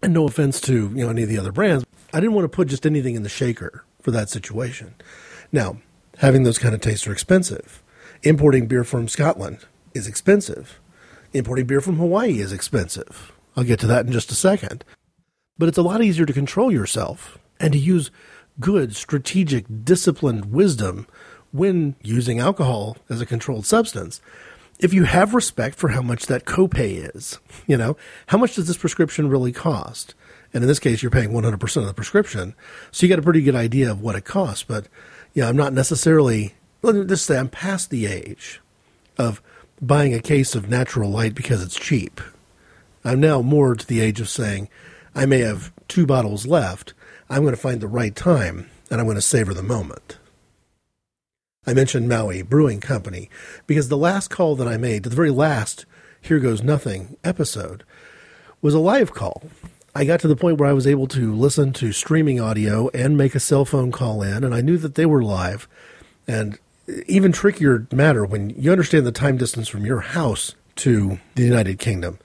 and 0.00 0.14
no 0.14 0.24
offense 0.24 0.60
to, 0.62 0.88
you 0.94 1.04
know, 1.04 1.10
any 1.10 1.24
of 1.24 1.28
the 1.28 1.38
other 1.38 1.50
brands, 1.50 1.84
I 2.12 2.20
didn't 2.20 2.34
want 2.34 2.44
to 2.44 2.56
put 2.56 2.68
just 2.68 2.86
anything 2.86 3.16
in 3.16 3.24
the 3.24 3.28
shaker 3.28 3.84
for 4.00 4.12
that 4.12 4.28
situation. 4.28 4.94
Now, 5.50 5.78
having 6.18 6.44
those 6.44 6.58
kind 6.58 6.76
of 6.76 6.80
tastes 6.80 7.08
are 7.08 7.12
expensive. 7.12 7.82
Importing 8.22 8.68
beer 8.68 8.84
from 8.84 9.08
Scotland 9.08 9.58
is 9.94 10.06
expensive. 10.06 10.78
Importing 11.32 11.66
beer 11.66 11.80
from 11.80 11.96
Hawaii 11.96 12.38
is 12.38 12.52
expensive. 12.52 13.32
I'll 13.56 13.64
get 13.64 13.80
to 13.80 13.88
that 13.88 14.06
in 14.06 14.12
just 14.12 14.30
a 14.30 14.36
second. 14.36 14.84
But 15.58 15.68
it's 15.68 15.78
a 15.78 15.82
lot 15.82 16.02
easier 16.02 16.26
to 16.26 16.32
control 16.32 16.72
yourself 16.72 17.38
and 17.60 17.72
to 17.72 17.78
use 17.78 18.10
good, 18.60 18.94
strategic, 18.96 19.64
disciplined 19.84 20.52
wisdom 20.52 21.06
when 21.52 21.94
using 22.02 22.38
alcohol 22.38 22.96
as 23.08 23.20
a 23.20 23.26
controlled 23.26 23.66
substance. 23.66 24.20
If 24.78 24.92
you 24.92 25.04
have 25.04 25.34
respect 25.34 25.76
for 25.76 25.90
how 25.90 26.02
much 26.02 26.26
that 26.26 26.44
copay 26.44 27.14
is, 27.14 27.38
you 27.66 27.76
know, 27.76 27.96
how 28.26 28.38
much 28.38 28.56
does 28.56 28.66
this 28.66 28.76
prescription 28.76 29.28
really 29.28 29.52
cost? 29.52 30.14
And 30.54 30.64
in 30.64 30.68
this 30.68 30.78
case, 30.78 31.02
you're 31.02 31.10
paying 31.10 31.30
100% 31.30 31.76
of 31.76 31.86
the 31.86 31.94
prescription. 31.94 32.54
So 32.90 33.04
you 33.04 33.08
get 33.08 33.18
a 33.18 33.22
pretty 33.22 33.42
good 33.42 33.54
idea 33.54 33.90
of 33.90 34.02
what 34.02 34.16
it 34.16 34.24
costs. 34.24 34.64
But, 34.64 34.86
yeah, 35.34 35.48
I'm 35.48 35.56
not 35.56 35.72
necessarily, 35.72 36.54
let 36.82 36.94
me 36.94 37.04
just 37.04 37.24
say, 37.24 37.38
I'm 37.38 37.48
past 37.48 37.90
the 37.90 38.06
age 38.06 38.60
of 39.18 39.40
buying 39.80 40.14
a 40.14 40.20
case 40.20 40.54
of 40.54 40.68
natural 40.68 41.10
light 41.10 41.34
because 41.34 41.62
it's 41.62 41.78
cheap. 41.78 42.20
I'm 43.04 43.20
now 43.20 43.40
more 43.40 43.74
to 43.74 43.86
the 43.86 44.00
age 44.00 44.20
of 44.20 44.28
saying, 44.28 44.68
I 45.14 45.26
may 45.26 45.40
have 45.40 45.72
two 45.88 46.06
bottles 46.06 46.46
left. 46.46 46.94
I'm 47.28 47.42
going 47.42 47.54
to 47.54 47.60
find 47.60 47.80
the 47.80 47.88
right 47.88 48.14
time 48.14 48.70
and 48.90 49.00
I'm 49.00 49.06
going 49.06 49.16
to 49.16 49.22
savor 49.22 49.54
the 49.54 49.62
moment. 49.62 50.18
I 51.66 51.74
mentioned 51.74 52.08
Maui 52.08 52.42
Brewing 52.42 52.80
Company 52.80 53.30
because 53.66 53.88
the 53.88 53.96
last 53.96 54.28
call 54.28 54.56
that 54.56 54.66
I 54.66 54.76
made, 54.76 55.04
the 55.04 55.10
very 55.10 55.30
last 55.30 55.86
Here 56.20 56.40
Goes 56.40 56.62
Nothing 56.62 57.16
episode, 57.22 57.84
was 58.60 58.74
a 58.74 58.80
live 58.80 59.14
call. 59.14 59.44
I 59.94 60.04
got 60.04 60.20
to 60.20 60.28
the 60.28 60.36
point 60.36 60.58
where 60.58 60.68
I 60.68 60.72
was 60.72 60.86
able 60.86 61.06
to 61.08 61.34
listen 61.34 61.72
to 61.74 61.92
streaming 61.92 62.40
audio 62.40 62.88
and 62.88 63.16
make 63.16 63.34
a 63.34 63.40
cell 63.40 63.64
phone 63.64 63.92
call 63.92 64.22
in, 64.22 64.42
and 64.42 64.54
I 64.54 64.60
knew 64.60 64.78
that 64.78 64.94
they 64.94 65.06
were 65.06 65.22
live. 65.22 65.68
And 66.26 66.58
even 67.06 67.30
trickier 67.30 67.86
matter 67.92 68.24
when 68.24 68.50
you 68.50 68.72
understand 68.72 69.06
the 69.06 69.12
time 69.12 69.36
distance 69.36 69.68
from 69.68 69.86
your 69.86 70.00
house 70.00 70.54
to 70.76 71.20
the 71.34 71.44
United 71.44 71.78
Kingdom. 71.78 72.18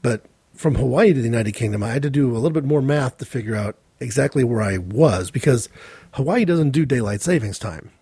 But 0.00 0.24
from 0.58 0.74
Hawaii 0.74 1.14
to 1.14 1.20
the 1.20 1.28
United 1.28 1.52
Kingdom, 1.52 1.84
I 1.84 1.90
had 1.90 2.02
to 2.02 2.10
do 2.10 2.32
a 2.32 2.34
little 2.34 2.50
bit 2.50 2.64
more 2.64 2.82
math 2.82 3.18
to 3.18 3.24
figure 3.24 3.54
out 3.54 3.76
exactly 4.00 4.42
where 4.42 4.60
I 4.60 4.78
was 4.78 5.30
because 5.30 5.68
Hawaii 6.14 6.44
doesn't 6.44 6.72
do 6.72 6.84
daylight 6.84 7.20
savings 7.20 7.60
time. 7.60 7.92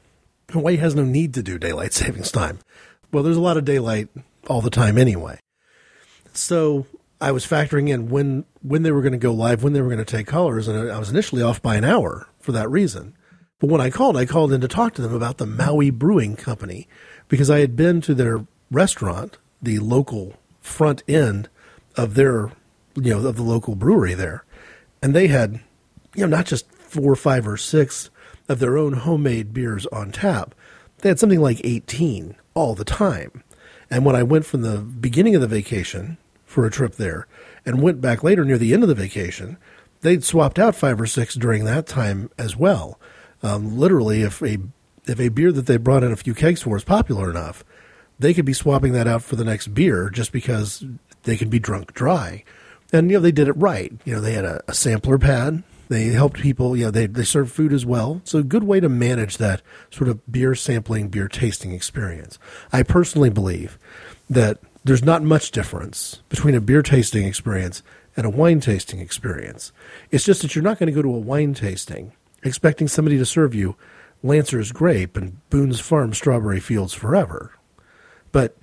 Hawaii 0.50 0.76
has 0.76 0.94
no 0.94 1.04
need 1.04 1.34
to 1.34 1.42
do 1.42 1.58
daylight 1.58 1.92
savings 1.92 2.32
time. 2.32 2.60
Well, 3.12 3.22
there's 3.22 3.36
a 3.36 3.42
lot 3.42 3.58
of 3.58 3.66
daylight 3.66 4.08
all 4.48 4.62
the 4.62 4.70
time 4.70 4.96
anyway. 4.96 5.38
So 6.32 6.86
I 7.20 7.30
was 7.30 7.46
factoring 7.46 7.90
in 7.90 8.08
when 8.08 8.46
when 8.62 8.82
they 8.82 8.90
were 8.90 9.02
going 9.02 9.12
to 9.12 9.18
go 9.18 9.32
live, 9.32 9.62
when 9.62 9.74
they 9.74 9.82
were 9.82 9.88
going 9.88 9.98
to 9.98 10.04
take 10.04 10.26
colors, 10.26 10.66
and 10.66 10.90
I 10.90 10.98
was 10.98 11.10
initially 11.10 11.42
off 11.42 11.60
by 11.60 11.76
an 11.76 11.84
hour 11.84 12.26
for 12.40 12.52
that 12.52 12.70
reason. 12.70 13.14
But 13.58 13.68
when 13.68 13.82
I 13.82 13.90
called, 13.90 14.16
I 14.16 14.24
called 14.24 14.52
in 14.52 14.62
to 14.62 14.68
talk 14.68 14.94
to 14.94 15.02
them 15.02 15.14
about 15.14 15.36
the 15.36 15.46
Maui 15.46 15.90
Brewing 15.90 16.36
Company 16.36 16.88
because 17.28 17.50
I 17.50 17.60
had 17.60 17.76
been 17.76 18.00
to 18.02 18.14
their 18.14 18.46
restaurant, 18.70 19.36
the 19.60 19.78
local 19.78 20.34
front 20.62 21.02
end 21.06 21.50
of 21.96 22.14
their, 22.14 22.52
you 22.94 23.12
know, 23.12 23.26
of 23.26 23.36
the 23.36 23.42
local 23.42 23.74
brewery 23.74 24.14
there. 24.14 24.44
And 25.02 25.14
they 25.14 25.28
had, 25.28 25.60
you 26.14 26.26
know, 26.26 26.36
not 26.36 26.46
just 26.46 26.70
four, 26.72 27.14
five, 27.16 27.46
or 27.46 27.56
six 27.56 28.10
of 28.48 28.58
their 28.58 28.78
own 28.78 28.92
homemade 28.94 29.52
beers 29.52 29.86
on 29.86 30.12
tap. 30.12 30.54
They 30.98 31.08
had 31.08 31.18
something 31.18 31.40
like 31.40 31.60
18 31.64 32.36
all 32.54 32.74
the 32.74 32.84
time. 32.84 33.42
And 33.90 34.04
when 34.04 34.16
I 34.16 34.22
went 34.22 34.46
from 34.46 34.62
the 34.62 34.78
beginning 34.78 35.34
of 35.34 35.40
the 35.40 35.46
vacation 35.46 36.18
for 36.44 36.64
a 36.64 36.70
trip 36.70 36.96
there 36.96 37.26
and 37.64 37.82
went 37.82 38.00
back 38.00 38.24
later 38.24 38.44
near 38.44 38.58
the 38.58 38.72
end 38.72 38.82
of 38.82 38.88
the 38.88 38.94
vacation, 38.94 39.58
they'd 40.00 40.24
swapped 40.24 40.58
out 40.58 40.74
five 40.74 41.00
or 41.00 41.06
six 41.06 41.34
during 41.34 41.64
that 41.64 41.86
time 41.86 42.30
as 42.38 42.56
well. 42.56 42.98
Um, 43.42 43.76
literally, 43.78 44.22
if 44.22 44.42
a 44.42 44.58
if 45.06 45.20
a 45.20 45.28
beer 45.28 45.52
that 45.52 45.66
they 45.66 45.76
brought 45.76 46.02
in 46.02 46.10
a 46.10 46.16
few 46.16 46.34
kegs 46.34 46.62
for 46.62 46.76
is 46.76 46.82
popular 46.82 47.30
enough, 47.30 47.64
they 48.18 48.34
could 48.34 48.44
be 48.44 48.52
swapping 48.52 48.92
that 48.92 49.06
out 49.06 49.22
for 49.22 49.36
the 49.36 49.44
next 49.44 49.68
beer 49.68 50.10
just 50.10 50.32
because 50.32 50.84
they 51.26 51.36
can 51.36 51.50
be 51.50 51.58
drunk 51.58 51.92
dry. 51.92 52.42
And 52.92 53.10
you 53.10 53.18
know 53.18 53.20
they 53.20 53.32
did 53.32 53.48
it 53.48 53.52
right. 53.52 53.92
You 54.04 54.14
know 54.14 54.20
they 54.20 54.32
had 54.32 54.44
a, 54.44 54.62
a 54.66 54.74
sampler 54.74 55.18
pad. 55.18 55.62
They 55.88 56.04
helped 56.06 56.40
people. 56.40 56.76
You 56.76 56.86
know 56.86 56.90
they 56.90 57.06
they 57.06 57.24
served 57.24 57.52
food 57.52 57.72
as 57.72 57.84
well. 57.84 58.22
So 58.24 58.38
a 58.38 58.44
good 58.44 58.64
way 58.64 58.80
to 58.80 58.88
manage 58.88 59.36
that 59.36 59.60
sort 59.90 60.08
of 60.08 60.32
beer 60.32 60.54
sampling, 60.54 61.08
beer 61.08 61.28
tasting 61.28 61.72
experience. 61.72 62.38
I 62.72 62.82
personally 62.82 63.30
believe 63.30 63.78
that 64.30 64.58
there's 64.84 65.04
not 65.04 65.22
much 65.22 65.50
difference 65.50 66.22
between 66.28 66.54
a 66.54 66.60
beer 66.60 66.82
tasting 66.82 67.26
experience 67.26 67.82
and 68.16 68.24
a 68.24 68.30
wine 68.30 68.60
tasting 68.60 69.00
experience. 69.00 69.72
It's 70.10 70.24
just 70.24 70.42
that 70.42 70.54
you're 70.54 70.64
not 70.64 70.78
going 70.78 70.86
to 70.86 70.92
go 70.92 71.02
to 71.02 71.14
a 71.14 71.18
wine 71.18 71.54
tasting 71.54 72.12
expecting 72.42 72.88
somebody 72.88 73.18
to 73.18 73.26
serve 73.26 73.54
you 73.54 73.76
Lancer's 74.22 74.72
grape 74.72 75.16
and 75.16 75.38
Boone's 75.50 75.80
Farm 75.80 76.14
strawberry 76.14 76.60
fields 76.60 76.94
forever. 76.94 77.52
But 78.32 78.56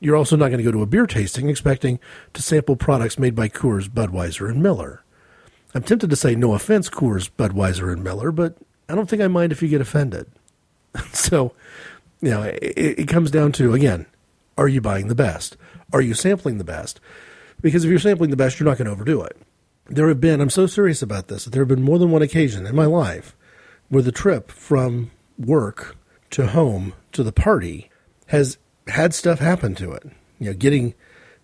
you're 0.00 0.16
also 0.16 0.36
not 0.36 0.48
going 0.48 0.58
to 0.58 0.64
go 0.64 0.72
to 0.72 0.82
a 0.82 0.86
beer 0.86 1.06
tasting 1.06 1.48
expecting 1.48 1.98
to 2.34 2.42
sample 2.42 2.76
products 2.76 3.18
made 3.18 3.34
by 3.34 3.48
Coors, 3.48 3.88
Budweiser, 3.88 4.48
and 4.48 4.62
Miller. 4.62 5.02
I'm 5.74 5.82
tempted 5.82 6.10
to 6.10 6.16
say 6.16 6.34
no 6.34 6.54
offense, 6.54 6.88
Coors, 6.88 7.30
Budweiser, 7.30 7.92
and 7.92 8.02
Miller, 8.02 8.32
but 8.32 8.56
I 8.88 8.94
don't 8.94 9.08
think 9.08 9.22
I 9.22 9.28
mind 9.28 9.52
if 9.52 9.62
you 9.62 9.68
get 9.68 9.80
offended. 9.80 10.26
so, 11.12 11.52
you 12.20 12.30
know, 12.30 12.42
it, 12.42 12.54
it 12.76 13.08
comes 13.08 13.30
down 13.30 13.52
to, 13.52 13.74
again, 13.74 14.06
are 14.56 14.68
you 14.68 14.80
buying 14.80 15.08
the 15.08 15.14
best? 15.14 15.56
Are 15.92 16.00
you 16.00 16.14
sampling 16.14 16.58
the 16.58 16.64
best? 16.64 17.00
Because 17.60 17.84
if 17.84 17.90
you're 17.90 17.98
sampling 17.98 18.30
the 18.30 18.36
best, 18.36 18.58
you're 18.58 18.68
not 18.68 18.78
going 18.78 18.86
to 18.86 18.92
overdo 18.92 19.22
it 19.22 19.36
there 19.88 20.08
have 20.08 20.20
been, 20.20 20.40
I'm 20.40 20.50
so 20.50 20.66
serious 20.66 21.02
about 21.02 21.28
this, 21.28 21.44
that 21.44 21.50
there 21.50 21.62
have 21.62 21.68
been 21.68 21.82
more 21.82 21.98
than 21.98 22.10
one 22.10 22.22
occasion 22.22 22.66
in 22.66 22.76
my 22.76 22.84
life 22.84 23.34
where 23.88 24.02
the 24.02 24.12
trip 24.12 24.50
from 24.50 25.10
work 25.38 25.96
to 26.30 26.48
home 26.48 26.92
to 27.12 27.22
the 27.22 27.32
party 27.32 27.90
has 28.26 28.58
had 28.88 29.14
stuff 29.14 29.38
happen 29.38 29.74
to 29.76 29.92
it. 29.92 30.04
You 30.38 30.46
know, 30.46 30.54
getting 30.54 30.94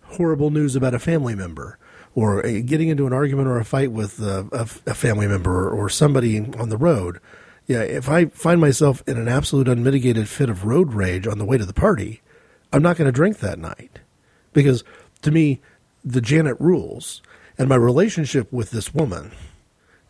horrible 0.03 0.49
news 0.49 0.75
about 0.75 0.93
a 0.93 0.99
family 0.99 1.35
member 1.35 1.77
or 2.13 2.41
getting 2.41 2.87
into 2.87 3.05
an 3.05 3.13
argument 3.13 3.47
or 3.47 3.59
a 3.59 3.65
fight 3.65 3.91
with 3.91 4.19
a, 4.19 4.65
family 4.95 5.27
member 5.27 5.69
or 5.69 5.89
somebody 5.89 6.39
on 6.39 6.69
the 6.69 6.77
road. 6.77 7.19
Yeah, 7.67 7.81
if 7.81 8.07
I 8.07 8.25
find 8.25 8.61
myself 8.61 9.03
in 9.07 9.17
an 9.17 9.27
absolute 9.27 9.67
unmitigated 9.67 10.29
fit 10.29 10.49
of 10.49 10.65
road 10.65 10.93
rage 10.93 11.27
on 11.27 11.39
the 11.39 11.45
way 11.45 11.57
to 11.57 11.65
the 11.65 11.73
party, 11.73 12.21
I'm 12.71 12.81
not 12.81 12.95
going 12.95 13.07
to 13.07 13.11
drink 13.11 13.39
that 13.39 13.59
night 13.59 13.99
because 14.53 14.83
to 15.23 15.31
me, 15.31 15.61
the 16.03 16.21
Janet 16.21 16.57
rules 16.59 17.21
and 17.57 17.67
my 17.67 17.75
relationship 17.75 18.51
with 18.51 18.71
this 18.71 18.93
woman 18.93 19.31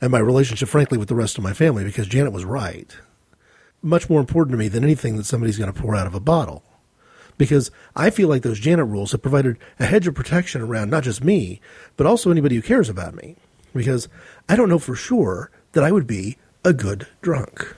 and 0.01 0.11
my 0.11 0.19
relationship, 0.19 0.69
frankly, 0.69 0.97
with 0.97 1.07
the 1.07 1.15
rest 1.15 1.38
of 1.38 1.43
my 1.43 1.53
family, 1.53 1.83
because 1.83 2.07
Janet 2.07 2.33
was 2.33 2.45
right, 2.45 2.95
much 3.81 4.09
more 4.09 4.19
important 4.19 4.51
to 4.51 4.57
me 4.57 4.67
than 4.67 4.83
anything 4.83 5.15
that 5.17 5.25
somebody's 5.25 5.57
going 5.57 5.71
to 5.71 5.81
pour 5.81 5.95
out 5.95 6.07
of 6.07 6.13
a 6.13 6.19
bottle. 6.19 6.63
Because 7.38 7.71
I 7.95 8.09
feel 8.09 8.29
like 8.29 8.43
those 8.43 8.59
Janet 8.59 8.88
rules 8.88 9.11
have 9.11 9.21
provided 9.21 9.57
a 9.79 9.86
hedge 9.86 10.07
of 10.07 10.15
protection 10.15 10.61
around 10.61 10.89
not 10.89 11.03
just 11.03 11.23
me, 11.23 11.59
but 11.97 12.07
also 12.07 12.31
anybody 12.31 12.55
who 12.55 12.61
cares 12.61 12.89
about 12.89 13.15
me. 13.15 13.36
Because 13.73 14.07
I 14.47 14.55
don't 14.55 14.69
know 14.69 14.79
for 14.79 14.95
sure 14.95 15.51
that 15.73 15.83
I 15.83 15.91
would 15.91 16.07
be 16.07 16.38
a 16.63 16.73
good 16.73 17.07
drunk. 17.21 17.75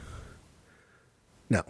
Now, 1.49 1.63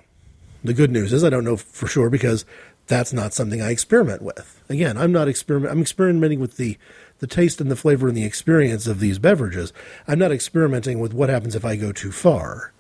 the 0.64 0.74
good 0.74 0.92
news 0.92 1.14
is 1.14 1.24
I 1.24 1.30
don't 1.30 1.46
know 1.46 1.56
for 1.56 1.88
sure 1.88 2.10
because 2.10 2.46
that's 2.88 3.14
not 3.14 3.34
something 3.34 3.62
I 3.62 3.72
experiment 3.72 4.22
with. 4.22 4.62
Again, 4.70 4.98
I'm 4.98 5.12
not 5.12 5.28
experiment. 5.28 5.72
I'm 5.72 5.82
experimenting 5.82 6.40
with 6.40 6.58
the 6.58 6.78
the 7.20 7.28
taste 7.28 7.60
and 7.60 7.72
the 7.72 7.76
flavor 7.76 8.08
and 8.08 8.16
the 8.16 8.26
experience 8.26 8.86
of 8.86 9.00
these 9.00 9.20
beverages. 9.20 9.74
I'm 10.08 10.20
not 10.20 10.32
experimenting 10.32 11.00
with 11.00 11.14
what 11.14 11.30
happens 11.30 11.56
if 11.56 11.66
I 11.66 11.76
go 11.76 11.92
too 11.92 12.12
far. 12.12 12.74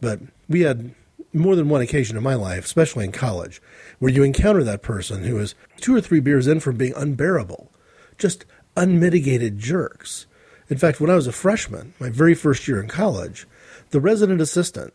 But 0.00 0.20
we 0.48 0.62
had 0.62 0.94
more 1.38 1.56
than 1.56 1.68
one 1.68 1.80
occasion 1.80 2.16
in 2.16 2.22
my 2.22 2.34
life, 2.34 2.64
especially 2.64 3.04
in 3.04 3.12
college, 3.12 3.60
where 3.98 4.12
you 4.12 4.22
encounter 4.22 4.64
that 4.64 4.82
person 4.82 5.24
who 5.24 5.38
is 5.38 5.54
two 5.78 5.94
or 5.94 6.00
three 6.00 6.20
beers 6.20 6.46
in 6.46 6.60
from 6.60 6.76
being 6.76 6.94
unbearable, 6.96 7.70
just 8.18 8.44
unmitigated 8.76 9.58
jerks. 9.58 10.26
In 10.68 10.78
fact, 10.78 11.00
when 11.00 11.10
I 11.10 11.14
was 11.14 11.26
a 11.26 11.32
freshman, 11.32 11.94
my 12.00 12.10
very 12.10 12.34
first 12.34 12.66
year 12.66 12.80
in 12.80 12.88
college, 12.88 13.46
the 13.90 14.00
resident 14.00 14.40
assistant, 14.40 14.94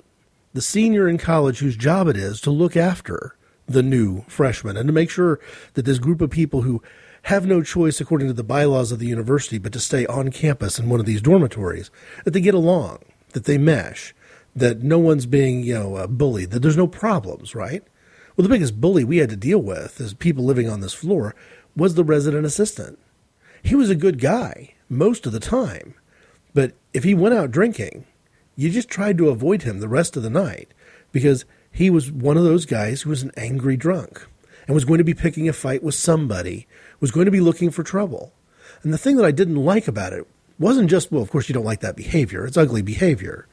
the 0.54 0.62
senior 0.62 1.08
in 1.08 1.18
college 1.18 1.60
whose 1.60 1.78
job 1.78 2.08
it 2.08 2.18
is 2.18 2.42
to 2.42 2.52
look 2.52 2.76
after 2.76 3.36
the 3.68 3.84
new 3.84 4.24
freshman 4.28 4.76
and 4.76 4.88
to 4.88 4.94
make 4.94 5.10
sure 5.10 5.40
that 5.76 5.86
this 5.86 6.00
group 6.00 6.20
of 6.22 6.30
people 6.30 6.64
who 6.64 6.82
have 7.24 7.46
no 7.46 7.62
choice 7.62 8.02
according 8.02 8.28
to 8.28 8.34
the 8.34 8.44
bylaws 8.44 8.92
of 8.92 9.00
the 9.00 9.08
university 9.08 9.58
but 9.58 9.72
to 9.72 9.80
stay 9.80 10.06
on 10.08 10.32
campus 10.32 10.80
in 10.80 10.90
one 10.90 11.00
of 11.00 11.06
these 11.06 11.22
dormitories, 11.22 11.90
that 12.26 12.32
they 12.32 12.42
get 12.42 12.54
along, 12.54 13.00
that 13.34 13.46
they 13.46 13.58
mesh, 13.58 14.14
that 14.56 14.84
no 14.84 15.00
one's 15.00 15.26
being, 15.26 15.64
you 15.64 15.74
know, 15.74 15.96
uh, 15.96 16.08
bullied, 16.08 16.52
that 16.52 16.60
there's 16.62 16.78
no 16.78 16.88
problems, 16.88 17.56
right? 17.56 17.84
Well, 18.36 18.44
the 18.44 18.54
biggest 18.54 18.80
bully 18.80 19.04
we 19.04 19.18
had 19.18 19.30
to 19.30 19.36
deal 19.36 19.60
with 19.60 20.00
as 20.02 20.14
people 20.14 20.44
living 20.44 20.70
on 20.70 20.82
this 20.82 20.94
floor 20.94 21.36
was 21.76 21.96
the 21.96 22.04
resident 22.04 22.46
assistant. 22.46 23.00
He 23.64 23.76
was 23.76 23.90
a 23.90 23.96
good 23.96 24.20
guy 24.20 24.74
most 24.90 25.26
of 25.26 25.32
the 25.32 25.40
time, 25.40 25.94
but 26.54 26.74
if 26.94 27.04
he 27.04 27.14
went 27.14 27.36
out 27.36 27.52
drinking, 27.52 28.06
you 28.56 28.70
just 28.70 28.90
tried 28.90 29.18
to 29.18 29.30
avoid 29.30 29.64
him 29.64 29.80
the 29.80 29.88
rest 29.88 30.18
of 30.18 30.24
the 30.24 30.30
night 30.30 30.74
because 31.12 31.46
he 31.72 31.90
was 31.90 32.12
one 32.12 32.38
of 32.38 32.44
those 32.44 32.66
guys 32.66 33.02
who 33.02 33.10
was 33.10 33.24
an 33.24 33.32
angry 33.38 33.78
drunk 33.78 34.28
and 34.68 34.74
was 34.74 34.86
going 34.86 34.98
to 34.98 35.04
be 35.04 35.14
picking 35.14 35.48
a 35.48 35.54
fight 35.54 35.84
with 35.84 35.96
somebody, 35.96 36.68
was 37.00 37.12
going 37.12 37.26
to 37.26 37.32
be 37.32 37.40
looking 37.40 37.72
for 37.72 37.84
trouble. 37.84 38.34
And 38.84 38.94
the 38.94 38.98
thing 38.98 39.16
that 39.18 39.26
I 39.26 39.32
didn't 39.32 39.56
like 39.56 39.88
about 39.88 40.14
it 40.14 40.28
wasn't 40.60 40.90
just, 40.90 41.12
well, 41.12 41.22
of 41.22 41.32
course, 41.32 41.50
you 41.50 41.54
don't 41.54 41.66
like 41.66 41.80
that 41.82 41.96
behavior. 41.96 42.46
It's 42.46 42.58
ugly 42.58 42.82
behavior. 42.82 43.48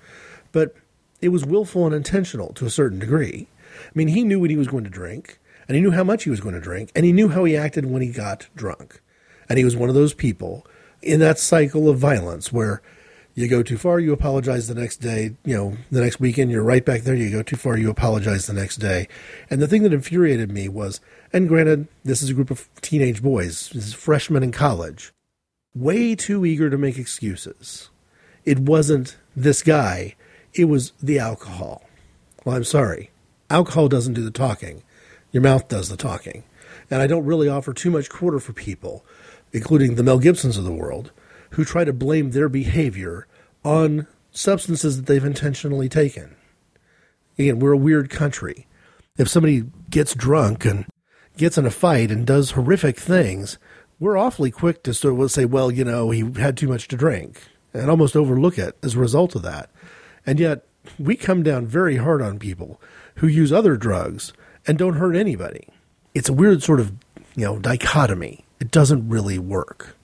But 0.53 0.74
it 1.20 1.28
was 1.28 1.44
willful 1.44 1.86
and 1.86 1.94
intentional 1.94 2.52
to 2.54 2.66
a 2.66 2.70
certain 2.70 2.98
degree. 2.98 3.48
I 3.84 3.90
mean, 3.94 4.08
he 4.08 4.24
knew 4.24 4.40
what 4.40 4.50
he 4.50 4.56
was 4.56 4.68
going 4.68 4.84
to 4.84 4.90
drink, 4.90 5.38
and 5.66 5.74
he 5.74 5.80
knew 5.80 5.90
how 5.90 6.04
much 6.04 6.24
he 6.24 6.30
was 6.30 6.40
going 6.40 6.54
to 6.54 6.60
drink, 6.60 6.90
and 6.94 7.04
he 7.04 7.12
knew 7.12 7.28
how 7.28 7.44
he 7.44 7.56
acted 7.56 7.86
when 7.86 8.02
he 8.02 8.10
got 8.10 8.48
drunk. 8.54 9.00
And 9.48 9.58
he 9.58 9.64
was 9.64 9.76
one 9.76 9.88
of 9.88 9.94
those 9.94 10.14
people 10.14 10.66
in 11.02 11.20
that 11.20 11.38
cycle 11.38 11.88
of 11.88 11.98
violence 11.98 12.52
where 12.52 12.82
you 13.34 13.46
go 13.46 13.62
too 13.62 13.78
far, 13.78 14.00
you 14.00 14.12
apologize 14.12 14.66
the 14.66 14.74
next 14.74 14.96
day. 14.96 15.36
You 15.44 15.56
know, 15.56 15.76
the 15.92 16.00
next 16.00 16.18
weekend, 16.18 16.50
you're 16.50 16.62
right 16.62 16.84
back 16.84 17.02
there. 17.02 17.14
You 17.14 17.30
go 17.30 17.42
too 17.42 17.56
far, 17.56 17.78
you 17.78 17.88
apologize 17.88 18.46
the 18.46 18.52
next 18.52 18.78
day. 18.78 19.06
And 19.48 19.62
the 19.62 19.68
thing 19.68 19.84
that 19.84 19.92
infuriated 19.92 20.50
me 20.50 20.68
was, 20.68 21.00
and 21.32 21.48
granted, 21.48 21.86
this 22.04 22.20
is 22.20 22.30
a 22.30 22.34
group 22.34 22.50
of 22.50 22.68
teenage 22.80 23.22
boys, 23.22 23.70
this 23.70 23.86
is 23.86 23.94
freshmen 23.94 24.42
in 24.42 24.50
college, 24.50 25.12
way 25.72 26.16
too 26.16 26.44
eager 26.44 26.68
to 26.68 26.76
make 26.76 26.98
excuses. 26.98 27.90
It 28.44 28.58
wasn't 28.58 29.16
this 29.36 29.62
guy, 29.62 30.16
it 30.59 30.64
was 30.64 30.92
the 31.00 31.20
alcohol. 31.20 31.84
Well, 32.44 32.56
I'm 32.56 32.64
sorry. 32.64 33.11
Alcohol 33.48 33.88
doesn't 33.88 34.14
do 34.14 34.24
the 34.24 34.30
talking, 34.30 34.82
your 35.30 35.42
mouth 35.42 35.68
does 35.68 35.88
the 35.88 35.96
talking. 35.96 36.42
And 36.90 37.00
I 37.00 37.06
don't 37.06 37.24
really 37.24 37.48
offer 37.48 37.72
too 37.72 37.90
much 37.90 38.11
quarter 38.11 38.40
for 38.40 38.52
people, 38.52 39.04
including 39.52 39.94
the 39.94 40.02
Mel 40.02 40.18
Gibsons 40.18 40.56
of 40.56 40.64
the 40.64 40.72
world, 40.72 41.12
who 41.50 41.64
try 41.64 41.84
to 41.84 41.92
blame 41.92 42.30
their 42.30 42.48
behavior 42.48 43.26
on 43.64 44.06
substances 44.30 44.96
that 44.96 45.06
they've 45.06 45.24
intentionally 45.24 45.88
taken. 45.88 46.34
Again, 47.38 47.59
we're 47.61 47.72
a 47.72 47.78
weird 47.78 48.11
country. 48.11 48.66
If 49.16 49.28
somebody 49.28 49.64
gets 49.90 50.14
drunk 50.14 50.64
and 50.64 50.86
gets 51.36 51.56
in 51.56 51.66
a 51.66 51.70
fight 51.70 52.11
and 52.11 52.26
does 52.26 52.52
horrific 52.52 52.98
things, 52.98 53.59
we're 54.00 54.18
awfully 54.18 54.50
quick 54.50 54.82
to 54.82 54.94
sort 54.94 55.20
of 55.20 55.30
say, 55.30 55.44
well, 55.44 55.70
you 55.70 55.84
know, 55.84 56.11
he 56.11 56.32
had 56.40 56.56
too 56.56 56.68
much 56.68 56.88
to 56.88 56.96
drink 56.96 57.42
and 57.72 57.90
almost 57.90 58.16
overlook 58.16 58.59
it 58.59 58.76
as 58.82 58.94
a 58.94 58.98
result 58.98 59.34
of 59.34 59.42
that. 59.42 59.70
And 60.28 60.38
yet, 60.38 60.66
we 60.98 61.16
come 61.16 61.42
down 61.42 61.66
very 61.66 61.96
hard 61.96 62.20
on 62.20 62.38
people 62.38 62.78
who 63.14 63.26
use 63.26 63.50
other 63.50 63.78
drugs 63.78 64.34
and 64.66 64.76
don't 64.76 64.98
hurt 64.98 65.16
anybody. 65.16 65.68
It's 66.12 66.28
a 66.28 66.34
weird 66.34 66.62
sort 66.62 66.80
of, 66.80 66.92
you 67.34 67.46
know, 67.46 67.58
dichotomy. 67.58 68.44
It 68.60 68.70
doesn't 68.70 69.08
really 69.08 69.38
work. 69.38 69.96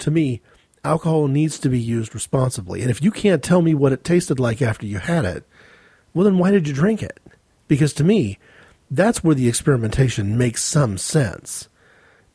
To 0.00 0.10
me, 0.10 0.42
alcohol 0.84 1.28
needs 1.28 1.58
to 1.60 1.70
be 1.70 1.80
used 1.80 2.14
responsibly. 2.14 2.82
And 2.82 2.90
if 2.90 3.02
you 3.02 3.10
can't 3.10 3.42
tell 3.42 3.62
me 3.62 3.72
what 3.72 3.92
it 3.92 4.04
tasted 4.04 4.38
like 4.38 4.60
after 4.60 4.84
you 4.84 4.98
had 4.98 5.24
it, 5.24 5.44
well, 6.12 6.26
then 6.26 6.36
why 6.36 6.50
did 6.50 6.68
you 6.68 6.74
drink 6.74 7.02
it? 7.02 7.18
Because 7.66 7.94
to 7.94 8.04
me, 8.04 8.38
that's 8.90 9.24
where 9.24 9.34
the 9.34 9.48
experimentation 9.48 10.36
makes 10.36 10.62
some 10.62 10.98
sense. 10.98 11.70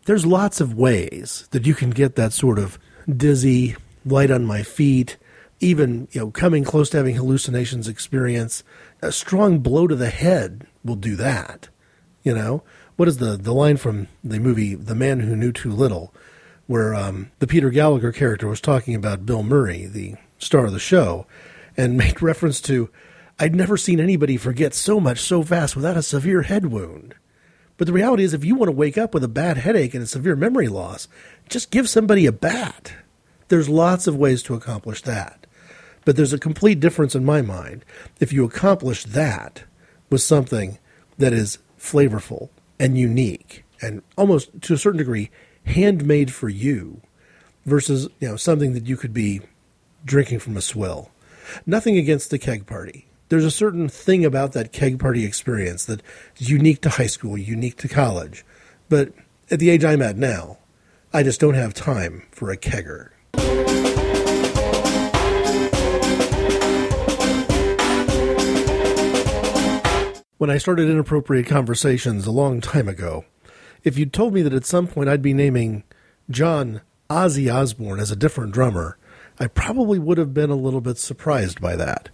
There's 0.05 0.25
lots 0.25 0.61
of 0.61 0.73
ways 0.73 1.47
that 1.51 1.67
you 1.67 1.75
can 1.75 1.91
get 1.91 2.15
that 2.15 2.33
sort 2.33 2.57
of 2.57 2.79
dizzy, 3.07 3.75
light 4.03 4.31
on 4.31 4.45
my 4.45 4.63
feet, 4.63 5.17
even 5.66 6.07
you 6.11 6.22
know 6.22 6.32
coming 6.32 6.63
close 6.63 6.89
to 6.91 6.97
having 6.97 7.16
hallucinations 7.16 7.88
experience. 7.88 8.63
A 9.01 9.11
strong 9.11 9.59
blow 9.59 9.88
to 9.88 9.95
the 9.95 10.09
head 10.09 10.68
will 10.84 10.95
do 10.95 11.16
that. 11.16 11.70
You 12.24 12.34
know 12.34 12.63
what 12.95 13.07
is 13.07 13.18
the 13.18 13.38
the 13.38 13.53
line 13.53 13.78
from 13.78 14.07
the 14.24 14.39
movie 14.39 14.76
The 14.76 14.95
Man 14.95 15.22
Who 15.22 15.36
Knew 15.36 15.51
Too 15.51 15.72
Little? 15.72 16.13
where 16.68 16.95
um, 16.95 17.32
the 17.39 17.47
Peter 17.47 17.70
Gallagher 17.70 18.11
character 18.11 18.47
was 18.47 18.61
talking 18.61 18.95
about 18.95 19.26
Bill 19.26 19.43
Murray, 19.43 19.86
the 19.86 20.16
star 20.39 20.66
of 20.66 20.74
the 20.74 20.80
show, 20.80 21.28
and 21.78 21.97
made 21.97 22.22
reference 22.22 22.61
to, 22.61 22.89
I'd 23.39 23.55
never 23.55 23.78
seen 23.78 23.99
anybody 23.99 24.38
forget 24.38 24.74
so 24.74 24.99
much 24.99 25.20
so 25.20 25.43
fast 25.43 25.76
without 25.76 25.97
a 25.97 26.03
severe 26.03 26.43
head 26.43 26.68
wound. 26.68 27.16
But 27.78 27.88
the 27.88 27.93
reality 27.93 28.24
is, 28.24 28.34
if 28.34 28.45
you 28.45 28.55
want 28.55 28.70
to 28.70 28.76
wake 28.76 28.97
up 28.97 29.13
with 29.13 29.24
a 29.24 29.30
bad 29.30 29.57
headache 29.57 29.93
and 29.93 30.03
a 30.03 30.07
severe 30.07 30.38
memory 30.38 30.70
loss, 30.70 31.09
just 31.49 31.72
give 31.72 31.89
somebody 31.89 32.26
a 32.26 32.32
bat. 32.32 32.93
There's 33.49 33.68
lots 33.68 34.07
of 34.07 34.16
ways 34.16 34.41
to 34.43 34.55
accomplish 34.55 35.01
that. 35.01 35.44
But 36.06 36.16
there's 36.16 36.34
a 36.34 36.39
complete 36.39 36.80
difference 36.80 37.16
in 37.16 37.26
my 37.26 37.41
mind 37.41 37.84
if 38.20 38.32
you 38.32 38.45
accomplish 38.45 39.03
that 39.03 39.64
with 40.10 40.22
something 40.22 40.78
that 41.18 41.34
is 41.34 41.58
flavorful 41.80 42.49
and 42.80 42.97
unique 42.97 43.64
and 43.82 44.01
almost 44.18 44.62
to 44.62 44.74
a 44.74 44.78
certain 44.78 44.99
degree 44.99 45.32
handmade 45.66 46.32
for 46.32 46.47
you 46.47 47.01
versus 47.66 48.08
you 48.20 48.30
know 48.30 48.36
something 48.36 48.74
that 48.74 48.86
you 48.86 48.95
could 48.95 49.14
be 49.14 49.41
drinking 50.03 50.39
from 50.39 50.56
a 50.56 50.62
swill. 50.62 51.10
Nothing 51.66 51.97
against 51.97 52.30
the 52.30 52.39
keg 52.39 52.66
party. 52.66 53.08
There's 53.30 53.45
a 53.45 53.51
certain 53.51 53.89
thing 53.89 54.24
about 54.24 54.53
that 54.53 54.72
keg 54.72 54.99
party 54.99 55.26
experience 55.26 55.86
that 55.86 56.01
is 56.38 56.49
unique 56.49 56.82
to 56.82 56.89
high 56.89 57.08
school, 57.08 57.38
unique 57.38 57.78
to 57.78 57.88
college. 57.88 58.45
But 58.88 59.14
at 59.49 59.60
the 59.60 59.72
age 59.72 59.84
I'm 59.84 60.01
at 60.01 60.18
now, 60.18 60.60
I 61.12 61.24
just 61.24 61.39
don't 61.39 61.56
have 61.56 61.74
time 61.74 62.24
for 62.32 62.51
a 62.51 62.58
kegger. 62.58 63.10
When 70.45 70.53
I 70.53 70.59
started 70.59 70.91
inappropriate 70.91 71.47
conversations 71.47 72.27
a 72.27 72.31
long 72.31 72.61
time 72.61 72.87
ago, 72.87 73.25
if 73.83 73.97
you'd 73.97 74.13
told 74.13 74.31
me 74.31 74.43
that 74.43 74.53
at 74.53 74.63
some 74.63 74.85
point 74.85 75.09
I'd 75.09 75.23
be 75.23 75.33
naming 75.33 75.81
John 76.29 76.81
Ozzy 77.09 77.51
Osbourne 77.51 77.99
as 77.99 78.11
a 78.11 78.15
different 78.15 78.53
drummer, 78.53 78.99
I 79.39 79.47
probably 79.47 79.97
would 79.97 80.19
have 80.19 80.35
been 80.35 80.51
a 80.51 80.55
little 80.55 80.81
bit 80.81 80.99
surprised 80.99 81.59
by 81.59 81.75
that. 81.77 82.09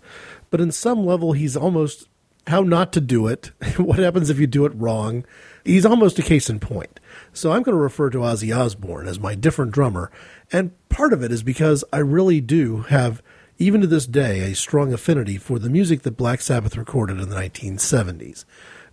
But 0.50 0.62
in 0.62 0.72
some 0.72 1.06
level, 1.06 1.34
he's 1.34 1.58
almost 1.58 2.08
how 2.48 2.62
not 2.62 2.94
to 2.94 3.02
do 3.02 3.28
it, 3.28 3.52
what 3.78 4.00
happens 4.00 4.30
if 4.30 4.40
you 4.40 4.48
do 4.48 4.64
it 4.64 4.76
wrong. 4.76 5.26
He's 5.66 5.86
almost 5.86 6.18
a 6.18 6.24
case 6.24 6.50
in 6.50 6.62
point. 6.62 7.02
So 7.34 7.52
I'm 7.52 7.64
going 7.64 7.76
to 7.76 7.84
refer 7.84 8.10
to 8.12 8.20
Ozzy 8.20 8.58
Osbourne 8.58 9.10
as 9.10 9.20
my 9.20 9.36
different 9.36 9.74
drummer. 9.74 10.10
And 10.54 10.72
part 10.88 11.12
of 11.12 11.22
it 11.22 11.34
is 11.34 11.44
because 11.44 11.84
I 11.92 11.98
really 11.98 12.40
do 12.40 12.84
have, 12.84 13.22
even 13.62 13.82
to 13.82 13.88
this 13.88 14.08
day, 14.08 14.40
a 14.40 14.56
strong 14.56 14.92
affinity 14.92 15.38
for 15.38 15.60
the 15.60 15.70
music 15.70 16.02
that 16.02 16.18
Black 16.18 16.42
Sabbath 16.42 16.76
recorded 16.76 17.20
in 17.20 17.30
the 17.30 17.36
1970s 17.36 18.44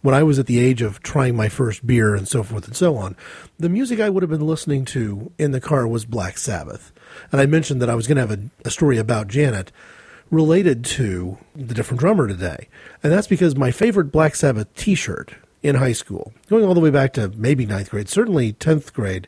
when 0.03 0.15
I 0.15 0.23
was 0.23 0.39
at 0.39 0.47
the 0.47 0.61
age 0.61 0.83
of 0.83 1.03
trying 1.03 1.37
my 1.37 1.49
first 1.49 1.87
beer 1.87 2.15
and 2.15 2.29
so 2.29 2.43
forth 2.43 2.67
and 2.67 2.77
so 2.77 2.97
on, 2.97 3.17
the 3.59 3.69
music 3.69 3.99
I 3.99 4.11
would 4.11 4.23
have 4.23 4.31
been 4.31 4.47
listening 4.47 4.85
to 4.87 5.33
in 5.39 5.51
the 5.51 5.61
car 5.61 5.89
was 5.89 6.05
Black 6.05 6.39
Sabbath. 6.39 6.93
And 7.33 7.41
I 7.41 7.47
mentioned 7.47 7.83
that 7.83 7.91
I 7.91 7.95
was 7.95 8.07
going 8.07 8.17
to 8.17 8.27
have 8.27 8.31
a, 8.31 8.51
a 8.67 8.71
story 8.71 8.99
about 8.99 9.29
Janet 9.29 9.73
related 10.31 10.85
to 10.85 11.39
the 11.57 11.75
different 11.75 12.01
drummer 12.01 12.29
today. 12.29 12.69
And 13.03 13.11
that's 13.11 13.27
because 13.27 13.57
my 13.57 13.71
favorite 13.71 14.13
Black 14.13 14.35
Sabbath 14.35 14.73
t 14.75 14.95
shirt 14.95 15.35
in 15.63 15.77
high 15.77 15.93
school, 15.93 16.33
going 16.49 16.65
all 16.65 16.75
the 16.75 16.81
way 16.81 16.91
back 16.91 17.15
to 17.15 17.31
maybe 17.31 17.67
ninth 17.67 17.91
grade, 17.91 18.09
certainly 18.09 18.53
10th 18.53 18.93
grade, 18.93 19.27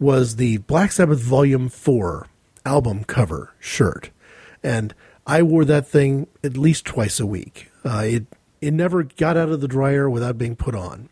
was 0.00 0.36
the 0.36 0.56
Black 0.58 0.90
Sabbath 0.90 1.20
Volume 1.20 1.68
4 1.68 2.26
album 2.64 3.04
cover 3.04 3.54
shirt. 3.60 4.10
And 4.62 4.94
I 5.26 5.42
wore 5.42 5.64
that 5.64 5.86
thing 5.86 6.26
at 6.44 6.56
least 6.56 6.84
twice 6.84 7.20
a 7.20 7.26
week. 7.26 7.70
Uh, 7.84 8.02
it 8.04 8.26
it 8.60 8.72
never 8.72 9.04
got 9.04 9.36
out 9.36 9.48
of 9.48 9.60
the 9.60 9.68
dryer 9.68 10.08
without 10.10 10.36
being 10.36 10.54
put 10.54 10.74
on. 10.74 11.08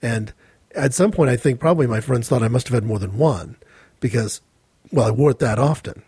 And 0.00 0.32
at 0.74 0.94
some 0.94 1.10
point, 1.10 1.30
I 1.30 1.36
think 1.36 1.58
probably 1.58 1.86
my 1.86 2.00
friends 2.00 2.28
thought 2.28 2.42
I 2.42 2.48
must 2.48 2.68
have 2.68 2.74
had 2.74 2.84
more 2.84 2.98
than 2.98 3.18
one 3.18 3.56
because, 4.00 4.40
well, 4.92 5.06
I 5.06 5.10
wore 5.10 5.30
it 5.30 5.40
that 5.40 5.58
often. 5.58 6.02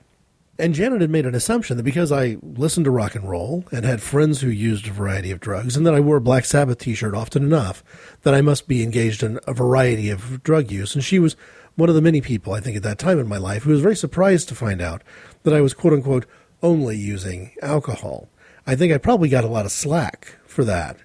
And 0.59 0.75
Janet 0.75 1.03
had 1.03 1.11
made 1.11 1.27
an 1.27 1.35
assumption 1.35 1.77
that 1.77 1.83
because 1.83 2.11
I 2.11 2.39
listened 2.43 2.85
to 2.85 2.91
rock 2.91 3.15
and 3.15 3.29
roll 3.29 3.65
and 3.71 3.85
had 3.85 4.01
friends 4.01 4.41
who 4.41 4.49
used 4.49 4.87
a 4.87 4.93
variety 4.93 5.31
of 5.31 5.41
drugs, 5.41 5.77
and 5.77 5.87
that 5.87 5.95
I 5.95 6.01
wore 6.01 6.17
a 6.17 6.21
Black 6.21 6.47
Sabbath 6.47 6.79
t 6.79 6.95
shirt 6.95 7.15
often 7.15 7.43
enough, 7.43 7.85
that 8.23 8.33
I 8.33 8.41
must 8.41 8.67
be 8.67 8.83
engaged 8.83 9.23
in 9.23 9.39
a 9.47 9.53
variety 9.53 10.09
of 10.09 10.43
drug 10.43 10.71
use. 10.71 10.95
And 10.95 11.05
she 11.05 11.19
was 11.19 11.37
one 11.75 11.91
of 11.91 11.95
the 11.95 12.01
many 12.01 12.23
people, 12.23 12.55
I 12.55 12.61
think, 12.61 12.75
at 12.77 12.83
that 12.85 12.99
time 12.99 13.19
in 13.19 13.29
my 13.29 13.37
life 13.37 13.65
who 13.65 13.71
was 13.71 13.83
very 13.83 13.97
surprised 13.97 14.49
to 14.49 14.55
find 14.55 14.81
out 14.81 15.03
that 15.43 15.53
I 15.53 15.61
was, 15.61 15.75
quote 15.75 15.93
unquote, 15.93 16.25
only 16.71 16.97
using 17.15 17.41
alcohol. 17.63 18.19
I 18.67 18.77
think 18.77 18.93
I 18.93 18.99
probably 18.99 19.29
got 19.29 19.45
a 19.45 19.55
lot 19.57 19.67
of 19.67 19.73
slack 19.73 20.19
for 20.47 20.65
that 20.65 20.97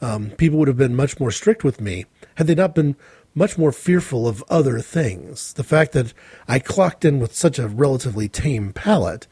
Um, 0.00 0.30
people 0.42 0.58
would 0.58 0.68
have 0.68 0.76
been 0.76 0.94
much 0.94 1.18
more 1.18 1.32
strict 1.32 1.64
with 1.64 1.80
me 1.80 2.06
had 2.36 2.46
they 2.46 2.54
not 2.54 2.74
been 2.74 2.94
much 3.34 3.58
more 3.58 3.72
fearful 3.72 4.26
of 4.28 4.44
other 4.48 4.80
things. 4.80 5.52
The 5.54 5.64
fact 5.64 5.92
that 5.92 6.12
I 6.46 6.58
clocked 6.58 7.04
in 7.04 7.18
with 7.20 7.34
such 7.34 7.58
a 7.58 7.68
relatively 7.68 8.28
tame 8.28 8.72
palate, 8.72 9.26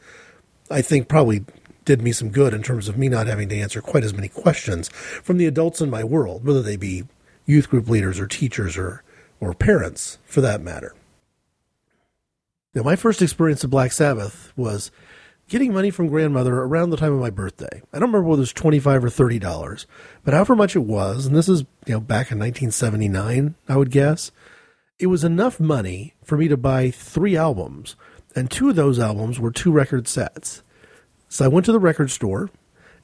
I 0.69 0.81
think 0.81 1.07
probably 1.07 1.45
did 1.85 2.01
me 2.01 2.11
some 2.11 2.29
good 2.29 2.53
in 2.53 2.63
terms 2.63 2.89
of 2.89 2.97
me 2.97 3.07
not 3.07 3.27
having 3.27 3.49
to 3.49 3.57
answer 3.57 3.81
quite 3.81 4.03
as 4.03 4.13
many 4.13 4.27
questions 4.27 4.89
from 5.23 5.37
the 5.37 5.45
adults 5.45 5.81
in 5.81 5.89
my 5.89 6.03
world, 6.03 6.45
whether 6.45 6.61
they 6.61 6.75
be 6.75 7.05
youth 7.45 7.69
group 7.69 7.87
leaders 7.89 8.19
or 8.19 8.27
teachers 8.27 8.77
or, 8.77 9.03
or 9.39 9.53
parents 9.53 10.19
for 10.25 10.41
that 10.41 10.61
matter. 10.61 10.93
Now, 12.73 12.83
my 12.83 12.97
first 12.97 13.21
experience 13.21 13.63
of 13.63 13.69
Black 13.69 13.93
Sabbath 13.93 14.51
was 14.57 14.91
getting 15.47 15.73
money 15.73 15.89
from 15.89 16.07
grandmother 16.07 16.55
around 16.55 16.89
the 16.89 16.97
time 16.97 17.13
of 17.13 17.19
my 17.19 17.29
birthday. 17.29 17.81
I 17.93 17.99
don't 17.99 18.09
remember 18.09 18.23
whether 18.23 18.39
it 18.39 18.41
was 18.41 18.53
twenty 18.53 18.79
five 18.79 19.03
or 19.03 19.09
thirty 19.09 19.39
dollars, 19.39 19.87
but 20.23 20.33
however 20.33 20.55
much 20.55 20.75
it 20.75 20.79
was, 20.79 21.25
and 21.25 21.35
this 21.35 21.49
is 21.49 21.61
you 21.85 21.93
know 21.93 21.99
back 21.99 22.31
in 22.31 22.37
nineteen 22.37 22.71
seventy 22.71 23.07
nine, 23.07 23.55
I 23.67 23.77
would 23.77 23.91
guess, 23.91 24.31
it 24.99 25.07
was 25.07 25.23
enough 25.23 25.59
money 25.59 26.15
for 26.23 26.37
me 26.37 26.47
to 26.47 26.57
buy 26.57 26.91
three 26.91 27.37
albums, 27.37 27.95
and 28.35 28.51
two 28.51 28.69
of 28.69 28.75
those 28.75 28.99
albums 28.99 29.39
were 29.39 29.51
two 29.51 29.71
record 29.71 30.07
sets. 30.07 30.63
So 31.29 31.45
I 31.45 31.49
went 31.49 31.65
to 31.67 31.71
the 31.71 31.79
record 31.79 32.11
store, 32.11 32.49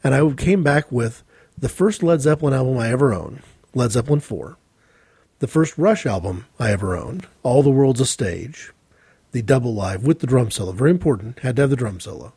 and 0.04 0.14
I 0.14 0.30
came 0.34 0.64
back 0.64 0.92
with 0.92 1.24
the 1.58 1.70
first 1.70 2.04
Led 2.04 2.22
Zeppelin 2.22 2.54
album 2.54 2.78
I 2.78 2.90
ever 2.90 3.14
owned, 3.14 3.42
Led 3.74 3.92
Zeppelin 3.92 4.20
four, 4.20 4.58
the 5.40 5.48
first 5.48 5.78
Rush 5.78 6.06
album 6.06 6.46
I 6.60 6.72
ever 6.72 6.98
owned, 6.98 7.28
All 7.42 7.64
the 7.64 7.70
World's 7.70 8.02
a 8.02 8.06
Stage, 8.06 8.73
the 9.34 9.42
double 9.42 9.74
live 9.74 10.06
with 10.06 10.20
the 10.20 10.28
drum 10.28 10.50
solo. 10.50 10.72
Very 10.72 10.92
important. 10.92 11.40
Had 11.40 11.58
to 11.58 11.64
have 11.64 11.70
the 11.70 11.76
drum 11.76 12.00
solo. 12.00 12.34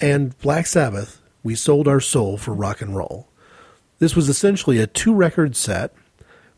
And 0.00 0.36
Black 0.38 0.66
Sabbath, 0.66 1.20
We 1.42 1.54
Sold 1.54 1.86
Our 1.86 2.00
Soul 2.00 2.38
for 2.38 2.54
Rock 2.54 2.80
and 2.80 2.96
Roll. 2.96 3.28
This 3.98 4.16
was 4.16 4.30
essentially 4.30 4.78
a 4.78 4.86
two 4.86 5.14
record 5.14 5.54
set 5.54 5.92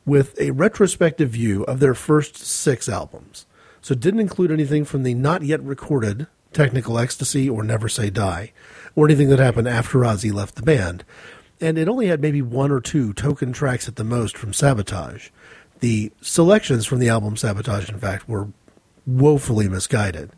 with 0.06 0.38
a 0.40 0.52
retrospective 0.52 1.30
view 1.30 1.64
of 1.64 1.80
their 1.80 1.94
first 1.94 2.36
six 2.36 2.88
albums. 2.88 3.46
So 3.80 3.92
it 3.92 4.00
didn't 4.00 4.20
include 4.20 4.52
anything 4.52 4.84
from 4.84 5.02
the 5.02 5.14
not 5.14 5.42
yet 5.42 5.62
recorded 5.62 6.28
Technical 6.52 6.98
Ecstasy 6.98 7.48
or 7.48 7.62
Never 7.64 7.88
Say 7.88 8.10
Die, 8.10 8.52
or 8.94 9.06
anything 9.06 9.30
that 9.30 9.38
happened 9.38 9.68
after 9.68 10.00
Ozzy 10.00 10.32
left 10.32 10.54
the 10.54 10.62
band. 10.62 11.02
And 11.60 11.78
it 11.78 11.88
only 11.88 12.08
had 12.08 12.20
maybe 12.20 12.42
one 12.42 12.70
or 12.70 12.80
two 12.80 13.12
token 13.12 13.52
tracks 13.52 13.88
at 13.88 13.96
the 13.96 14.04
most 14.04 14.36
from 14.36 14.52
Sabotage. 14.52 15.30
The 15.80 16.12
selections 16.20 16.86
from 16.86 16.98
the 16.98 17.08
album 17.08 17.36
Sabotage, 17.36 17.88
in 17.88 17.98
fact, 17.98 18.28
were 18.28 18.48
woefully 19.06 19.68
misguided. 19.68 20.30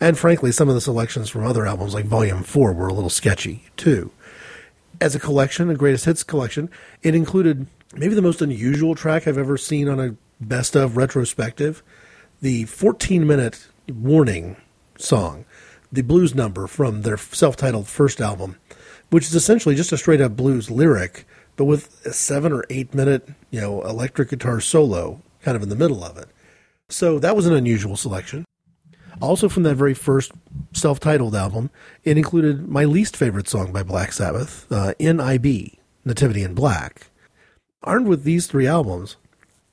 And 0.00 0.18
frankly, 0.18 0.52
some 0.52 0.68
of 0.68 0.74
the 0.74 0.80
selections 0.80 1.30
from 1.30 1.46
other 1.46 1.66
albums, 1.66 1.94
like 1.94 2.04
Volume 2.04 2.42
4, 2.42 2.72
were 2.72 2.88
a 2.88 2.92
little 2.92 3.10
sketchy, 3.10 3.64
too. 3.76 4.10
As 5.00 5.14
a 5.14 5.20
collection, 5.20 5.70
a 5.70 5.74
greatest 5.74 6.04
hits 6.04 6.22
collection, 6.22 6.70
it 7.02 7.14
included 7.14 7.66
maybe 7.94 8.14
the 8.14 8.22
most 8.22 8.42
unusual 8.42 8.94
track 8.94 9.26
I've 9.26 9.38
ever 9.38 9.56
seen 9.56 9.88
on 9.88 10.00
a 10.00 10.16
best 10.40 10.76
of 10.76 10.96
retrospective 10.96 11.82
the 12.40 12.64
14 12.64 13.26
minute 13.26 13.66
warning 13.88 14.56
song, 14.98 15.44
the 15.90 16.02
blues 16.02 16.34
number 16.34 16.66
from 16.66 17.02
their 17.02 17.16
self 17.16 17.56
titled 17.56 17.88
first 17.88 18.20
album, 18.20 18.56
which 19.10 19.24
is 19.24 19.34
essentially 19.34 19.74
just 19.74 19.92
a 19.92 19.98
straight 19.98 20.20
up 20.20 20.36
blues 20.36 20.70
lyric, 20.70 21.26
but 21.56 21.64
with 21.64 22.04
a 22.04 22.12
seven 22.12 22.52
or 22.52 22.64
eight 22.68 22.94
minute, 22.94 23.28
you 23.50 23.60
know, 23.60 23.82
electric 23.82 24.30
guitar 24.30 24.60
solo 24.60 25.22
kind 25.42 25.56
of 25.56 25.62
in 25.62 25.68
the 25.68 25.76
middle 25.76 26.04
of 26.04 26.18
it. 26.18 26.28
So 26.88 27.18
that 27.18 27.34
was 27.34 27.46
an 27.46 27.54
unusual 27.54 27.96
selection. 27.96 28.44
Also, 29.20 29.48
from 29.48 29.62
that 29.62 29.76
very 29.76 29.94
first 29.94 30.32
self 30.72 31.00
titled 31.00 31.34
album, 31.34 31.70
it 32.04 32.18
included 32.18 32.68
my 32.68 32.84
least 32.84 33.16
favorite 33.16 33.48
song 33.48 33.72
by 33.72 33.82
Black 33.82 34.12
Sabbath, 34.12 34.70
uh, 34.70 34.92
NIB, 35.00 35.78
Nativity 36.04 36.42
in 36.42 36.54
Black. 36.54 37.10
Armed 37.82 38.06
with 38.06 38.24
these 38.24 38.46
three 38.46 38.66
albums, 38.66 39.16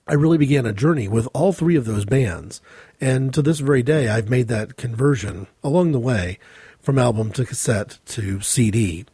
I 0.07 0.13
really 0.13 0.37
began 0.37 0.65
a 0.65 0.73
journey 0.73 1.07
with 1.07 1.27
all 1.33 1.51
three 1.51 1.75
of 1.75 1.85
those 1.85 2.05
bands. 2.05 2.61
And 3.01 3.33
to 3.33 3.41
this 3.41 3.59
very 3.59 3.83
day, 3.83 4.07
I've 4.07 4.29
made 4.29 4.47
that 4.47 4.77
conversion 4.77 5.47
along 5.63 5.91
the 5.91 5.99
way 5.99 6.39
from 6.79 6.99
album 6.99 7.31
to 7.33 7.45
cassette 7.45 7.99
to 8.07 8.41
CD 8.41 9.05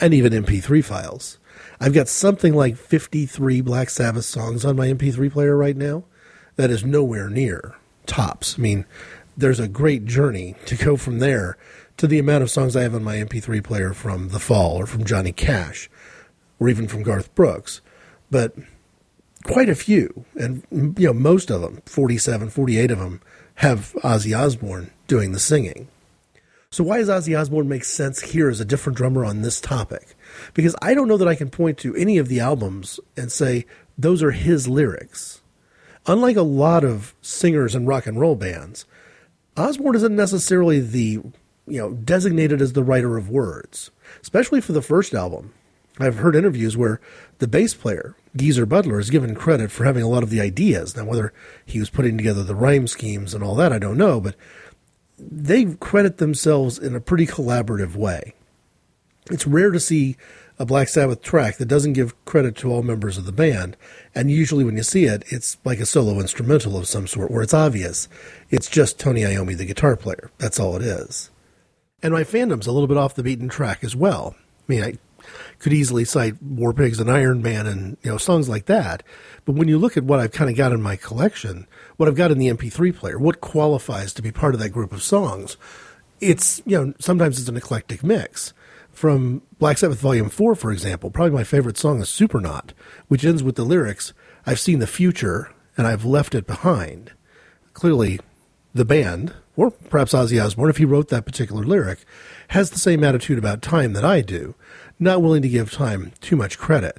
and 0.00 0.14
even 0.14 0.32
MP3 0.32 0.84
files. 0.84 1.38
I've 1.80 1.94
got 1.94 2.08
something 2.08 2.54
like 2.54 2.76
53 2.76 3.60
Black 3.60 3.90
Sabbath 3.90 4.24
songs 4.24 4.64
on 4.64 4.76
my 4.76 4.88
MP3 4.88 5.30
player 5.32 5.56
right 5.56 5.76
now 5.76 6.04
that 6.56 6.70
is 6.70 6.84
nowhere 6.84 7.28
near 7.28 7.74
tops. 8.06 8.56
I 8.58 8.62
mean, 8.62 8.84
there's 9.36 9.60
a 9.60 9.68
great 9.68 10.04
journey 10.04 10.54
to 10.66 10.76
go 10.76 10.96
from 10.96 11.18
there 11.18 11.56
to 11.96 12.06
the 12.06 12.18
amount 12.18 12.42
of 12.42 12.50
songs 12.50 12.76
I 12.76 12.82
have 12.82 12.94
on 12.94 13.04
my 13.04 13.16
MP3 13.16 13.62
player 13.62 13.92
from 13.92 14.28
The 14.28 14.38
Fall 14.38 14.76
or 14.76 14.86
from 14.86 15.04
Johnny 15.04 15.32
Cash 15.32 15.88
or 16.58 16.68
even 16.68 16.88
from 16.88 17.02
Garth 17.02 17.34
Brooks. 17.34 17.80
But 18.30 18.54
quite 19.44 19.68
a 19.68 19.74
few, 19.74 20.24
and 20.34 20.64
you 20.72 21.06
know, 21.06 21.12
most 21.12 21.50
of 21.50 21.60
them, 21.60 21.82
47, 21.86 22.50
48 22.50 22.90
of 22.90 22.98
them, 22.98 23.20
have 23.56 23.92
Ozzy 24.02 24.36
Osbourne 24.36 24.90
doing 25.06 25.32
the 25.32 25.38
singing. 25.38 25.88
So 26.70 26.82
why 26.82 26.98
does 26.98 27.08
Ozzy 27.08 27.38
Osbourne 27.38 27.68
make 27.68 27.84
sense 27.84 28.20
here 28.20 28.48
as 28.48 28.60
a 28.60 28.64
different 28.64 28.96
drummer 28.96 29.24
on 29.24 29.42
this 29.42 29.60
topic? 29.60 30.16
Because 30.54 30.74
I 30.82 30.94
don't 30.94 31.06
know 31.06 31.16
that 31.16 31.28
I 31.28 31.36
can 31.36 31.48
point 31.48 31.78
to 31.78 31.94
any 31.94 32.18
of 32.18 32.26
the 32.26 32.40
albums 32.40 32.98
and 33.16 33.30
say 33.30 33.66
those 33.96 34.24
are 34.24 34.32
his 34.32 34.66
lyrics. 34.66 35.40
Unlike 36.06 36.36
a 36.36 36.42
lot 36.42 36.84
of 36.84 37.14
singers 37.22 37.74
and 37.74 37.88
rock 37.88 38.06
and 38.06 38.20
roll 38.20 38.36
bands, 38.36 38.84
Osbourne 39.56 39.96
isn't 39.96 40.16
necessarily 40.16 40.80
the 40.80 41.20
you 41.66 41.78
know 41.78 41.92
designated 41.92 42.60
as 42.60 42.74
the 42.74 42.84
writer 42.84 43.16
of 43.16 43.30
words, 43.30 43.90
especially 44.20 44.60
for 44.60 44.72
the 44.72 44.82
first 44.82 45.14
album. 45.14 45.54
I've 45.98 46.16
heard 46.16 46.34
interviews 46.34 46.76
where 46.76 47.00
the 47.38 47.46
bass 47.46 47.72
player, 47.72 48.16
Geezer 48.36 48.66
Butler, 48.66 48.98
is 48.98 49.10
given 49.10 49.34
credit 49.34 49.70
for 49.70 49.84
having 49.84 50.02
a 50.02 50.08
lot 50.08 50.24
of 50.24 50.30
the 50.30 50.40
ideas. 50.40 50.96
Now, 50.96 51.04
whether 51.04 51.32
he 51.64 51.78
was 51.78 51.88
putting 51.88 52.16
together 52.16 52.42
the 52.42 52.56
rhyme 52.56 52.88
schemes 52.88 53.32
and 53.32 53.44
all 53.44 53.54
that, 53.54 53.72
I 53.72 53.78
don't 53.78 53.96
know, 53.96 54.20
but 54.20 54.34
they 55.16 55.64
credit 55.76 56.18
themselves 56.18 56.78
in 56.78 56.96
a 56.96 57.00
pretty 57.00 57.26
collaborative 57.26 57.94
way. 57.94 58.34
It's 59.30 59.46
rare 59.46 59.70
to 59.70 59.80
see 59.80 60.16
a 60.58 60.64
Black 60.64 60.88
Sabbath 60.88 61.22
track 61.22 61.56
that 61.56 61.66
doesn't 61.66 61.94
give 61.94 62.24
credit 62.24 62.56
to 62.56 62.70
all 62.70 62.82
members 62.82 63.18
of 63.18 63.26
the 63.26 63.32
band. 63.32 63.76
And 64.14 64.30
usually 64.30 64.64
when 64.64 64.76
you 64.76 64.82
see 64.82 65.04
it, 65.04 65.24
it's 65.28 65.56
like 65.64 65.80
a 65.80 65.86
solo 65.86 66.20
instrumental 66.20 66.76
of 66.76 66.86
some 66.86 67.06
sort 67.06 67.30
where 67.30 67.42
it's 67.42 67.54
obvious. 67.54 68.08
It's 68.50 68.68
just 68.68 68.98
Tony 68.98 69.22
Iommi, 69.22 69.56
the 69.56 69.64
guitar 69.64 69.96
player. 69.96 70.30
That's 70.38 70.60
all 70.60 70.76
it 70.76 70.82
is. 70.82 71.30
And 72.02 72.12
my 72.12 72.22
fandom's 72.22 72.66
a 72.66 72.72
little 72.72 72.86
bit 72.86 72.96
off 72.96 73.14
the 73.14 73.22
beaten 73.22 73.48
track 73.48 73.82
as 73.82 73.96
well. 73.96 74.36
I 74.38 74.62
mean, 74.68 74.84
I 74.84 74.98
could 75.58 75.72
easily 75.72 76.04
cite 76.04 76.40
War 76.42 76.72
Pigs 76.72 77.00
and 77.00 77.10
Iron 77.10 77.42
Man 77.42 77.66
and, 77.66 77.96
you 78.02 78.10
know, 78.10 78.18
songs 78.18 78.48
like 78.48 78.66
that. 78.66 79.02
But 79.44 79.54
when 79.54 79.68
you 79.68 79.78
look 79.78 79.96
at 79.96 80.04
what 80.04 80.20
I've 80.20 80.32
kind 80.32 80.50
of 80.50 80.56
got 80.56 80.72
in 80.72 80.82
my 80.82 80.96
collection, 80.96 81.66
what 81.96 82.08
I've 82.08 82.14
got 82.14 82.30
in 82.30 82.38
the 82.38 82.48
MP3 82.48 82.94
player, 82.94 83.18
what 83.18 83.40
qualifies 83.40 84.12
to 84.14 84.22
be 84.22 84.30
part 84.30 84.54
of 84.54 84.60
that 84.60 84.70
group 84.70 84.92
of 84.92 85.02
songs, 85.02 85.56
it's, 86.20 86.62
you 86.64 86.78
know, 86.78 86.94
sometimes 87.00 87.40
it's 87.40 87.48
an 87.48 87.56
eclectic 87.56 88.04
mix 88.04 88.52
from 88.94 89.42
Black 89.58 89.78
Sabbath 89.78 89.98
Volume 89.98 90.28
4, 90.28 90.54
for 90.54 90.72
example, 90.72 91.10
probably 91.10 91.32
my 91.32 91.44
favorite 91.44 91.76
song 91.76 92.00
is 92.00 92.08
Supernaut, 92.08 92.72
which 93.08 93.24
ends 93.24 93.42
with 93.42 93.56
the 93.56 93.64
lyrics 93.64 94.12
I've 94.46 94.60
seen 94.60 94.78
the 94.78 94.86
future 94.86 95.50
and 95.76 95.86
I've 95.86 96.04
left 96.04 96.34
it 96.34 96.46
behind. 96.46 97.12
Clearly, 97.72 98.20
the 98.72 98.84
band, 98.84 99.34
or 99.56 99.70
perhaps 99.70 100.12
Ozzy 100.12 100.42
Osbourne, 100.42 100.70
if 100.70 100.76
he 100.76 100.84
wrote 100.84 101.08
that 101.08 101.26
particular 101.26 101.64
lyric, 101.64 102.04
has 102.48 102.70
the 102.70 102.78
same 102.78 103.04
attitude 103.04 103.38
about 103.38 103.62
time 103.62 103.92
that 103.92 104.04
I 104.04 104.20
do, 104.20 104.54
not 104.98 105.22
willing 105.22 105.42
to 105.42 105.48
give 105.48 105.72
time 105.72 106.12
too 106.20 106.36
much 106.36 106.58
credit. 106.58 106.98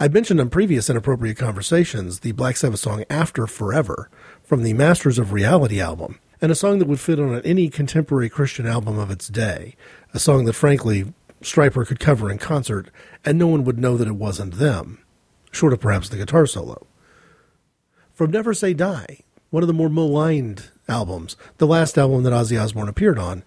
I've 0.00 0.14
mentioned 0.14 0.40
on 0.40 0.50
previous 0.50 0.88
inappropriate 0.88 1.38
conversations 1.38 2.20
the 2.20 2.32
Black 2.32 2.56
Sabbath 2.56 2.80
song 2.80 3.04
After 3.10 3.46
Forever 3.46 4.10
from 4.42 4.62
the 4.62 4.72
Masters 4.72 5.18
of 5.18 5.32
Reality 5.32 5.80
album, 5.80 6.20
and 6.40 6.52
a 6.52 6.54
song 6.54 6.78
that 6.78 6.88
would 6.88 7.00
fit 7.00 7.18
on 7.18 7.40
any 7.42 7.68
contemporary 7.68 8.28
Christian 8.28 8.66
album 8.66 8.98
of 8.98 9.10
its 9.10 9.28
day, 9.28 9.74
a 10.14 10.18
song 10.18 10.44
that 10.44 10.52
frankly 10.52 11.12
Stryper 11.42 11.86
could 11.86 12.00
cover 12.00 12.30
in 12.30 12.38
concert, 12.38 12.90
and 13.24 13.38
no 13.38 13.46
one 13.46 13.64
would 13.64 13.78
know 13.78 13.96
that 13.96 14.08
it 14.08 14.16
wasn't 14.16 14.54
them, 14.54 15.02
short 15.50 15.72
of 15.72 15.80
perhaps 15.80 16.08
the 16.08 16.16
guitar 16.16 16.46
solo. 16.46 16.86
From 18.12 18.30
Never 18.30 18.54
Say 18.54 18.74
Die, 18.74 19.20
one 19.50 19.62
of 19.62 19.66
the 19.66 19.72
more 19.72 19.88
maligned 19.88 20.70
albums, 20.88 21.36
the 21.58 21.66
last 21.66 21.96
album 21.96 22.22
that 22.24 22.32
Ozzy 22.32 22.60
Osbourne 22.60 22.88
appeared 22.88 23.18
on, 23.18 23.44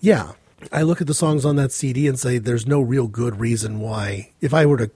yeah, 0.00 0.32
I 0.72 0.82
look 0.82 1.00
at 1.00 1.06
the 1.06 1.14
songs 1.14 1.44
on 1.44 1.56
that 1.56 1.72
CD 1.72 2.06
and 2.06 2.18
say 2.18 2.38
there's 2.38 2.66
no 2.66 2.80
real 2.80 3.08
good 3.08 3.40
reason 3.40 3.80
why, 3.80 4.30
if 4.40 4.54
I 4.54 4.66
were 4.66 4.78
to 4.78 4.90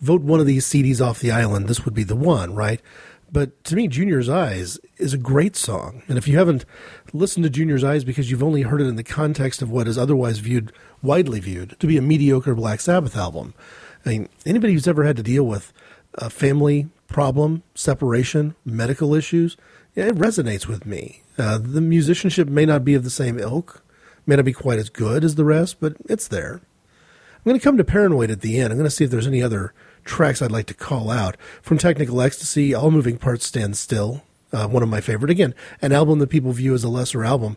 vote 0.00 0.22
one 0.22 0.40
of 0.40 0.46
these 0.46 0.66
CDs 0.66 1.04
off 1.04 1.20
the 1.20 1.30
island, 1.30 1.68
this 1.68 1.84
would 1.84 1.94
be 1.94 2.04
the 2.04 2.16
one, 2.16 2.54
right? 2.54 2.80
But 3.30 3.62
to 3.64 3.76
me, 3.76 3.88
Junior's 3.88 4.28
Eyes 4.28 4.78
is 4.96 5.12
a 5.12 5.18
great 5.18 5.54
song. 5.54 6.02
And 6.08 6.16
if 6.16 6.26
you 6.26 6.38
haven't 6.38 6.64
listened 7.12 7.44
to 7.44 7.50
Junior's 7.50 7.84
Eyes 7.84 8.04
because 8.04 8.30
you've 8.30 8.42
only 8.42 8.62
heard 8.62 8.80
it 8.80 8.86
in 8.86 8.96
the 8.96 9.04
context 9.04 9.60
of 9.60 9.70
what 9.70 9.86
is 9.86 9.98
otherwise 9.98 10.38
viewed, 10.38 10.72
widely 11.02 11.40
viewed, 11.40 11.78
to 11.80 11.86
be 11.86 11.96
a 11.96 12.02
mediocre 12.02 12.54
Black 12.54 12.80
Sabbath 12.80 13.16
album, 13.16 13.54
I 14.04 14.10
mean, 14.10 14.28
anybody 14.46 14.72
who's 14.72 14.88
ever 14.88 15.04
had 15.04 15.16
to 15.16 15.22
deal 15.22 15.44
with 15.44 15.72
a 16.14 16.30
family 16.30 16.88
problem, 17.08 17.62
separation, 17.74 18.54
medical 18.64 19.14
issues, 19.14 19.56
it 19.94 20.14
resonates 20.14 20.66
with 20.66 20.86
me. 20.86 21.22
Uh, 21.36 21.58
the 21.58 21.80
musicianship 21.80 22.48
may 22.48 22.64
not 22.64 22.84
be 22.84 22.94
of 22.94 23.04
the 23.04 23.10
same 23.10 23.38
ilk, 23.38 23.82
may 24.26 24.36
not 24.36 24.44
be 24.44 24.52
quite 24.52 24.78
as 24.78 24.90
good 24.90 25.24
as 25.24 25.34
the 25.34 25.44
rest, 25.44 25.80
but 25.80 25.96
it's 26.08 26.28
there. 26.28 26.60
I'm 27.34 27.44
going 27.44 27.58
to 27.58 27.64
come 27.64 27.76
to 27.76 27.84
Paranoid 27.84 28.30
at 28.30 28.40
the 28.40 28.58
end. 28.58 28.72
I'm 28.72 28.78
going 28.78 28.88
to 28.88 28.90
see 28.90 29.04
if 29.04 29.10
there's 29.10 29.26
any 29.26 29.42
other 29.42 29.72
tracks 30.04 30.42
I'd 30.42 30.52
like 30.52 30.66
to 30.66 30.74
call 30.74 31.10
out 31.10 31.36
from 31.62 31.78
Technical 31.78 32.20
Ecstasy, 32.20 32.74
All 32.74 32.90
Moving 32.90 33.18
Parts 33.18 33.46
Stand 33.46 33.76
Still, 33.76 34.22
uh, 34.52 34.66
one 34.66 34.82
of 34.82 34.88
my 34.88 35.00
favorite. 35.00 35.30
Again, 35.30 35.54
an 35.80 35.92
album 35.92 36.18
that 36.18 36.28
people 36.28 36.52
view 36.52 36.74
as 36.74 36.84
a 36.84 36.88
lesser 36.88 37.24
album. 37.24 37.56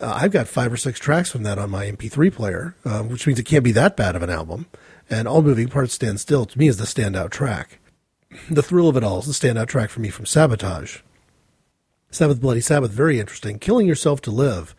Uh, 0.00 0.18
I've 0.20 0.32
got 0.32 0.48
five 0.48 0.72
or 0.72 0.76
six 0.76 0.98
tracks 0.98 1.30
from 1.30 1.42
that 1.42 1.58
on 1.58 1.70
my 1.70 1.86
MP3 1.86 2.32
player, 2.32 2.74
uh, 2.84 3.02
which 3.02 3.26
means 3.26 3.38
it 3.38 3.44
can't 3.44 3.64
be 3.64 3.72
that 3.72 3.96
bad 3.96 4.14
of 4.14 4.22
an 4.22 4.30
album. 4.30 4.66
And 5.10 5.26
All 5.26 5.42
Moving 5.42 5.68
Parts 5.68 5.94
Stand 5.94 6.20
Still 6.20 6.46
to 6.46 6.58
me 6.58 6.68
is 6.68 6.76
the 6.76 6.84
standout 6.84 7.30
track. 7.30 7.78
The 8.50 8.62
Thrill 8.62 8.88
of 8.88 8.96
It 8.96 9.04
All 9.04 9.20
is 9.20 9.26
the 9.26 9.32
standout 9.32 9.68
track 9.68 9.90
for 9.90 10.00
me 10.00 10.10
from 10.10 10.26
Sabotage. 10.26 10.98
Sabbath 12.10 12.40
Bloody 12.40 12.60
Sabbath, 12.60 12.90
very 12.90 13.18
interesting. 13.18 13.58
Killing 13.58 13.86
Yourself 13.86 14.20
to 14.22 14.30
Live 14.30 14.74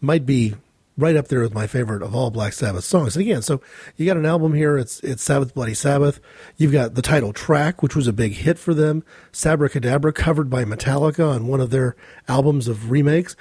might 0.00 0.26
be 0.26 0.54
right 0.98 1.16
up 1.16 1.28
there 1.28 1.40
with 1.40 1.54
my 1.54 1.66
favorite 1.66 2.02
of 2.02 2.14
all 2.14 2.30
Black 2.30 2.52
Sabbath 2.52 2.84
songs. 2.84 3.16
And 3.16 3.24
again, 3.24 3.40
so 3.40 3.60
you 3.96 4.04
got 4.04 4.16
an 4.16 4.26
album 4.26 4.52
here. 4.52 4.76
It's 4.76 5.00
it's 5.00 5.22
Sabbath 5.22 5.54
Bloody 5.54 5.74
Sabbath. 5.74 6.20
You've 6.56 6.72
got 6.72 6.94
the 6.94 7.02
title 7.02 7.32
track, 7.32 7.82
which 7.82 7.96
was 7.96 8.08
a 8.08 8.12
big 8.12 8.32
hit 8.32 8.58
for 8.58 8.74
them. 8.74 9.04
Sabbra 9.32 9.70
Cadabra, 9.70 10.14
covered 10.14 10.50
by 10.50 10.64
Metallica 10.64 11.32
on 11.32 11.46
one 11.46 11.60
of 11.60 11.70
their 11.70 11.96
albums 12.26 12.68
of 12.68 12.90
remakes. 12.90 13.36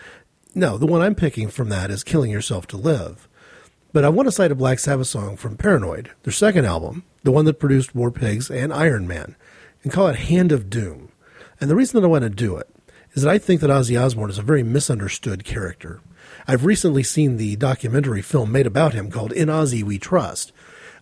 No, 0.55 0.77
the 0.77 0.87
one 0.87 1.01
I'm 1.01 1.15
picking 1.15 1.49
from 1.49 1.69
that 1.69 1.91
is 1.91 2.03
Killing 2.03 2.31
Yourself 2.31 2.67
to 2.67 2.77
Live. 2.77 3.27
But 3.93 4.03
I 4.03 4.09
want 4.09 4.27
to 4.27 4.31
cite 4.31 4.51
a 4.51 4.55
Black 4.55 4.79
Sabbath 4.79 5.07
song 5.07 5.37
from 5.37 5.57
Paranoid, 5.57 6.11
their 6.23 6.33
second 6.33 6.65
album, 6.65 7.03
the 7.23 7.31
one 7.31 7.45
that 7.45 7.59
produced 7.59 7.95
War 7.95 8.11
Pigs 8.11 8.49
and 8.49 8.73
Iron 8.73 9.07
Man, 9.07 9.35
and 9.83 9.91
call 9.91 10.07
it 10.07 10.17
Hand 10.17 10.51
of 10.51 10.69
Doom. 10.69 11.11
And 11.59 11.69
the 11.69 11.75
reason 11.75 11.99
that 11.99 12.05
I 12.05 12.09
want 12.09 12.23
to 12.23 12.29
do 12.29 12.55
it 12.57 12.69
is 13.13 13.23
that 13.23 13.31
I 13.31 13.37
think 13.37 13.61
that 13.61 13.69
Ozzy 13.69 13.99
Osbourne 13.99 14.29
is 14.29 14.37
a 14.37 14.43
very 14.43 14.63
misunderstood 14.63 15.43
character. 15.43 16.01
I've 16.47 16.65
recently 16.65 17.03
seen 17.03 17.37
the 17.37 17.55
documentary 17.55 18.21
film 18.21 18.51
made 18.51 18.67
about 18.67 18.93
him 18.93 19.09
called 19.09 19.31
In 19.31 19.47
Ozzy 19.47 19.83
We 19.83 19.97
Trust, 19.97 20.51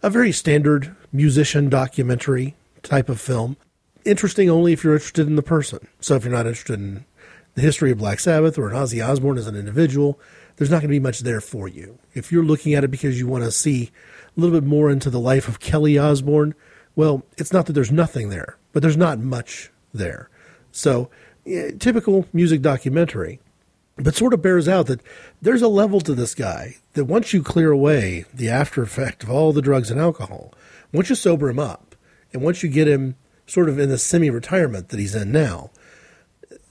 a 0.02 0.10
very 0.10 0.32
standard 0.32 0.96
musician 1.12 1.70
documentary 1.70 2.56
type 2.84 3.10
of 3.10 3.20
film. 3.20 3.58
Interesting 4.06 4.50
only 4.50 4.74
if 4.74 4.84
you're 4.84 4.94
interested 4.94 5.28
in 5.28 5.36
the 5.36 5.42
person. 5.42 5.88
So 6.00 6.16
if 6.16 6.24
you're 6.24 6.34
not 6.34 6.48
interested 6.48 6.80
in 6.80 7.06
the 7.56 7.62
history 7.62 7.92
of 7.92 7.98
Black 7.98 8.20
Sabbath 8.20 8.58
or 8.58 8.70
in 8.70 8.76
Ozzy 8.76 9.06
Osbourne 9.06 9.38
as 9.38 9.48
an 9.48 9.56
individual, 9.56 10.20
there's 10.58 10.70
not 10.70 10.78
going 10.78 10.90
to 10.90 10.96
be 10.96 11.00
much 11.00 11.22
there 11.22 11.42
for 11.42 11.68
you. 11.68 11.98
If 12.14 12.32
you're 12.32 12.44
looking 12.44 12.74
at 12.74 12.84
it 12.84 12.92
because 12.92 13.20
you 13.20 13.28
want 13.28 13.44
to 13.44 13.52
see 13.52 13.92
a 14.36 14.40
little 14.40 14.60
bit 14.60 14.68
more 14.68 14.90
into 14.90 15.10
the 15.10 15.20
life 15.20 15.48
of 15.48 15.60
Kelly 15.60 15.98
Osbourne, 15.98 16.54
well, 16.96 17.26
it's 17.38 17.52
not 17.52 17.66
that 17.66 17.74
there's 17.74 17.92
nothing 17.92 18.30
there, 18.30 18.58
but 18.72 18.82
there's 18.82 18.98
not 18.98 19.20
much 19.20 19.72
there. 19.94 20.30
So 20.72 21.10
typical 21.80 22.28
music 22.34 22.62
documentary, 22.62 23.40
but 23.98 24.16
sort 24.16 24.34
of 24.34 24.42
bears 24.42 24.68
out 24.68 24.88
that 24.88 25.02
there's 25.42 25.62
a 25.62 25.68
level 25.68 26.02
to 26.02 26.14
this 26.14 26.36
guy 26.36 26.76
that 26.94 27.06
once 27.06 27.34
you 27.34 27.42
clear 27.42 27.72
away 27.72 28.26
the 28.34 28.50
after 28.50 28.84
effect 28.84 29.24
of 29.24 29.30
all 29.30 29.54
the 29.54 29.62
drugs 29.62 29.92
and 29.92 30.00
alcohol, 30.00 30.54
once 30.92 31.10
you 31.10 31.16
sober 31.16 31.50
him 31.50 31.60
up, 31.60 31.96
and 32.34 32.42
once 32.42 32.64
you 32.64 32.70
get 32.70 32.88
him 32.88 33.16
sort 33.48 33.70
of 33.70 33.80
in 33.80 33.90
the 33.90 33.98
semi 33.98 34.30
retirement 34.30 34.90
that 34.90 35.00
he's 35.00 35.16
in 35.16 35.32
now, 35.32 35.72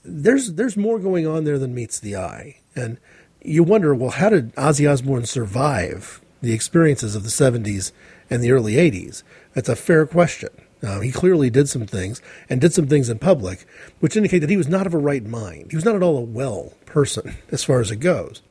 there's 0.05 0.53
there's 0.53 0.77
more 0.77 0.99
going 0.99 1.27
on 1.27 1.43
there 1.43 1.59
than 1.59 1.73
meets 1.73 1.99
the 1.99 2.15
eye. 2.15 2.57
And 2.75 2.97
you 3.41 3.63
wonder, 3.63 3.93
well, 3.93 4.11
how 4.11 4.29
did 4.29 4.53
Ozzy 4.55 4.89
Osbourne 4.89 5.25
survive 5.25 6.21
the 6.41 6.53
experiences 6.53 7.15
of 7.15 7.23
the 7.23 7.29
70s 7.29 7.91
and 8.29 8.43
the 8.43 8.51
early 8.51 8.73
80s? 8.73 9.23
That's 9.53 9.69
a 9.69 9.75
fair 9.75 10.05
question. 10.05 10.49
Uh, 10.83 10.99
he 10.99 11.11
clearly 11.11 11.49
did 11.49 11.69
some 11.69 11.85
things 11.87 12.21
and 12.49 12.61
did 12.61 12.73
some 12.73 12.87
things 12.87 13.09
in 13.09 13.17
public, 13.17 13.65
which 13.99 14.15
indicate 14.15 14.39
that 14.39 14.49
he 14.49 14.57
was 14.57 14.67
not 14.67 14.85
of 14.85 14.93
a 14.93 14.99
right 14.99 15.25
mind. 15.25 15.67
He 15.71 15.77
was 15.77 15.85
not 15.85 15.95
at 15.95 16.03
all 16.03 16.17
a 16.17 16.21
well 16.21 16.73
person 16.85 17.35
as 17.51 17.63
far 17.63 17.79
as 17.79 17.91
it 17.91 17.97
goes. 17.97 18.41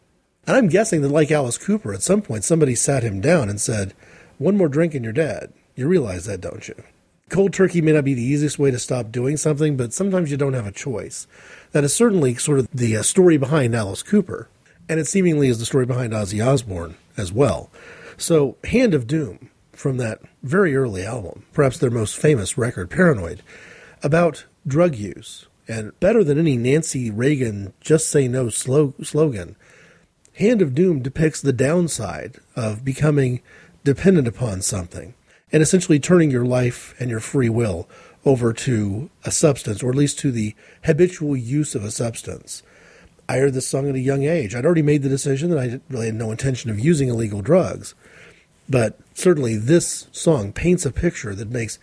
And 0.46 0.57
I'm 0.57 0.68
guessing 0.68 1.00
that, 1.02 1.09
like 1.09 1.30
Alice 1.30 1.59
Cooper, 1.59 1.94
at 1.94 2.02
some 2.02 2.22
point 2.22 2.44
somebody 2.44 2.74
sat 2.74 3.02
him 3.02 3.20
down 3.20 3.48
and 3.48 3.61
said, 3.61 3.94
One 4.38 4.57
more 4.57 4.68
drink 4.68 4.94
and 4.94 5.05
you're 5.05 5.12
dead. 5.12 5.52
You 5.74 5.88
realize 5.88 6.26
that, 6.26 6.40
don't 6.40 6.66
you? 6.68 6.74
Cold 7.35 7.53
turkey 7.53 7.82
may 7.82 7.91
not 7.91 8.05
be 8.05 8.14
the 8.14 8.22
easiest 8.22 8.61
way 8.61 8.70
to 8.70 8.78
stop 8.78 9.11
doing 9.11 9.37
something, 9.37 9.76
but 9.76 9.93
sometimes 9.93 10.30
you 10.30 10.37
don't 10.37 10.53
have 10.53 10.68
a 10.68 10.70
choice. 10.70 11.26
That 11.72 11.82
is 11.82 11.93
certainly 11.93 12.37
sort 12.37 12.61
of 12.61 12.68
the 12.70 12.97
uh, 12.97 13.03
story 13.03 13.39
behind 13.39 13.74
Alice 13.74 14.05
Cooper, 14.05 14.49
and 14.89 15.01
it 15.01 15.09
seemingly 15.09 15.49
is 15.49 15.59
the 15.59 15.66
story 15.66 15.85
behind 15.85 16.12
Ozzy 16.12 16.41
Osbourne 16.47 16.95
as 17.16 17.32
well. 17.32 17.72
So, 18.16 18.57
Hand 18.62 18.95
of 18.95 19.09
Doom 19.09 19.51
from 19.72 19.97
that 19.97 20.20
very 20.45 20.76
early 20.76 21.05
album, 21.05 21.45
perhaps 21.53 21.76
their 21.76 21.91
most 21.91 22.16
famous 22.16 22.57
record, 22.57 22.89
Paranoid, 22.89 23.43
about 24.05 24.45
drug 24.64 24.95
use. 24.95 25.49
And 25.66 25.99
better 25.99 26.22
than 26.22 26.39
any 26.39 26.57
Nancy 26.57 27.11
Reagan 27.11 27.72
just 27.80 28.11
say 28.11 28.28
no 28.28 28.49
slogan, 28.49 29.57
Hand 30.35 30.62
of 30.62 30.72
Doom 30.72 31.03
depicts 31.03 31.41
the 31.41 31.53
downside 31.53 32.37
of 32.55 32.85
becoming 32.85 33.43
dependent 33.82 34.28
upon 34.28 34.62
something 34.62 35.14
and 35.53 35.62
essentially 35.62 36.01
turning 36.01 36.30
your 36.30 36.45
life 36.45 36.95
and 36.99 37.11
your 37.11 37.20
free 37.20 37.49
will 37.49 37.88
over 38.24 38.53
to 38.53 39.11
a 39.24 39.30
substance, 39.30 39.82
or 39.82 39.90
at 39.90 39.97
least 39.97 40.18
to 40.18 40.30
the 40.30 40.55
habitual 40.84 41.36
use 41.36 41.74
of 41.74 41.84
a 41.84 41.90
substance. 41.90 42.62
I 43.28 43.38
heard 43.38 43.55
this 43.55 43.66
song 43.66 43.88
at 43.88 43.95
a 43.95 44.01
young 44.01 44.24
age. 44.24 44.55
I'd 44.55 44.66
already 44.66 44.82
made 44.82 45.03
the 45.03 45.09
decision 45.09 45.51
that 45.51 45.59
I 45.59 45.80
really 45.88 46.07
had 46.07 46.14
no 46.14 46.30
intention 46.30 46.70
of 46.70 46.78
using 46.78 47.09
illegal 47.09 47.42
drugs. 47.42 47.95
But 48.68 48.99
certainly, 49.14 49.57
this 49.57 50.09
song 50.12 50.53
paints 50.53 50.86
a 50.86 50.90
picture 50.90 51.34
that 51.34 51.51
makes 51.51 51.78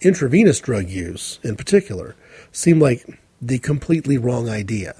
intravenous 0.00 0.60
drug 0.60 0.88
use, 0.88 1.38
in 1.42 1.56
particular, 1.56 2.14
seem 2.52 2.78
like 2.78 3.18
the 3.40 3.58
completely 3.58 4.18
wrong 4.18 4.48
idea. 4.48 4.94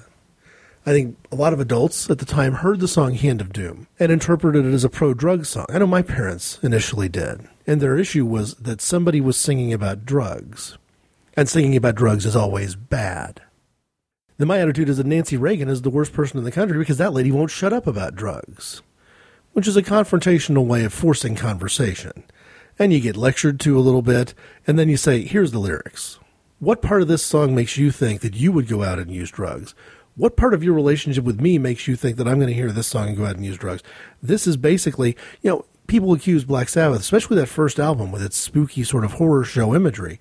I 0.87 0.93
think 0.93 1.16
a 1.32 1.37
lot 1.37 1.53
of 1.53 1.59
adults 1.59 2.09
at 2.09 2.18
the 2.18 2.24
time 2.24 2.55
heard 2.55 2.78
the 2.78 2.87
song 2.87 3.14
Hand 3.14 3.41
of 3.41 3.53
Doom 3.53 3.89
and 3.99 4.12
interpreted 4.12 4.64
it 4.64 4.72
as 4.72 4.84
a 4.84 4.89
pro 4.89 5.14
drug 5.14 5.45
song. 5.45 5.66
I 5.68 5.78
know 5.78 5.87
my 5.87 6.03
parents 6.03 6.61
initially 6.62 7.09
did. 7.09 7.49
And 7.66 7.80
their 7.80 7.99
issue 7.99 8.24
was 8.24 8.55
that 8.55 8.80
somebody 8.80 9.20
was 9.20 9.37
singing 9.37 9.72
about 9.72 10.07
drugs. 10.07 10.78
And 11.34 11.49
singing 11.49 11.76
about 11.76 11.97
drugs 11.97 12.24
is 12.24 12.37
always 12.37 12.76
bad. 12.76 13.43
Then 14.39 14.47
my 14.47 14.61
attitude 14.61 14.89
is 14.89 14.99
that 14.99 15.07
Nancy 15.07 15.37
Reagan 15.37 15.68
is 15.68 15.82
the 15.82 15.91
worst 15.91 16.12
person 16.12 16.39
in 16.39 16.45
the 16.45 16.53
country 16.53 16.78
because 16.78 16.99
that 16.99 17.12
lady 17.12 17.32
won't 17.32 17.51
shut 17.51 17.72
up 17.72 17.87
about 17.87 18.14
drugs 18.14 18.82
which 19.57 19.66
is 19.66 19.74
a 19.74 19.82
confrontational 19.82 20.66
way 20.66 20.84
of 20.84 20.93
forcing 20.93 21.34
conversation. 21.34 22.24
And 22.78 22.93
you 22.93 23.01
get 23.01 23.16
lectured 23.16 23.59
to 23.61 23.78
a 23.78 23.80
little 23.80 24.03
bit, 24.03 24.34
and 24.66 24.78
then 24.78 24.91
you 24.91 24.99
say, 24.99 25.22
here's 25.22 25.51
the 25.51 25.59
lyrics. 25.59 26.18
What 26.59 26.82
part 26.82 27.01
of 27.01 27.09
this 27.09 27.24
song 27.24 27.55
makes 27.55 27.78
you 27.78 27.91
think 27.91 28.20
that 28.20 28.37
you 28.37 28.53
would 28.53 28.68
go 28.68 28.82
out 28.82 28.99
and 28.99 29.11
use 29.11 29.30
drugs? 29.30 29.74
What 30.17 30.37
part 30.37 30.55
of 30.55 30.64
your 30.64 30.75
relationship 30.75 31.25
with 31.25 31.41
me 31.41 31.59
makes 31.59 31.87
you 31.87 31.95
think 31.95 32.17
that 32.17 32.27
I'm 32.27 32.39
going 32.39 32.49
to 32.49 32.55
hear 32.55 32.73
this 32.73 32.87
song 32.87 33.09
and 33.09 33.17
go 33.17 33.27
out 33.27 33.37
and 33.37 33.45
use 33.45 33.59
drugs? 33.59 33.83
This 34.23 34.47
is 34.47 34.57
basically, 34.57 35.17
you 35.43 35.51
know, 35.51 35.64
people 35.87 36.12
accuse 36.14 36.45
Black 36.45 36.69
Sabbath, 36.69 37.01
especially 37.01 37.37
that 37.37 37.47
first 37.47 37.79
album 37.79 38.11
with 38.12 38.23
its 38.23 38.37
spooky 38.37 38.83
sort 38.83 39.05
of 39.05 39.12
horror 39.14 39.45
show 39.45 39.75
imagery, 39.75 40.19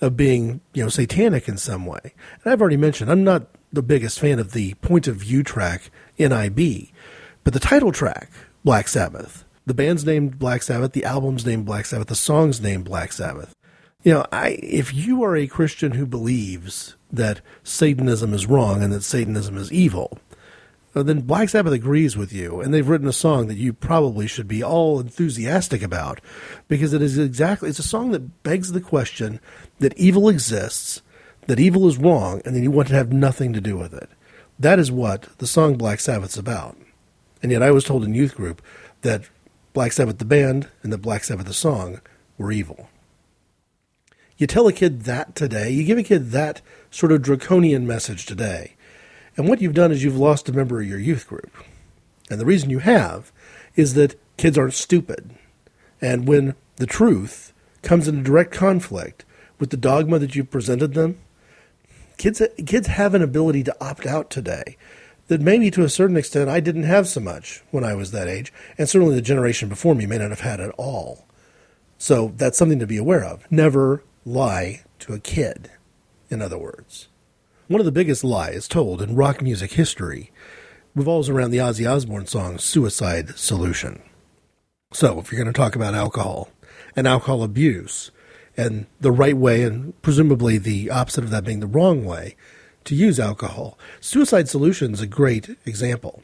of 0.00 0.16
being, 0.16 0.60
you 0.72 0.82
know, 0.82 0.88
satanic 0.88 1.48
in 1.48 1.56
some 1.56 1.86
way. 1.86 2.00
And 2.42 2.52
I've 2.52 2.60
already 2.60 2.76
mentioned, 2.76 3.10
I'm 3.10 3.24
not 3.24 3.46
the 3.72 3.82
biggest 3.82 4.18
fan 4.18 4.38
of 4.38 4.52
the 4.52 4.74
point 4.74 5.06
of 5.06 5.16
view 5.16 5.42
track 5.42 5.90
NIB, 6.18 6.88
but 7.42 7.52
the 7.52 7.60
title 7.60 7.92
track, 7.92 8.30
Black 8.64 8.88
Sabbath. 8.88 9.44
The 9.66 9.74
band's 9.74 10.04
named 10.04 10.38
Black 10.38 10.62
Sabbath, 10.62 10.92
the 10.92 11.04
album's 11.04 11.46
named 11.46 11.64
Black 11.64 11.86
Sabbath, 11.86 12.08
the 12.08 12.14
song's 12.14 12.60
named 12.60 12.84
Black 12.84 13.12
Sabbath. 13.12 13.54
You 14.02 14.12
know, 14.12 14.26
I 14.30 14.58
if 14.62 14.92
you 14.92 15.24
are 15.24 15.34
a 15.34 15.46
Christian 15.46 15.92
who 15.92 16.04
believes 16.04 16.96
that 17.16 17.40
Satanism 17.62 18.34
is 18.34 18.46
wrong 18.46 18.82
and 18.82 18.92
that 18.92 19.02
Satanism 19.02 19.56
is 19.56 19.72
evil, 19.72 20.18
uh, 20.94 21.02
then 21.02 21.22
Black 21.22 21.48
Sabbath 21.48 21.72
agrees 21.72 22.16
with 22.16 22.32
you, 22.32 22.60
and 22.60 22.72
they've 22.72 22.88
written 22.88 23.08
a 23.08 23.12
song 23.12 23.48
that 23.48 23.56
you 23.56 23.72
probably 23.72 24.26
should 24.26 24.46
be 24.46 24.62
all 24.62 25.00
enthusiastic 25.00 25.82
about 25.82 26.20
because 26.68 26.92
it 26.92 27.02
is 27.02 27.18
exactly 27.18 27.68
it's 27.68 27.80
a 27.80 27.82
song 27.82 28.12
that 28.12 28.42
begs 28.44 28.72
the 28.72 28.80
question 28.80 29.40
that 29.80 29.96
evil 29.98 30.28
exists, 30.28 31.02
that 31.46 31.58
evil 31.58 31.88
is 31.88 31.98
wrong, 31.98 32.40
and 32.44 32.54
then 32.54 32.62
you 32.62 32.70
want 32.70 32.88
to 32.88 32.94
have 32.94 33.12
nothing 33.12 33.52
to 33.52 33.60
do 33.60 33.76
with 33.76 33.92
it. 33.92 34.08
That 34.58 34.78
is 34.78 34.92
what 34.92 35.22
the 35.38 35.48
song 35.48 35.76
Black 35.76 35.98
Sabbath's 35.98 36.38
about. 36.38 36.76
And 37.42 37.50
yet 37.50 37.62
I 37.62 37.72
was 37.72 37.84
told 37.84 38.04
in 38.04 38.14
youth 38.14 38.36
group 38.36 38.62
that 39.02 39.28
Black 39.72 39.92
Sabbath 39.92 40.18
the 40.18 40.24
band 40.24 40.68
and 40.82 40.92
that 40.92 40.98
Black 40.98 41.24
Sabbath 41.24 41.46
the 41.46 41.52
song 41.52 42.00
were 42.38 42.52
evil. 42.52 42.88
You 44.36 44.46
tell 44.46 44.66
a 44.66 44.72
kid 44.72 45.02
that 45.02 45.34
today, 45.34 45.70
you 45.70 45.84
give 45.84 45.98
a 45.98 46.02
kid 46.02 46.30
that 46.30 46.60
sort 46.94 47.10
of 47.10 47.22
draconian 47.22 47.86
message 47.86 48.24
today. 48.24 48.76
And 49.36 49.48
what 49.48 49.60
you've 49.60 49.74
done 49.74 49.90
is 49.90 50.04
you've 50.04 50.16
lost 50.16 50.48
a 50.48 50.52
member 50.52 50.80
of 50.80 50.86
your 50.86 50.98
youth 50.98 51.26
group. 51.26 51.50
And 52.30 52.40
the 52.40 52.46
reason 52.46 52.70
you 52.70 52.78
have 52.78 53.32
is 53.74 53.94
that 53.94 54.18
kids 54.36 54.56
aren't 54.56 54.74
stupid. 54.74 55.30
And 56.00 56.28
when 56.28 56.54
the 56.76 56.86
truth 56.86 57.52
comes 57.82 58.06
into 58.06 58.22
direct 58.22 58.52
conflict 58.52 59.24
with 59.58 59.70
the 59.70 59.76
dogma 59.76 60.20
that 60.20 60.36
you've 60.36 60.52
presented 60.52 60.94
them, 60.94 61.18
kids 62.16 62.40
kids 62.64 62.86
have 62.86 63.14
an 63.14 63.22
ability 63.22 63.64
to 63.64 63.84
opt 63.84 64.06
out 64.06 64.30
today 64.30 64.76
that 65.26 65.40
maybe 65.40 65.72
to 65.72 65.82
a 65.82 65.88
certain 65.88 66.16
extent 66.16 66.48
I 66.48 66.60
didn't 66.60 66.84
have 66.84 67.08
so 67.08 67.20
much 67.20 67.62
when 67.72 67.82
I 67.82 67.94
was 67.94 68.12
that 68.12 68.28
age, 68.28 68.52
and 68.78 68.88
certainly 68.88 69.16
the 69.16 69.22
generation 69.22 69.68
before 69.68 69.96
me 69.96 70.06
may 70.06 70.18
not 70.18 70.30
have 70.30 70.40
had 70.40 70.60
at 70.60 70.74
all. 70.78 71.26
So 71.98 72.34
that's 72.36 72.56
something 72.56 72.78
to 72.78 72.86
be 72.86 72.98
aware 72.98 73.24
of. 73.24 73.50
Never 73.50 74.04
lie 74.24 74.84
to 75.00 75.12
a 75.12 75.18
kid, 75.18 75.70
in 76.34 76.42
other 76.42 76.58
words. 76.58 77.08
One 77.68 77.80
of 77.80 77.86
the 77.86 77.92
biggest 77.92 78.22
lies 78.22 78.68
told 78.68 79.00
in 79.00 79.16
rock 79.16 79.40
music 79.40 79.72
history 79.72 80.30
revolves 80.94 81.30
around 81.30 81.50
the 81.50 81.58
Ozzy 81.58 81.90
Osbourne 81.90 82.26
song 82.26 82.58
Suicide 82.58 83.38
Solution. 83.38 84.02
So, 84.92 85.18
if 85.18 85.32
you're 85.32 85.42
going 85.42 85.52
to 85.52 85.58
talk 85.58 85.74
about 85.74 85.94
alcohol 85.94 86.50
and 86.94 87.08
alcohol 87.08 87.42
abuse, 87.42 88.10
and 88.56 88.86
the 89.00 89.12
right 89.12 89.36
way, 89.36 89.62
and 89.62 90.00
presumably 90.02 90.58
the 90.58 90.90
opposite 90.90 91.24
of 91.24 91.30
that 91.30 91.44
being 91.44 91.60
the 91.60 91.66
wrong 91.66 92.04
way 92.04 92.36
to 92.84 92.94
use 92.94 93.18
alcohol. 93.18 93.78
Suicide 94.00 94.48
Solution 94.48 94.92
is 94.92 95.00
a 95.00 95.06
great 95.06 95.56
example. 95.64 96.22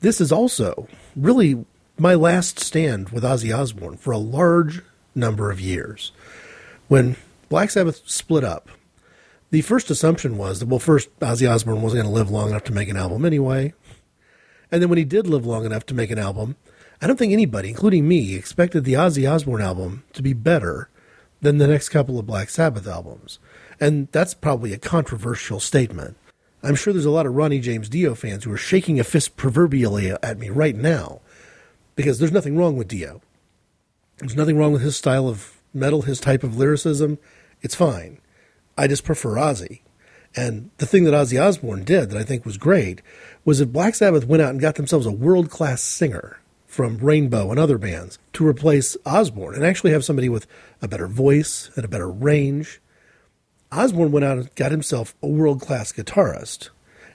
This 0.00 0.20
is 0.20 0.30
also 0.30 0.88
really 1.16 1.64
my 1.98 2.14
last 2.14 2.60
stand 2.60 3.10
with 3.10 3.24
Ozzy 3.24 3.56
Osbourne 3.56 3.96
for 3.96 4.12
a 4.12 4.18
large 4.18 4.82
number 5.14 5.50
of 5.50 5.60
years. 5.60 6.12
When 6.86 7.16
Black 7.48 7.70
Sabbath 7.70 8.02
split 8.06 8.44
up, 8.44 8.68
the 9.50 9.62
first 9.62 9.90
assumption 9.90 10.36
was 10.36 10.60
that, 10.60 10.68
well, 10.68 10.78
first, 10.78 11.16
Ozzy 11.20 11.50
Osbourne 11.50 11.82
wasn't 11.82 12.02
going 12.02 12.12
to 12.12 12.18
live 12.18 12.30
long 12.30 12.50
enough 12.50 12.64
to 12.64 12.72
make 12.72 12.88
an 12.88 12.96
album 12.96 13.24
anyway. 13.24 13.72
And 14.70 14.82
then 14.82 14.88
when 14.88 14.98
he 14.98 15.04
did 15.04 15.26
live 15.26 15.46
long 15.46 15.64
enough 15.64 15.86
to 15.86 15.94
make 15.94 16.10
an 16.10 16.18
album, 16.18 16.56
I 17.00 17.06
don't 17.06 17.16
think 17.16 17.32
anybody, 17.32 17.68
including 17.68 18.06
me, 18.06 18.34
expected 18.34 18.84
the 18.84 18.94
Ozzy 18.94 19.30
Osbourne 19.30 19.62
album 19.62 20.04
to 20.12 20.22
be 20.22 20.32
better 20.32 20.88
than 21.40 21.58
the 21.58 21.68
next 21.68 21.88
couple 21.90 22.18
of 22.18 22.26
Black 22.26 22.50
Sabbath 22.50 22.86
albums. 22.86 23.38
And 23.80 24.08
that's 24.12 24.34
probably 24.34 24.72
a 24.72 24.78
controversial 24.78 25.60
statement. 25.60 26.16
I'm 26.62 26.74
sure 26.74 26.92
there's 26.92 27.04
a 27.04 27.10
lot 27.10 27.26
of 27.26 27.34
Ronnie 27.34 27.60
James 27.60 27.88
Dio 27.88 28.14
fans 28.14 28.44
who 28.44 28.52
are 28.52 28.58
shaking 28.58 28.98
a 28.98 29.04
fist 29.04 29.36
proverbially 29.36 30.10
at 30.10 30.38
me 30.38 30.50
right 30.50 30.74
now 30.74 31.20
because 31.94 32.18
there's 32.18 32.32
nothing 32.32 32.56
wrong 32.56 32.76
with 32.76 32.88
Dio. 32.88 33.22
There's 34.18 34.36
nothing 34.36 34.58
wrong 34.58 34.72
with 34.72 34.82
his 34.82 34.96
style 34.96 35.28
of 35.28 35.62
metal, 35.72 36.02
his 36.02 36.18
type 36.18 36.42
of 36.42 36.56
lyricism. 36.56 37.18
It's 37.62 37.76
fine. 37.76 38.17
I 38.78 38.86
just 38.86 39.04
prefer 39.04 39.34
Ozzy. 39.34 39.80
And 40.36 40.70
the 40.78 40.86
thing 40.86 41.02
that 41.04 41.14
Ozzy 41.14 41.42
Osbourne 41.42 41.82
did 41.82 42.10
that 42.10 42.18
I 42.18 42.22
think 42.22 42.44
was 42.44 42.56
great 42.56 43.02
was 43.44 43.58
that 43.58 43.72
Black 43.72 43.96
Sabbath 43.96 44.24
went 44.24 44.40
out 44.40 44.50
and 44.50 44.60
got 44.60 44.76
themselves 44.76 45.04
a 45.04 45.10
world 45.10 45.50
class 45.50 45.82
singer 45.82 46.38
from 46.66 46.98
Rainbow 46.98 47.50
and 47.50 47.58
other 47.58 47.76
bands 47.76 48.18
to 48.34 48.46
replace 48.46 48.96
Osbourne 49.04 49.56
and 49.56 49.64
actually 49.64 49.90
have 49.90 50.04
somebody 50.04 50.28
with 50.28 50.46
a 50.80 50.86
better 50.86 51.08
voice 51.08 51.70
and 51.74 51.84
a 51.84 51.88
better 51.88 52.08
range. 52.08 52.80
Osbourne 53.72 54.12
went 54.12 54.24
out 54.24 54.38
and 54.38 54.54
got 54.54 54.70
himself 54.70 55.14
a 55.22 55.26
world 55.26 55.60
class 55.60 55.92
guitarist. 55.92 56.68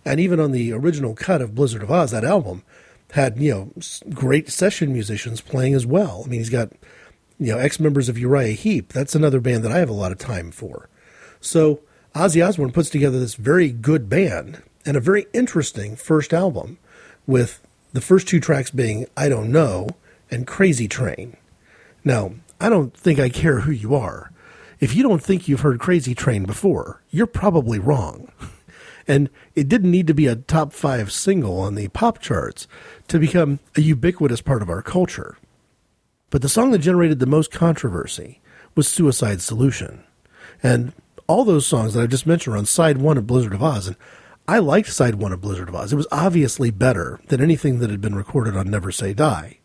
And 0.03 0.19
even 0.19 0.41
on 0.41 0.51
the 0.51 0.73
original 0.73 1.15
cut 1.15 1.41
of 1.41 1.55
Blizzard 1.55 1.83
of 1.83 1.89
Ozz, 1.89 2.11
that 2.11 2.25
album 2.25 2.63
had, 3.11 3.37
you 3.37 3.51
know, 3.51 3.71
great 4.13 4.49
session 4.49 4.91
musicians 4.91 5.39
playing 5.39 5.75
as 5.75 5.85
well. 5.85 6.23
I 6.25 6.29
mean, 6.29 6.39
he's 6.41 6.49
got, 6.49 6.73
you 7.39 7.53
know, 7.53 7.57
ex 7.57 7.79
members 7.79 8.09
of 8.09 8.17
Uriah 8.17 8.53
Heep. 8.53 8.91
That's 8.91 9.15
another 9.15 9.39
band 9.39 9.63
that 9.63 9.71
I 9.71 9.77
have 9.77 9.89
a 9.89 9.93
lot 9.93 10.11
of 10.11 10.17
time 10.17 10.51
for. 10.51 10.89
So 11.43 11.81
Ozzy 12.15 12.45
Osbourne 12.45 12.71
puts 12.71 12.89
together 12.89 13.19
this 13.19 13.35
very 13.35 13.69
good 13.69 14.07
band 14.07 14.63
and 14.85 14.95
a 14.95 15.01
very 15.01 15.27
interesting 15.33 15.97
first 15.97 16.33
album 16.33 16.77
with 17.27 17.61
the 17.91 18.01
first 18.01 18.27
two 18.29 18.39
tracks 18.39 18.71
being 18.71 19.07
I 19.17 19.27
Don't 19.27 19.51
Know 19.51 19.89
and 20.31 20.47
Crazy 20.47 20.87
Train. 20.87 21.35
Now, 22.03 22.33
I 22.61 22.69
don't 22.69 22.95
think 22.95 23.19
I 23.19 23.27
care 23.27 23.61
who 23.61 23.71
you 23.71 23.93
are. 23.93 24.31
If 24.79 24.95
you 24.95 25.03
don't 25.03 25.21
think 25.21 25.47
you've 25.47 25.61
heard 25.61 25.79
Crazy 25.79 26.15
Train 26.15 26.45
before, 26.45 27.01
you're 27.09 27.27
probably 27.27 27.77
wrong. 27.79 28.31
And 29.05 29.29
it 29.53 29.67
didn't 29.67 29.91
need 29.91 30.07
to 30.07 30.13
be 30.13 30.27
a 30.27 30.37
top 30.37 30.71
five 30.71 31.11
single 31.11 31.59
on 31.59 31.75
the 31.75 31.89
pop 31.89 32.19
charts 32.19 32.69
to 33.09 33.19
become 33.19 33.59
a 33.75 33.81
ubiquitous 33.81 34.39
part 34.39 34.61
of 34.61 34.69
our 34.69 34.81
culture. 34.81 35.35
But 36.29 36.41
the 36.41 36.47
song 36.47 36.71
that 36.71 36.77
generated 36.77 37.19
the 37.19 37.25
most 37.25 37.51
controversy 37.51 38.39
was 38.75 38.87
Suicide 38.87 39.41
Solution. 39.41 40.05
And 40.63 40.93
all 41.27 41.43
those 41.43 41.65
songs 41.65 41.93
that 41.93 42.03
I 42.03 42.07
just 42.07 42.27
mentioned 42.27 42.55
on 42.55 42.65
side 42.65 42.97
one 42.97 43.17
of 43.17 43.27
Blizzard 43.27 43.53
of 43.53 43.61
Ozz, 43.61 43.87
And 43.87 43.95
I 44.47 44.59
liked 44.59 44.89
side 44.89 45.15
one 45.15 45.31
of 45.31 45.41
Blizzard 45.41 45.69
of 45.69 45.75
Ozz. 45.75 45.93
It 45.93 45.97
was 45.97 46.07
obviously 46.11 46.71
better 46.71 47.19
than 47.27 47.41
anything 47.41 47.79
that 47.79 47.89
had 47.89 48.01
been 48.01 48.15
recorded 48.15 48.57
on 48.57 48.69
Never 48.69 48.91
Say 48.91 49.13
Die. 49.13 49.59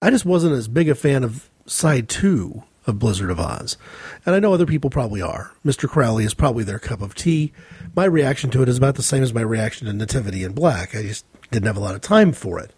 I 0.00 0.10
just 0.10 0.24
wasn't 0.24 0.54
as 0.54 0.68
big 0.68 0.88
a 0.88 0.94
fan 0.94 1.24
of 1.24 1.50
side 1.66 2.08
two 2.08 2.62
of 2.86 2.98
Blizzard 2.98 3.30
of 3.30 3.38
Ozz. 3.38 3.76
And 4.24 4.34
I 4.34 4.38
know 4.38 4.52
other 4.52 4.66
people 4.66 4.90
probably 4.90 5.22
are. 5.22 5.52
Mr. 5.64 5.88
Crowley 5.88 6.24
is 6.24 6.34
probably 6.34 6.64
their 6.64 6.78
cup 6.78 7.00
of 7.00 7.14
tea. 7.14 7.52
My 7.96 8.04
reaction 8.04 8.50
to 8.50 8.62
it 8.62 8.68
is 8.68 8.78
about 8.78 8.96
the 8.96 9.02
same 9.02 9.22
as 9.22 9.34
my 9.34 9.40
reaction 9.40 9.86
to 9.86 9.92
Nativity 9.92 10.44
in 10.44 10.52
Black. 10.52 10.94
I 10.94 11.02
just 11.02 11.24
didn't 11.50 11.66
have 11.66 11.76
a 11.76 11.80
lot 11.80 11.94
of 11.94 12.00
time 12.00 12.32
for 12.32 12.58
it. 12.60 12.72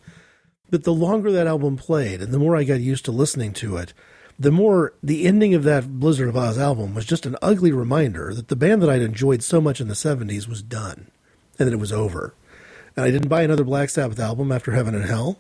But 0.71 0.85
the 0.85 0.95
longer 0.95 1.31
that 1.33 1.47
album 1.47 1.77
played 1.77 2.21
and 2.21 2.33
the 2.33 2.39
more 2.39 2.57
I 2.57 2.65
got 2.65 2.81
used 2.81 3.05
to 3.07 3.13
listening 3.13 3.53
to 3.55 3.77
it, 3.77 3.93
the 4.39 4.51
more 4.51 4.93
the 5.03 5.27
ending 5.27 5.55
of 5.55 5.65
that 5.65 5.99
Blizzard 5.99 6.29
of 6.29 6.35
Ozz 6.35 6.59
album 6.59 6.95
was 6.95 7.05
just 7.05 7.27
an 7.27 7.37
ugly 7.41 7.73
reminder 7.73 8.35
that 8.35 8.49
the 8.49 8.57
band 8.57 8.83
that 8.83 8.91
I'd 8.91 9.03
enjoyed 9.03 9.43
so 9.43 9.61
much 9.61 9.81
in 9.81 9.89
the 9.89 9.95
70s 9.95 10.47
was 10.47 10.63
done 10.63 11.11
and 11.59 11.67
that 11.67 11.73
it 11.73 11.81
was 11.81 11.93
over. 11.93 12.35
And 12.97 13.05
I 13.05 13.11
didn't 13.11 13.29
buy 13.29 13.43
another 13.43 13.65
Black 13.65 13.91
Sabbath 13.91 14.21
album 14.21 14.53
after 14.53 14.73
Heaven 14.73 14.95
and 14.95 15.05
Hell, 15.05 15.39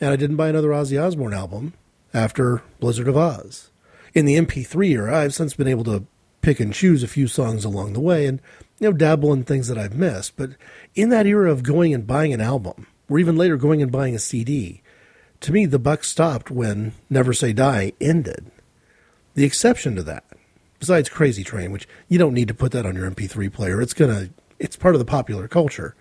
and 0.00 0.10
I 0.10 0.16
didn't 0.16 0.36
buy 0.36 0.48
another 0.48 0.70
Ozzy 0.70 1.02
Osbourne 1.02 1.34
album 1.34 1.74
after 2.12 2.62
Blizzard 2.80 3.08
of 3.08 3.14
Ozz. 3.14 3.70
in 4.14 4.24
the 4.24 4.36
MP3 4.36 4.90
era, 4.90 5.18
I've 5.18 5.34
since 5.34 5.54
been 5.54 5.68
able 5.68 5.84
to 5.84 6.04
pick 6.40 6.60
and 6.60 6.72
choose 6.72 7.02
a 7.02 7.08
few 7.08 7.28
songs 7.28 7.64
along 7.64 7.92
the 7.92 8.00
way 8.00 8.26
and 8.26 8.40
you 8.78 8.88
know 8.88 8.96
dabble 8.96 9.32
in 9.32 9.44
things 9.44 9.68
that 9.68 9.78
I've 9.78 9.96
missed. 9.96 10.36
But 10.36 10.50
in 10.94 11.08
that 11.10 11.26
era 11.26 11.50
of 11.50 11.62
going 11.62 11.92
and 11.92 12.06
buying 12.06 12.32
an 12.32 12.40
album, 12.40 12.86
or 13.08 13.18
even 13.18 13.36
later 13.36 13.56
going 13.56 13.82
and 13.82 13.92
buying 13.92 14.14
a 14.14 14.18
CD, 14.18 14.82
to 15.40 15.52
me 15.52 15.66
the 15.66 15.78
buck 15.78 16.04
stopped 16.04 16.50
when 16.50 16.92
Never 17.08 17.32
Say 17.32 17.52
Die 17.52 17.92
ended. 18.00 18.50
The 19.34 19.44
exception 19.44 19.94
to 19.96 20.02
that, 20.04 20.24
besides 20.80 21.08
Crazy 21.08 21.44
Train, 21.44 21.70
which 21.70 21.88
you 22.08 22.18
don't 22.18 22.34
need 22.34 22.48
to 22.48 22.54
put 22.54 22.72
that 22.72 22.86
on 22.86 22.96
your 22.96 23.10
MP3 23.10 23.52
player, 23.52 23.80
it's 23.80 23.94
gonna 23.94 24.30
it's 24.58 24.76
part 24.76 24.94
of 24.94 24.98
the 24.98 25.04
popular 25.04 25.46
culture. 25.48 25.94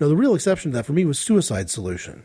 Now 0.00 0.08
the 0.08 0.16
real 0.16 0.34
exception 0.34 0.70
to 0.70 0.76
that 0.76 0.86
for 0.86 0.92
me 0.92 1.04
was 1.04 1.18
Suicide 1.18 1.70
Solution. 1.70 2.24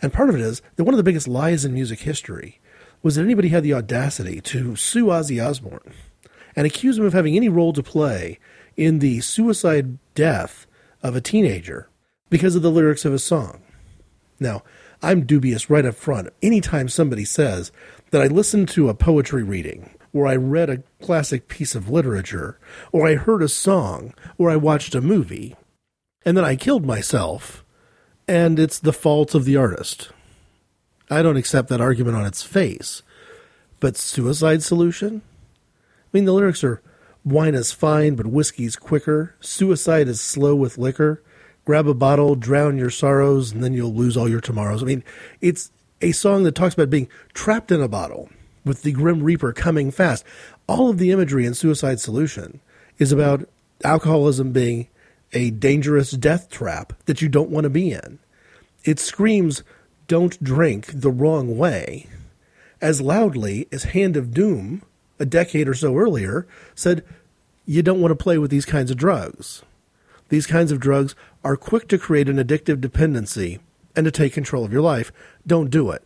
And 0.00 0.12
part 0.12 0.28
of 0.28 0.36
it 0.36 0.40
is 0.40 0.62
that 0.76 0.84
one 0.84 0.94
of 0.94 0.98
the 0.98 1.04
biggest 1.04 1.28
lies 1.28 1.64
in 1.64 1.74
music 1.74 2.00
history 2.00 2.60
was 3.02 3.14
that 3.14 3.24
anybody 3.24 3.48
had 3.48 3.62
the 3.62 3.74
audacity 3.74 4.40
to 4.40 4.76
sue 4.76 5.06
Ozzy 5.06 5.44
Osbourne 5.44 5.92
and 6.56 6.66
accuse 6.66 6.98
him 6.98 7.04
of 7.04 7.12
having 7.12 7.36
any 7.36 7.48
role 7.48 7.72
to 7.72 7.82
play 7.82 8.38
in 8.76 8.98
the 8.98 9.20
suicide 9.20 9.98
death 10.14 10.66
of 11.02 11.14
a 11.14 11.20
teenager 11.20 11.88
because 12.30 12.56
of 12.56 12.62
the 12.62 12.70
lyrics 12.70 13.04
of 13.04 13.12
his 13.12 13.24
song. 13.24 13.60
Now, 14.40 14.62
I'm 15.02 15.26
dubious 15.26 15.70
right 15.70 15.84
up 15.84 15.94
front. 15.94 16.28
Anytime 16.42 16.88
somebody 16.88 17.24
says 17.24 17.70
that 18.10 18.22
I 18.22 18.26
listened 18.26 18.68
to 18.70 18.88
a 18.88 18.94
poetry 18.94 19.42
reading, 19.42 19.94
or 20.12 20.26
I 20.26 20.36
read 20.36 20.70
a 20.70 20.82
classic 21.00 21.48
piece 21.48 21.74
of 21.74 21.88
literature, 21.88 22.58
or 22.92 23.06
I 23.06 23.14
heard 23.14 23.42
a 23.42 23.48
song, 23.48 24.14
or 24.36 24.50
I 24.50 24.56
watched 24.56 24.94
a 24.94 25.00
movie, 25.00 25.54
and 26.24 26.36
then 26.36 26.44
I 26.44 26.56
killed 26.56 26.84
myself, 26.84 27.64
and 28.26 28.58
it's 28.58 28.78
the 28.78 28.92
fault 28.92 29.34
of 29.34 29.44
the 29.44 29.56
artist. 29.56 30.10
I 31.10 31.22
don't 31.22 31.36
accept 31.36 31.68
that 31.68 31.80
argument 31.80 32.16
on 32.16 32.26
its 32.26 32.42
face. 32.42 33.02
But 33.80 33.96
suicide 33.96 34.62
solution? 34.62 35.22
I 35.64 36.08
mean, 36.12 36.24
the 36.24 36.32
lyrics 36.32 36.64
are 36.64 36.82
wine 37.24 37.54
is 37.54 37.72
fine, 37.72 38.16
but 38.16 38.26
whiskey's 38.26 38.76
quicker. 38.76 39.34
Suicide 39.40 40.08
is 40.08 40.20
slow 40.20 40.54
with 40.54 40.78
liquor. 40.78 41.22
Grab 41.68 41.86
a 41.86 41.92
bottle, 41.92 42.34
drown 42.34 42.78
your 42.78 42.88
sorrows, 42.88 43.52
and 43.52 43.62
then 43.62 43.74
you'll 43.74 43.92
lose 43.92 44.16
all 44.16 44.26
your 44.26 44.40
tomorrows. 44.40 44.82
I 44.82 44.86
mean, 44.86 45.04
it's 45.42 45.70
a 46.00 46.12
song 46.12 46.44
that 46.44 46.54
talks 46.54 46.72
about 46.72 46.88
being 46.88 47.10
trapped 47.34 47.70
in 47.70 47.82
a 47.82 47.88
bottle 47.88 48.30
with 48.64 48.84
the 48.84 48.92
Grim 48.92 49.22
Reaper 49.22 49.52
coming 49.52 49.90
fast. 49.90 50.24
All 50.66 50.88
of 50.88 50.96
the 50.96 51.10
imagery 51.10 51.44
in 51.44 51.52
Suicide 51.52 52.00
Solution 52.00 52.60
is 52.96 53.12
about 53.12 53.46
alcoholism 53.84 54.50
being 54.50 54.88
a 55.34 55.50
dangerous 55.50 56.12
death 56.12 56.48
trap 56.48 56.94
that 57.04 57.20
you 57.20 57.28
don't 57.28 57.50
want 57.50 57.64
to 57.64 57.68
be 57.68 57.92
in. 57.92 58.18
It 58.84 58.98
screams 58.98 59.62
don't 60.06 60.42
drink 60.42 60.86
the 60.86 61.10
wrong 61.10 61.58
way 61.58 62.06
as 62.80 63.02
loudly 63.02 63.68
as 63.70 63.82
Hand 63.82 64.16
of 64.16 64.32
Doom, 64.32 64.80
a 65.18 65.26
decade 65.26 65.68
or 65.68 65.74
so 65.74 65.98
earlier, 65.98 66.46
said, 66.74 67.04
You 67.66 67.82
don't 67.82 68.00
want 68.00 68.12
to 68.12 68.24
play 68.24 68.38
with 68.38 68.50
these 68.50 68.64
kinds 68.64 68.90
of 68.90 68.96
drugs. 68.96 69.62
These 70.28 70.46
kinds 70.46 70.72
of 70.72 70.80
drugs 70.80 71.14
are 71.44 71.56
quick 71.56 71.88
to 71.88 71.98
create 71.98 72.28
an 72.28 72.36
addictive 72.36 72.80
dependency 72.80 73.60
and 73.96 74.04
to 74.04 74.10
take 74.10 74.32
control 74.32 74.64
of 74.64 74.72
your 74.72 74.82
life. 74.82 75.12
Don't 75.46 75.70
do 75.70 75.90
it. 75.90 76.02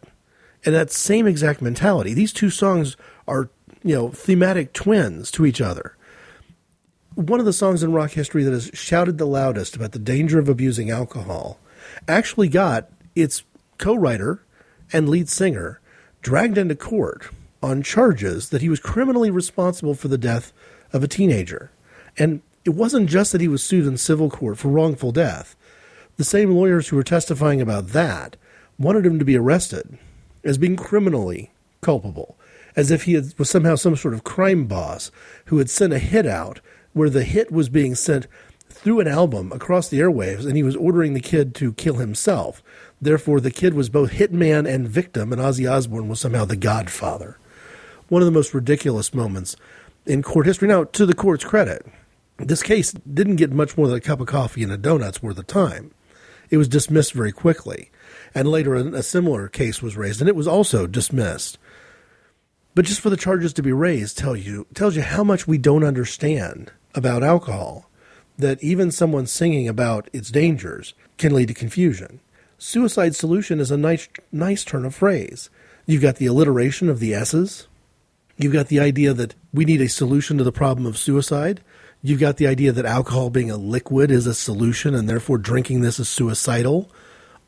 And 0.65 0.75
that 0.75 0.93
same 0.93 1.27
exact 1.27 1.61
mentality, 1.61 2.15
these 2.15 2.33
two 2.33 2.51
songs 2.51 2.97
are, 3.27 3.51
you 3.83 3.95
know, 3.95 4.09
thematic 4.11 4.73
twins 4.73 5.31
to 5.33 5.45
each 5.45 5.61
other. 5.61 5.97
One 7.15 7.41
of 7.41 7.47
the 7.47 7.53
songs 7.53 7.83
in 7.83 7.93
rock 7.93 8.13
history 8.13 8.45
that 8.45 8.53
has 8.53 8.71
shouted 8.73 9.19
the 9.19 9.27
loudest 9.27 9.77
about 9.77 9.93
the 9.93 9.99
danger 9.99 10.39
of 10.39 10.49
abusing 10.49 10.91
alcohol 10.91 11.59
actually 12.09 12.49
got 12.49 12.89
its 13.15 13.43
co 13.79 13.95
writer 13.95 14.45
and 14.93 15.09
lead 15.09 15.29
singer, 15.29 15.81
dragged 16.23 16.57
into 16.57 16.77
court 16.77 17.29
on 17.63 17.83
charges 17.83 18.51
that 18.51 18.63
he 18.63 18.69
was 18.69 18.81
criminally 18.81 19.31
responsible 19.31 19.95
for 19.95 20.09
the 20.09 20.19
death 20.19 20.53
of 20.93 21.03
a 21.03 21.09
teenager. 21.09 21.71
And 22.19 22.43
it 22.65 22.71
wasn't 22.71 23.11
just 23.11 23.33
that 23.33 23.41
he 23.41 23.49
was 23.49 23.63
sued 23.63 23.87
in 23.87 23.97
civil 23.97 24.31
court 24.31 24.59
for 24.59 24.69
wrongful 24.69 25.13
death. 25.13 25.57
The 26.17 26.25
same 26.25 26.53
lawyers 26.53 26.89
who 26.89 26.97
were 26.97 27.03
testifying 27.03 27.61
about 27.61 27.89
that 27.89 28.37
wanted 28.79 29.07
him 29.07 29.19
to 29.19 29.25
be 29.25 29.37
arrested 29.37 29.99
as 30.45 30.59
being 30.59 30.77
criminally 30.77 31.51
culpable, 31.81 32.37
as 32.77 32.91
if 32.91 33.05
he 33.05 33.15
had, 33.15 33.35
was 33.39 33.51
somehow 33.51 33.75
some 33.75 33.97
sort 33.97 34.15
of 34.15 34.25
crime 34.25 34.67
boss 34.67 35.11
who 35.47 35.59
had 35.59 35.71
sent 35.71 35.93
a 35.93 35.99
hit 35.99 36.27
out 36.27 36.61
where 36.93 37.11
the 37.11 37.25
hit 37.25 37.51
was 37.51 37.69
being 37.69 37.95
sent 37.95 38.27
through 38.69 39.01
an 39.01 39.09
album 39.09 39.53
across 39.53 39.89
the 39.89 40.01
airwaves 40.01 40.47
and 40.47 40.57
he 40.57 40.63
was 40.63 40.77
ordering 40.77 41.15
the 41.15 41.21
kid 41.21 41.55
to 41.55 41.73
kill 41.75 41.95
himself. 41.95 42.63
Therefore, 43.01 43.41
the 43.41 43.51
kid 43.51 43.75
was 43.75 43.89
both 43.89 44.13
hitman 44.13 44.73
and 44.73 44.89
victim, 44.89 45.33
and 45.33 45.41
Ozzy 45.41 45.71
Osbourne 45.71 46.09
was 46.09 46.21
somehow 46.21 46.45
the 46.45 46.57
godfather. 46.57 47.39
One 48.09 48.23
of 48.23 48.27
the 48.27 48.33
most 48.33 48.55
ridiculous 48.55 49.13
moments 49.13 49.57
in 50.07 50.23
court 50.23 50.47
history. 50.47 50.69
Now, 50.69 50.85
to 50.85 51.07
the 51.07 51.15
court's 51.15 51.45
credit, 51.45 51.85
this 52.49 52.63
case 52.63 52.93
didn't 52.93 53.37
get 53.37 53.53
much 53.53 53.77
more 53.77 53.87
than 53.87 53.97
a 53.97 54.01
cup 54.01 54.21
of 54.21 54.27
coffee 54.27 54.63
and 54.63 54.73
a 54.73 54.77
donut's 54.77 55.23
worth 55.23 55.39
of 55.39 55.47
time. 55.47 55.93
It 56.51 56.57
was 56.57 56.69
dismissed 56.69 57.13
very 57.13 57.33
quickly. 57.33 57.91
And 58.35 58.49
later, 58.49 58.75
a 58.75 59.03
similar 59.03 59.49
case 59.49 59.83
was 59.83 59.97
raised, 59.97 60.21
and 60.21 60.29
it 60.29 60.37
was 60.37 60.49
also 60.49 60.87
dismissed. 60.87 61.59
But 62.75 62.85
just 62.85 63.01
for 63.01 63.11
the 63.11 63.17
charges 63.17 63.53
to 63.55 63.63
be 63.63 63.73
raised 63.73 64.19
tell 64.19 64.37
you, 64.37 64.67
tells 64.75 64.97
you 64.97 65.03
how 65.03 65.25
much 65.25 65.47
we 65.47 65.59
don't 65.59 65.85
understand 65.85 66.73
about 66.95 67.23
alcohol, 67.23 67.91
that 68.39 68.63
even 68.63 68.91
someone 68.91 69.27
singing 69.27 69.69
about 69.69 70.09
its 70.13 70.31
dangers 70.31 70.95
can 71.19 71.35
lead 71.35 71.49
to 71.49 71.55
confusion. 71.55 72.21
Suicide 72.59 73.15
solution 73.15 73.61
is 73.61 73.71
a 73.71 73.77
nice, 73.77 74.09
nice 74.31 74.65
turn 74.65 74.85
of 74.85 74.95
phrase. 74.95 75.51
You've 75.85 76.03
got 76.03 76.17
the 76.17 76.27
alliteration 76.27 76.89
of 76.89 77.01
the 77.01 77.15
S's. 77.15 77.67
You've 78.39 78.53
got 78.53 78.69
the 78.69 78.81
idea 78.81 79.13
that 79.13 79.35
we 79.53 79.65
need 79.65 79.81
a 79.81 79.89
solution 79.89 80.39
to 80.39 80.45
the 80.45 80.53
problem 80.53 80.87
of 80.87 80.97
suicide. 80.97 81.61
You've 82.03 82.21
got 82.21 82.37
the 82.37 82.49
idea 82.49 82.73
that 82.73 82.85
alcohol 82.85 83.31
being 83.31 83.51
a 83.51 83.57
liquid 83.57 84.11
is 84.11 84.27
a 84.27 84.35
solution 84.35 84.95
and 84.95 85.09
therefore 85.09 85.39
drinking 85.39 85.81
this 85.83 86.01
is 86.01 86.09
suicidal. 86.09 86.91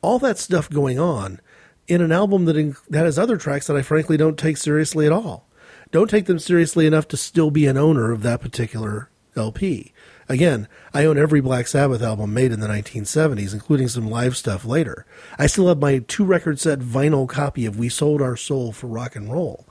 All 0.00 0.20
that 0.20 0.38
stuff 0.38 0.70
going 0.70 0.98
on 0.98 1.40
in 1.88 2.00
an 2.00 2.12
album 2.12 2.44
that, 2.44 2.56
in, 2.56 2.76
that 2.88 3.04
has 3.04 3.18
other 3.18 3.36
tracks 3.36 3.66
that 3.66 3.76
I 3.76 3.82
frankly 3.82 4.16
don't 4.16 4.38
take 4.38 4.56
seriously 4.56 5.06
at 5.06 5.12
all. 5.12 5.48
Don't 5.90 6.08
take 6.08 6.26
them 6.26 6.38
seriously 6.38 6.86
enough 6.86 7.08
to 7.08 7.16
still 7.16 7.50
be 7.50 7.66
an 7.66 7.76
owner 7.76 8.12
of 8.12 8.22
that 8.22 8.40
particular 8.40 9.10
LP. 9.36 9.92
Again, 10.28 10.68
I 10.92 11.04
own 11.04 11.18
every 11.18 11.40
Black 11.40 11.66
Sabbath 11.66 12.00
album 12.00 12.32
made 12.32 12.52
in 12.52 12.60
the 12.60 12.68
1970s, 12.68 13.52
including 13.52 13.88
some 13.88 14.08
live 14.08 14.36
stuff 14.36 14.64
later. 14.64 15.04
I 15.38 15.46
still 15.46 15.68
have 15.68 15.78
my 15.78 15.98
two 15.98 16.24
record 16.24 16.60
set 16.60 16.78
vinyl 16.78 17.28
copy 17.28 17.66
of 17.66 17.78
We 17.78 17.88
Sold 17.88 18.22
Our 18.22 18.36
Soul 18.36 18.72
for 18.72 18.86
Rock 18.86 19.16
and 19.16 19.30
Roll, 19.30 19.66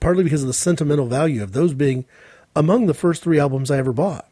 partly 0.00 0.22
because 0.22 0.42
of 0.42 0.48
the 0.48 0.54
sentimental 0.54 1.06
value 1.06 1.42
of 1.42 1.52
those 1.52 1.74
being 1.74 2.04
among 2.54 2.86
the 2.86 2.94
first 2.94 3.22
three 3.22 3.38
albums 3.38 3.70
I 3.70 3.78
ever 3.78 3.92
bought. 3.92 4.28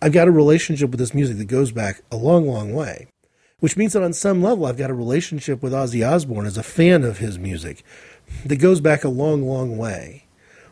I've 0.00 0.12
got 0.12 0.28
a 0.28 0.32
relationship 0.32 0.90
with 0.90 1.00
this 1.00 1.14
music 1.14 1.38
that 1.38 1.46
goes 1.46 1.72
back 1.72 2.02
a 2.10 2.16
long, 2.16 2.46
long 2.46 2.72
way, 2.72 3.08
which 3.60 3.76
means 3.76 3.92
that 3.94 4.02
on 4.02 4.12
some 4.12 4.42
level 4.42 4.66
I've 4.66 4.76
got 4.76 4.90
a 4.90 4.94
relationship 4.94 5.62
with 5.62 5.72
Ozzy 5.72 6.08
Osbourne 6.08 6.46
as 6.46 6.56
a 6.56 6.62
fan 6.62 7.02
of 7.02 7.18
his 7.18 7.38
music 7.38 7.82
that 8.44 8.56
goes 8.56 8.80
back 8.80 9.02
a 9.02 9.08
long, 9.08 9.42
long 9.42 9.76
way. 9.76 10.26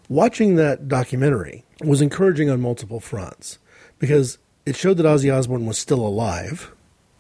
Watching 0.08 0.54
that 0.56 0.86
documentary 0.86 1.64
was 1.84 2.00
encouraging 2.00 2.48
on 2.48 2.60
multiple 2.60 3.00
fronts 3.00 3.58
because 3.98 4.38
it 4.64 4.76
showed 4.76 4.96
that 4.98 5.06
Ozzy 5.06 5.36
Osbourne 5.36 5.66
was 5.66 5.78
still 5.78 6.06
alive. 6.06 6.72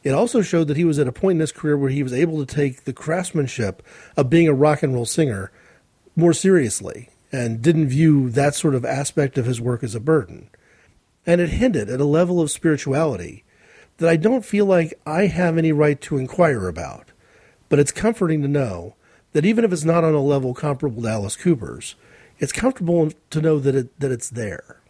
It 0.04 0.10
also 0.12 0.42
showed 0.42 0.68
that 0.68 0.76
he 0.76 0.84
was 0.84 1.00
at 1.00 1.08
a 1.08 1.12
point 1.12 1.36
in 1.36 1.40
his 1.40 1.50
career 1.50 1.76
where 1.76 1.90
he 1.90 2.04
was 2.04 2.12
able 2.12 2.44
to 2.44 2.54
take 2.54 2.84
the 2.84 2.92
craftsmanship 2.92 3.82
of 4.16 4.30
being 4.30 4.46
a 4.46 4.54
rock 4.54 4.84
and 4.84 4.94
roll 4.94 5.06
singer 5.06 5.50
more 6.14 6.32
seriously 6.32 7.10
and 7.36 7.60
didn't 7.60 7.88
view 7.88 8.30
that 8.30 8.54
sort 8.54 8.74
of 8.74 8.84
aspect 8.84 9.36
of 9.36 9.44
his 9.44 9.60
work 9.60 9.84
as 9.84 9.94
a 9.94 10.00
burden. 10.00 10.48
And 11.26 11.38
it 11.38 11.50
hinted 11.50 11.90
at 11.90 12.00
a 12.00 12.04
level 12.04 12.40
of 12.40 12.50
spirituality 12.50 13.44
that 13.98 14.08
I 14.08 14.16
don't 14.16 14.44
feel 14.44 14.64
like 14.64 14.98
I 15.06 15.26
have 15.26 15.58
any 15.58 15.70
right 15.70 16.00
to 16.02 16.16
inquire 16.16 16.66
about. 16.66 17.10
But 17.68 17.78
it's 17.78 17.92
comforting 17.92 18.40
to 18.40 18.48
know 18.48 18.94
that 19.32 19.44
even 19.44 19.64
if 19.64 19.72
it's 19.72 19.84
not 19.84 20.02
on 20.02 20.14
a 20.14 20.22
level 20.22 20.54
comparable 20.54 21.02
to 21.02 21.08
Alice 21.08 21.36
Cooper's, 21.36 21.94
it's 22.38 22.52
comfortable 22.52 23.10
to 23.30 23.40
know 23.42 23.58
that 23.58 23.74
it 23.74 24.00
that 24.00 24.12
it's 24.12 24.30
there. 24.30 24.80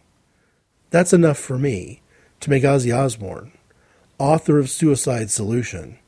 That's 0.89 1.11
enough 1.13 1.37
for 1.37 1.57
me 1.57 2.01
to 2.39 2.49
make 2.49 2.63
Ozzy 2.63 2.95
Osbourne, 2.95 3.51
author 4.19 4.57
of 4.57 4.69
Suicide 4.69 5.31
Solution, 5.31 5.99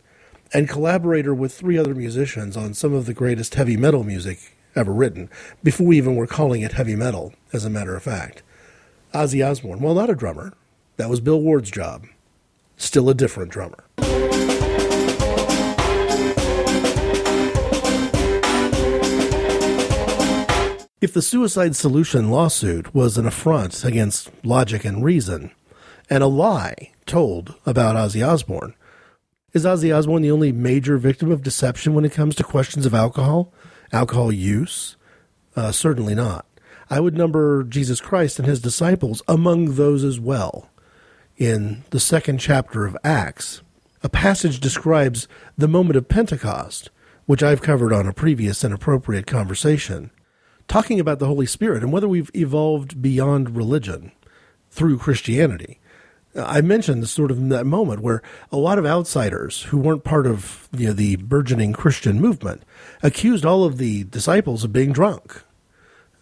and 0.54 0.70
collaborator 0.70 1.34
with 1.34 1.54
three 1.54 1.78
other 1.78 1.96
musicians 1.96 2.56
on 2.56 2.74
some 2.74 2.94
of 2.94 3.08
the 3.08 3.14
greatest 3.14 3.56
heavy 3.56 3.76
metal 3.76 4.04
music 4.06 4.56
ever 4.76 4.94
written, 4.94 5.30
before 5.64 5.88
we 5.88 5.98
even 5.98 6.16
were 6.16 6.28
calling 6.28 6.62
it 6.62 6.74
heavy 6.74 6.96
metal, 6.96 7.34
as 7.54 7.66
a 7.66 7.70
matter 7.70 7.96
of 7.96 8.04
fact. 8.04 8.44
Ozzy 9.14 9.48
Osbourne, 9.48 9.80
well, 9.80 9.96
not 9.96 10.10
a 10.10 10.16
drummer. 10.16 10.54
That 10.98 11.10
was 11.10 11.20
Bill 11.20 11.42
Ward's 11.42 11.72
job. 11.72 12.06
Still 12.78 13.10
a 13.10 13.14
different 13.14 13.52
drummer. 13.52 13.84
If 21.02 21.14
the 21.14 21.22
suicide 21.22 21.78
solution 21.78 22.30
lawsuit 22.30 22.94
was 22.94 23.18
an 23.18 23.26
affront 23.26 23.86
against 23.86 24.30
logic 24.44 24.84
and 24.84 25.02
reason, 25.02 25.52
and 26.10 26.22
a 26.22 26.28
lie 26.28 26.92
told 27.06 27.56
about 27.66 27.96
Ozzy 27.96 28.26
Osbourne, 28.28 28.76
is 29.54 29.64
Ozzy 29.64 29.96
Osbourne 29.96 30.24
the 30.24 30.32
only 30.32 30.52
major 30.52 30.98
victim 30.98 31.32
of 31.32 31.42
deception 31.42 31.94
when 31.94 32.04
it 32.04 32.12
comes 32.12 32.36
to 32.36 32.44
questions 32.44 32.86
of 32.86 32.94
alcohol, 32.94 33.54
alcohol 33.92 34.32
use? 34.32 34.96
Uh, 35.56 35.72
certainly 35.72 36.16
not. 36.16 36.46
I 36.90 37.00
would 37.00 37.18
number 37.18 37.64
Jesus 37.64 38.02
Christ 38.02 38.40
and 38.40 38.48
his 38.48 38.62
disciples 38.62 39.22
among 39.28 39.76
those 39.76 40.04
as 40.04 40.20
well. 40.20 40.70
In 41.38 41.84
the 41.92 42.00
second 42.00 42.40
chapter 42.40 42.86
of 42.86 42.98
Acts, 43.04 43.62
a 44.02 44.10
passage 44.10 44.60
describes 44.60 45.28
the 45.58 45.68
moment 45.68 45.98
of 45.98 46.10
Pentecost, 46.10 46.90
which 47.26 47.44
I've 47.44 47.62
covered 47.62 47.94
on 47.94 48.08
a 48.08 48.14
previous 48.14 48.64
inappropriate 48.64 49.28
conversation 49.28 50.12
talking 50.70 51.00
about 51.00 51.20
the 51.20 51.26
Holy 51.26 51.46
Spirit 51.46 51.84
and 51.84 51.92
whether 51.92 52.08
we've 52.08 52.32
evolved 52.34 53.02
beyond 53.02 53.58
religion 53.58 54.12
through 54.70 55.00
Christianity. 55.00 55.80
I 56.36 56.62
mentioned 56.62 57.10
sort 57.10 57.32
of 57.32 57.50
that 57.50 57.66
moment 57.66 58.02
where 58.02 58.22
a 58.52 58.58
lot 58.58 58.78
of 58.78 58.86
outsiders 58.86 59.64
who 59.64 59.78
weren't 59.80 60.04
part 60.04 60.28
of 60.28 60.70
you 60.72 60.88
know, 60.88 60.94
the 60.94 61.18
burgeoning 61.18 61.74
Christian 61.74 62.22
movement 62.22 62.64
accused 63.02 63.46
all 63.46 63.64
of 63.64 63.78
the 63.78 64.04
disciples 64.06 64.64
of 64.64 64.74
being 64.74 64.92
drunk. 64.92 65.44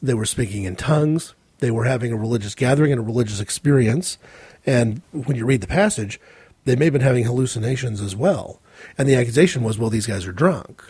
They 0.02 0.14
were 0.14 0.26
speaking 0.26 0.64
in 0.64 0.76
tongues. 0.76 1.34
They 1.60 1.72
were 1.72 1.86
having 1.86 2.12
a 2.12 2.18
religious 2.18 2.56
gathering 2.56 2.92
and 2.92 3.02
a 3.02 3.04
religious 3.04 3.40
experience. 3.40 4.18
And 4.66 5.02
when 5.12 5.36
you 5.36 5.46
read 5.46 5.62
the 5.62 5.68
passage, 5.68 6.20
they 6.66 6.76
may 6.76 6.86
have 6.86 6.94
been 6.94 7.02
having 7.02 7.24
hallucinations 7.24 8.02
as 8.02 8.16
well. 8.16 8.60
And 8.98 9.08
the 9.08 9.16
accusation 9.16 9.64
was, 9.64 9.78
well, 9.78 9.90
these 9.90 10.06
guys 10.08 10.28
are 10.28 10.34
drunk. 10.34 10.84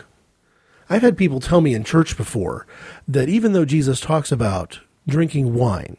I've 0.90 1.02
had 1.02 1.16
people 1.16 1.40
tell 1.40 1.60
me 1.60 1.74
in 1.74 1.84
church 1.84 2.16
before 2.16 2.66
that 3.06 3.28
even 3.28 3.52
though 3.52 3.64
Jesus 3.64 4.00
talks 4.00 4.32
about 4.32 4.80
drinking 5.06 5.54
wine, 5.54 5.96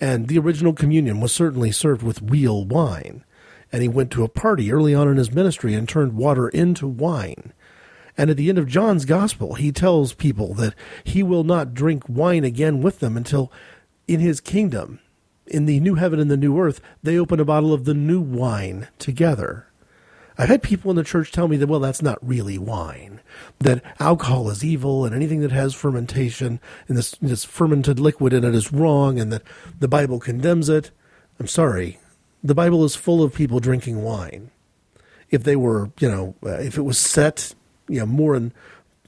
and 0.00 0.28
the 0.28 0.38
original 0.38 0.72
communion 0.72 1.20
was 1.20 1.32
certainly 1.32 1.72
served 1.72 2.02
with 2.02 2.22
real 2.22 2.64
wine, 2.64 3.24
and 3.72 3.82
he 3.82 3.88
went 3.88 4.10
to 4.12 4.24
a 4.24 4.28
party 4.28 4.72
early 4.72 4.94
on 4.94 5.08
in 5.08 5.16
his 5.16 5.32
ministry 5.32 5.74
and 5.74 5.88
turned 5.88 6.14
water 6.14 6.48
into 6.48 6.86
wine. 6.86 7.52
And 8.18 8.30
at 8.30 8.36
the 8.36 8.48
end 8.48 8.58
of 8.58 8.66
John's 8.66 9.04
gospel, 9.04 9.54
he 9.54 9.70
tells 9.70 10.12
people 10.12 10.52
that 10.54 10.74
he 11.04 11.22
will 11.22 11.44
not 11.44 11.72
drink 11.72 12.02
wine 12.08 12.42
again 12.42 12.82
with 12.82 12.98
them 12.98 13.16
until 13.16 13.52
in 14.08 14.18
his 14.18 14.40
kingdom, 14.40 14.98
in 15.46 15.66
the 15.66 15.78
new 15.78 15.94
heaven 15.94 16.18
and 16.18 16.30
the 16.30 16.36
new 16.36 16.58
earth, 16.58 16.80
they 17.00 17.16
open 17.16 17.38
a 17.38 17.44
bottle 17.44 17.72
of 17.72 17.84
the 17.84 17.94
new 17.94 18.20
wine 18.20 18.88
together. 18.98 19.68
I've 20.36 20.48
had 20.48 20.62
people 20.62 20.90
in 20.90 20.96
the 20.96 21.04
church 21.04 21.30
tell 21.30 21.46
me 21.46 21.56
that, 21.56 21.68
well, 21.68 21.80
that's 21.80 22.02
not 22.02 22.18
really 22.20 22.58
wine, 22.58 23.20
that 23.60 23.82
alcohol 24.00 24.50
is 24.50 24.64
evil 24.64 25.04
and 25.04 25.14
anything 25.14 25.40
that 25.40 25.52
has 25.52 25.74
fermentation 25.74 26.60
and 26.88 26.96
this, 26.96 27.12
this 27.20 27.44
fermented 27.44 28.00
liquid 28.00 28.32
in 28.32 28.44
it 28.44 28.54
is 28.54 28.72
wrong 28.72 29.20
and 29.20 29.32
that 29.32 29.42
the 29.78 29.88
Bible 29.88 30.18
condemns 30.18 30.68
it. 30.68 30.90
I'm 31.38 31.46
sorry. 31.46 31.98
The 32.42 32.54
Bible 32.54 32.84
is 32.84 32.96
full 32.96 33.22
of 33.22 33.34
people 33.34 33.60
drinking 33.60 34.02
wine. 34.02 34.50
If 35.30 35.44
they 35.44 35.56
were, 35.56 35.90
you 36.00 36.08
know, 36.08 36.34
uh, 36.44 36.58
if 36.58 36.78
it 36.78 36.82
was 36.82 36.98
set, 36.98 37.54
you 37.88 38.00
know, 38.00 38.06
more 38.06 38.34
in 38.34 38.52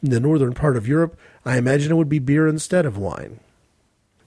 the 0.02 0.20
northern 0.20 0.54
part 0.54 0.76
of 0.76 0.88
Europe, 0.88 1.18
I 1.44 1.58
imagine 1.58 1.92
it 1.92 1.96
would 1.96 2.08
be 2.08 2.18
beer 2.18 2.46
instead 2.48 2.86
of 2.86 2.98
wine. 2.98 3.40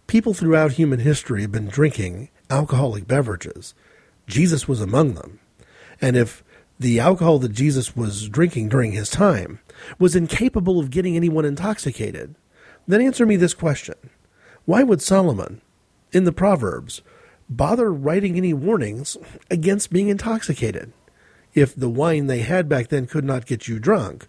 People 0.07 0.33
throughout 0.33 0.73
human 0.73 0.99
history 0.99 1.41
have 1.41 1.51
been 1.51 1.67
drinking 1.67 2.29
alcoholic 2.49 3.07
beverages. 3.07 3.73
Jesus 4.27 4.67
was 4.67 4.81
among 4.81 5.15
them. 5.15 5.39
And 6.01 6.15
if 6.15 6.43
the 6.79 6.99
alcohol 6.99 7.39
that 7.39 7.53
Jesus 7.53 7.95
was 7.95 8.27
drinking 8.29 8.69
during 8.69 8.91
his 8.91 9.09
time 9.09 9.59
was 9.99 10.15
incapable 10.15 10.79
of 10.79 10.91
getting 10.91 11.15
anyone 11.15 11.45
intoxicated, 11.45 12.35
then 12.87 13.01
answer 13.01 13.25
me 13.25 13.35
this 13.35 13.53
question 13.53 13.95
Why 14.65 14.83
would 14.83 15.01
Solomon, 15.01 15.61
in 16.11 16.25
the 16.25 16.31
Proverbs, 16.31 17.01
bother 17.49 17.91
writing 17.91 18.37
any 18.37 18.53
warnings 18.53 19.17
against 19.49 19.93
being 19.93 20.09
intoxicated? 20.09 20.91
If 21.53 21.75
the 21.75 21.89
wine 21.89 22.27
they 22.27 22.39
had 22.39 22.67
back 22.67 22.87
then 22.87 23.07
could 23.07 23.23
not 23.23 23.45
get 23.45 23.67
you 23.67 23.79
drunk, 23.79 24.27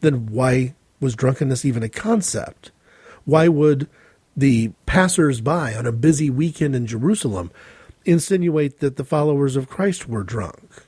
then 0.00 0.26
why 0.26 0.74
was 1.00 1.14
drunkenness 1.14 1.64
even 1.64 1.82
a 1.82 1.88
concept? 1.88 2.70
Why 3.24 3.48
would 3.48 3.88
the 4.36 4.72
passers 4.86 5.40
by 5.40 5.74
on 5.74 5.86
a 5.86 5.92
busy 5.92 6.30
weekend 6.30 6.74
in 6.74 6.86
Jerusalem 6.86 7.50
insinuate 8.04 8.80
that 8.80 8.96
the 8.96 9.04
followers 9.04 9.56
of 9.56 9.68
Christ 9.68 10.08
were 10.08 10.22
drunk? 10.22 10.86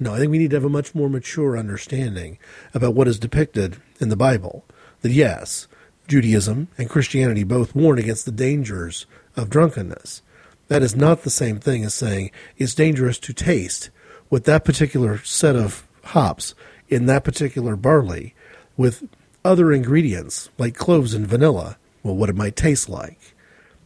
No, 0.00 0.14
I 0.14 0.18
think 0.18 0.32
we 0.32 0.38
need 0.38 0.50
to 0.50 0.56
have 0.56 0.64
a 0.64 0.68
much 0.68 0.94
more 0.94 1.08
mature 1.08 1.56
understanding 1.56 2.38
about 2.74 2.94
what 2.94 3.06
is 3.06 3.20
depicted 3.20 3.76
in 4.00 4.08
the 4.08 4.16
Bible. 4.16 4.64
That 5.02 5.12
yes, 5.12 5.68
Judaism 6.08 6.68
and 6.76 6.90
Christianity 6.90 7.44
both 7.44 7.74
warn 7.74 7.98
against 7.98 8.24
the 8.24 8.32
dangers 8.32 9.06
of 9.36 9.48
drunkenness. 9.48 10.22
That 10.68 10.82
is 10.82 10.96
not 10.96 11.22
the 11.22 11.30
same 11.30 11.60
thing 11.60 11.84
as 11.84 11.94
saying 11.94 12.32
it's 12.56 12.74
dangerous 12.74 13.18
to 13.20 13.32
taste 13.32 13.90
with 14.32 14.44
that 14.44 14.64
particular 14.64 15.18
set 15.18 15.54
of 15.54 15.86
hops 16.04 16.54
in 16.88 17.04
that 17.04 17.22
particular 17.22 17.76
barley 17.76 18.34
with 18.78 19.06
other 19.44 19.70
ingredients 19.70 20.48
like 20.56 20.74
cloves 20.74 21.12
and 21.12 21.26
vanilla, 21.26 21.76
well, 22.02 22.16
what 22.16 22.30
it 22.30 22.34
might 22.34 22.56
taste 22.56 22.88
like. 22.88 23.34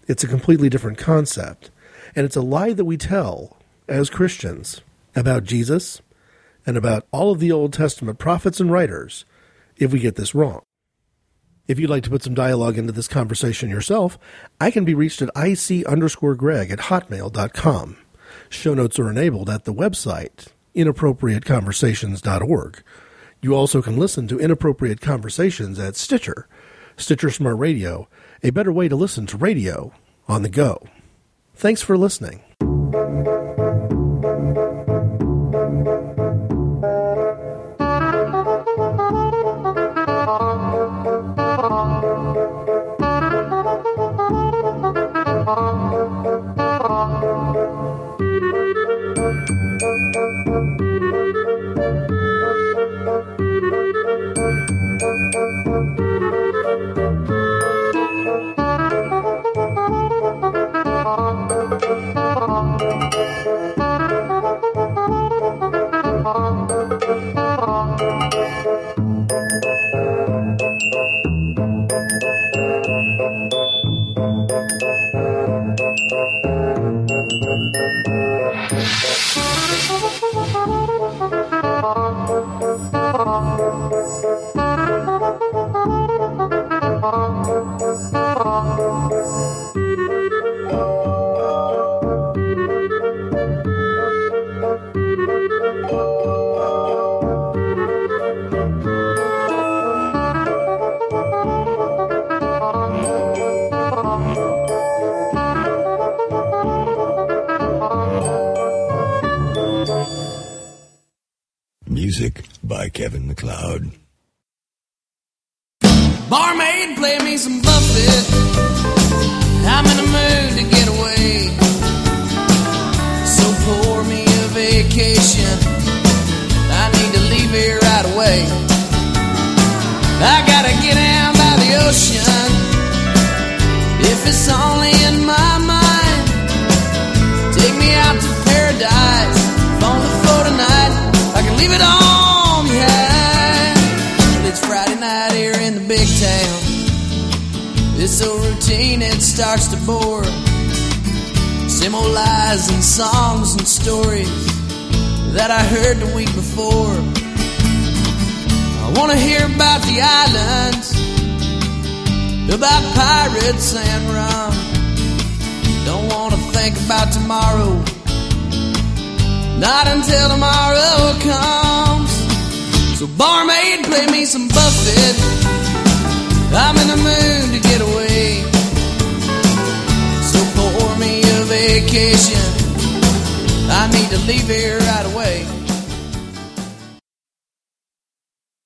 It's 0.06 0.22
a 0.22 0.28
completely 0.28 0.68
different 0.68 0.98
concept. 0.98 1.70
And 2.14 2.24
it's 2.24 2.36
a 2.36 2.42
lie 2.42 2.72
that 2.74 2.84
we 2.84 2.96
tell 2.96 3.56
as 3.88 4.08
Christians 4.08 4.82
about 5.16 5.42
Jesus 5.42 6.00
and 6.64 6.76
about 6.76 7.08
all 7.10 7.32
of 7.32 7.40
the 7.40 7.50
Old 7.50 7.72
Testament 7.72 8.20
prophets 8.20 8.60
and 8.60 8.70
writers 8.70 9.24
if 9.76 9.92
we 9.92 9.98
get 9.98 10.14
this 10.14 10.32
wrong. 10.32 10.62
If 11.66 11.80
you'd 11.80 11.90
like 11.90 12.04
to 12.04 12.10
put 12.10 12.22
some 12.22 12.34
dialogue 12.34 12.78
into 12.78 12.92
this 12.92 13.08
conversation 13.08 13.68
yourself, 13.68 14.16
I 14.60 14.70
can 14.70 14.84
be 14.84 14.94
reached 14.94 15.22
at 15.22 15.30
ic 15.36 15.84
underscore 15.86 16.36
greg 16.36 16.70
at 16.70 16.78
hotmail.com. 16.78 17.96
Show 18.48 18.74
notes 18.74 18.98
are 18.98 19.10
enabled 19.10 19.50
at 19.50 19.64
the 19.64 19.74
website 19.74 20.48
inappropriateconversations.org. 20.74 22.82
You 23.42 23.54
also 23.54 23.82
can 23.82 23.96
listen 23.96 24.28
to 24.28 24.38
Inappropriate 24.38 25.00
Conversations 25.00 25.78
at 25.78 25.96
Stitcher, 25.96 26.48
Stitcher 26.96 27.30
Smart 27.30 27.58
Radio, 27.58 28.08
a 28.42 28.50
better 28.50 28.72
way 28.72 28.88
to 28.88 28.96
listen 28.96 29.26
to 29.26 29.36
radio 29.36 29.92
on 30.28 30.42
the 30.42 30.48
go. 30.48 30.86
Thanks 31.54 31.82
for 31.82 31.96
listening. 31.96 32.42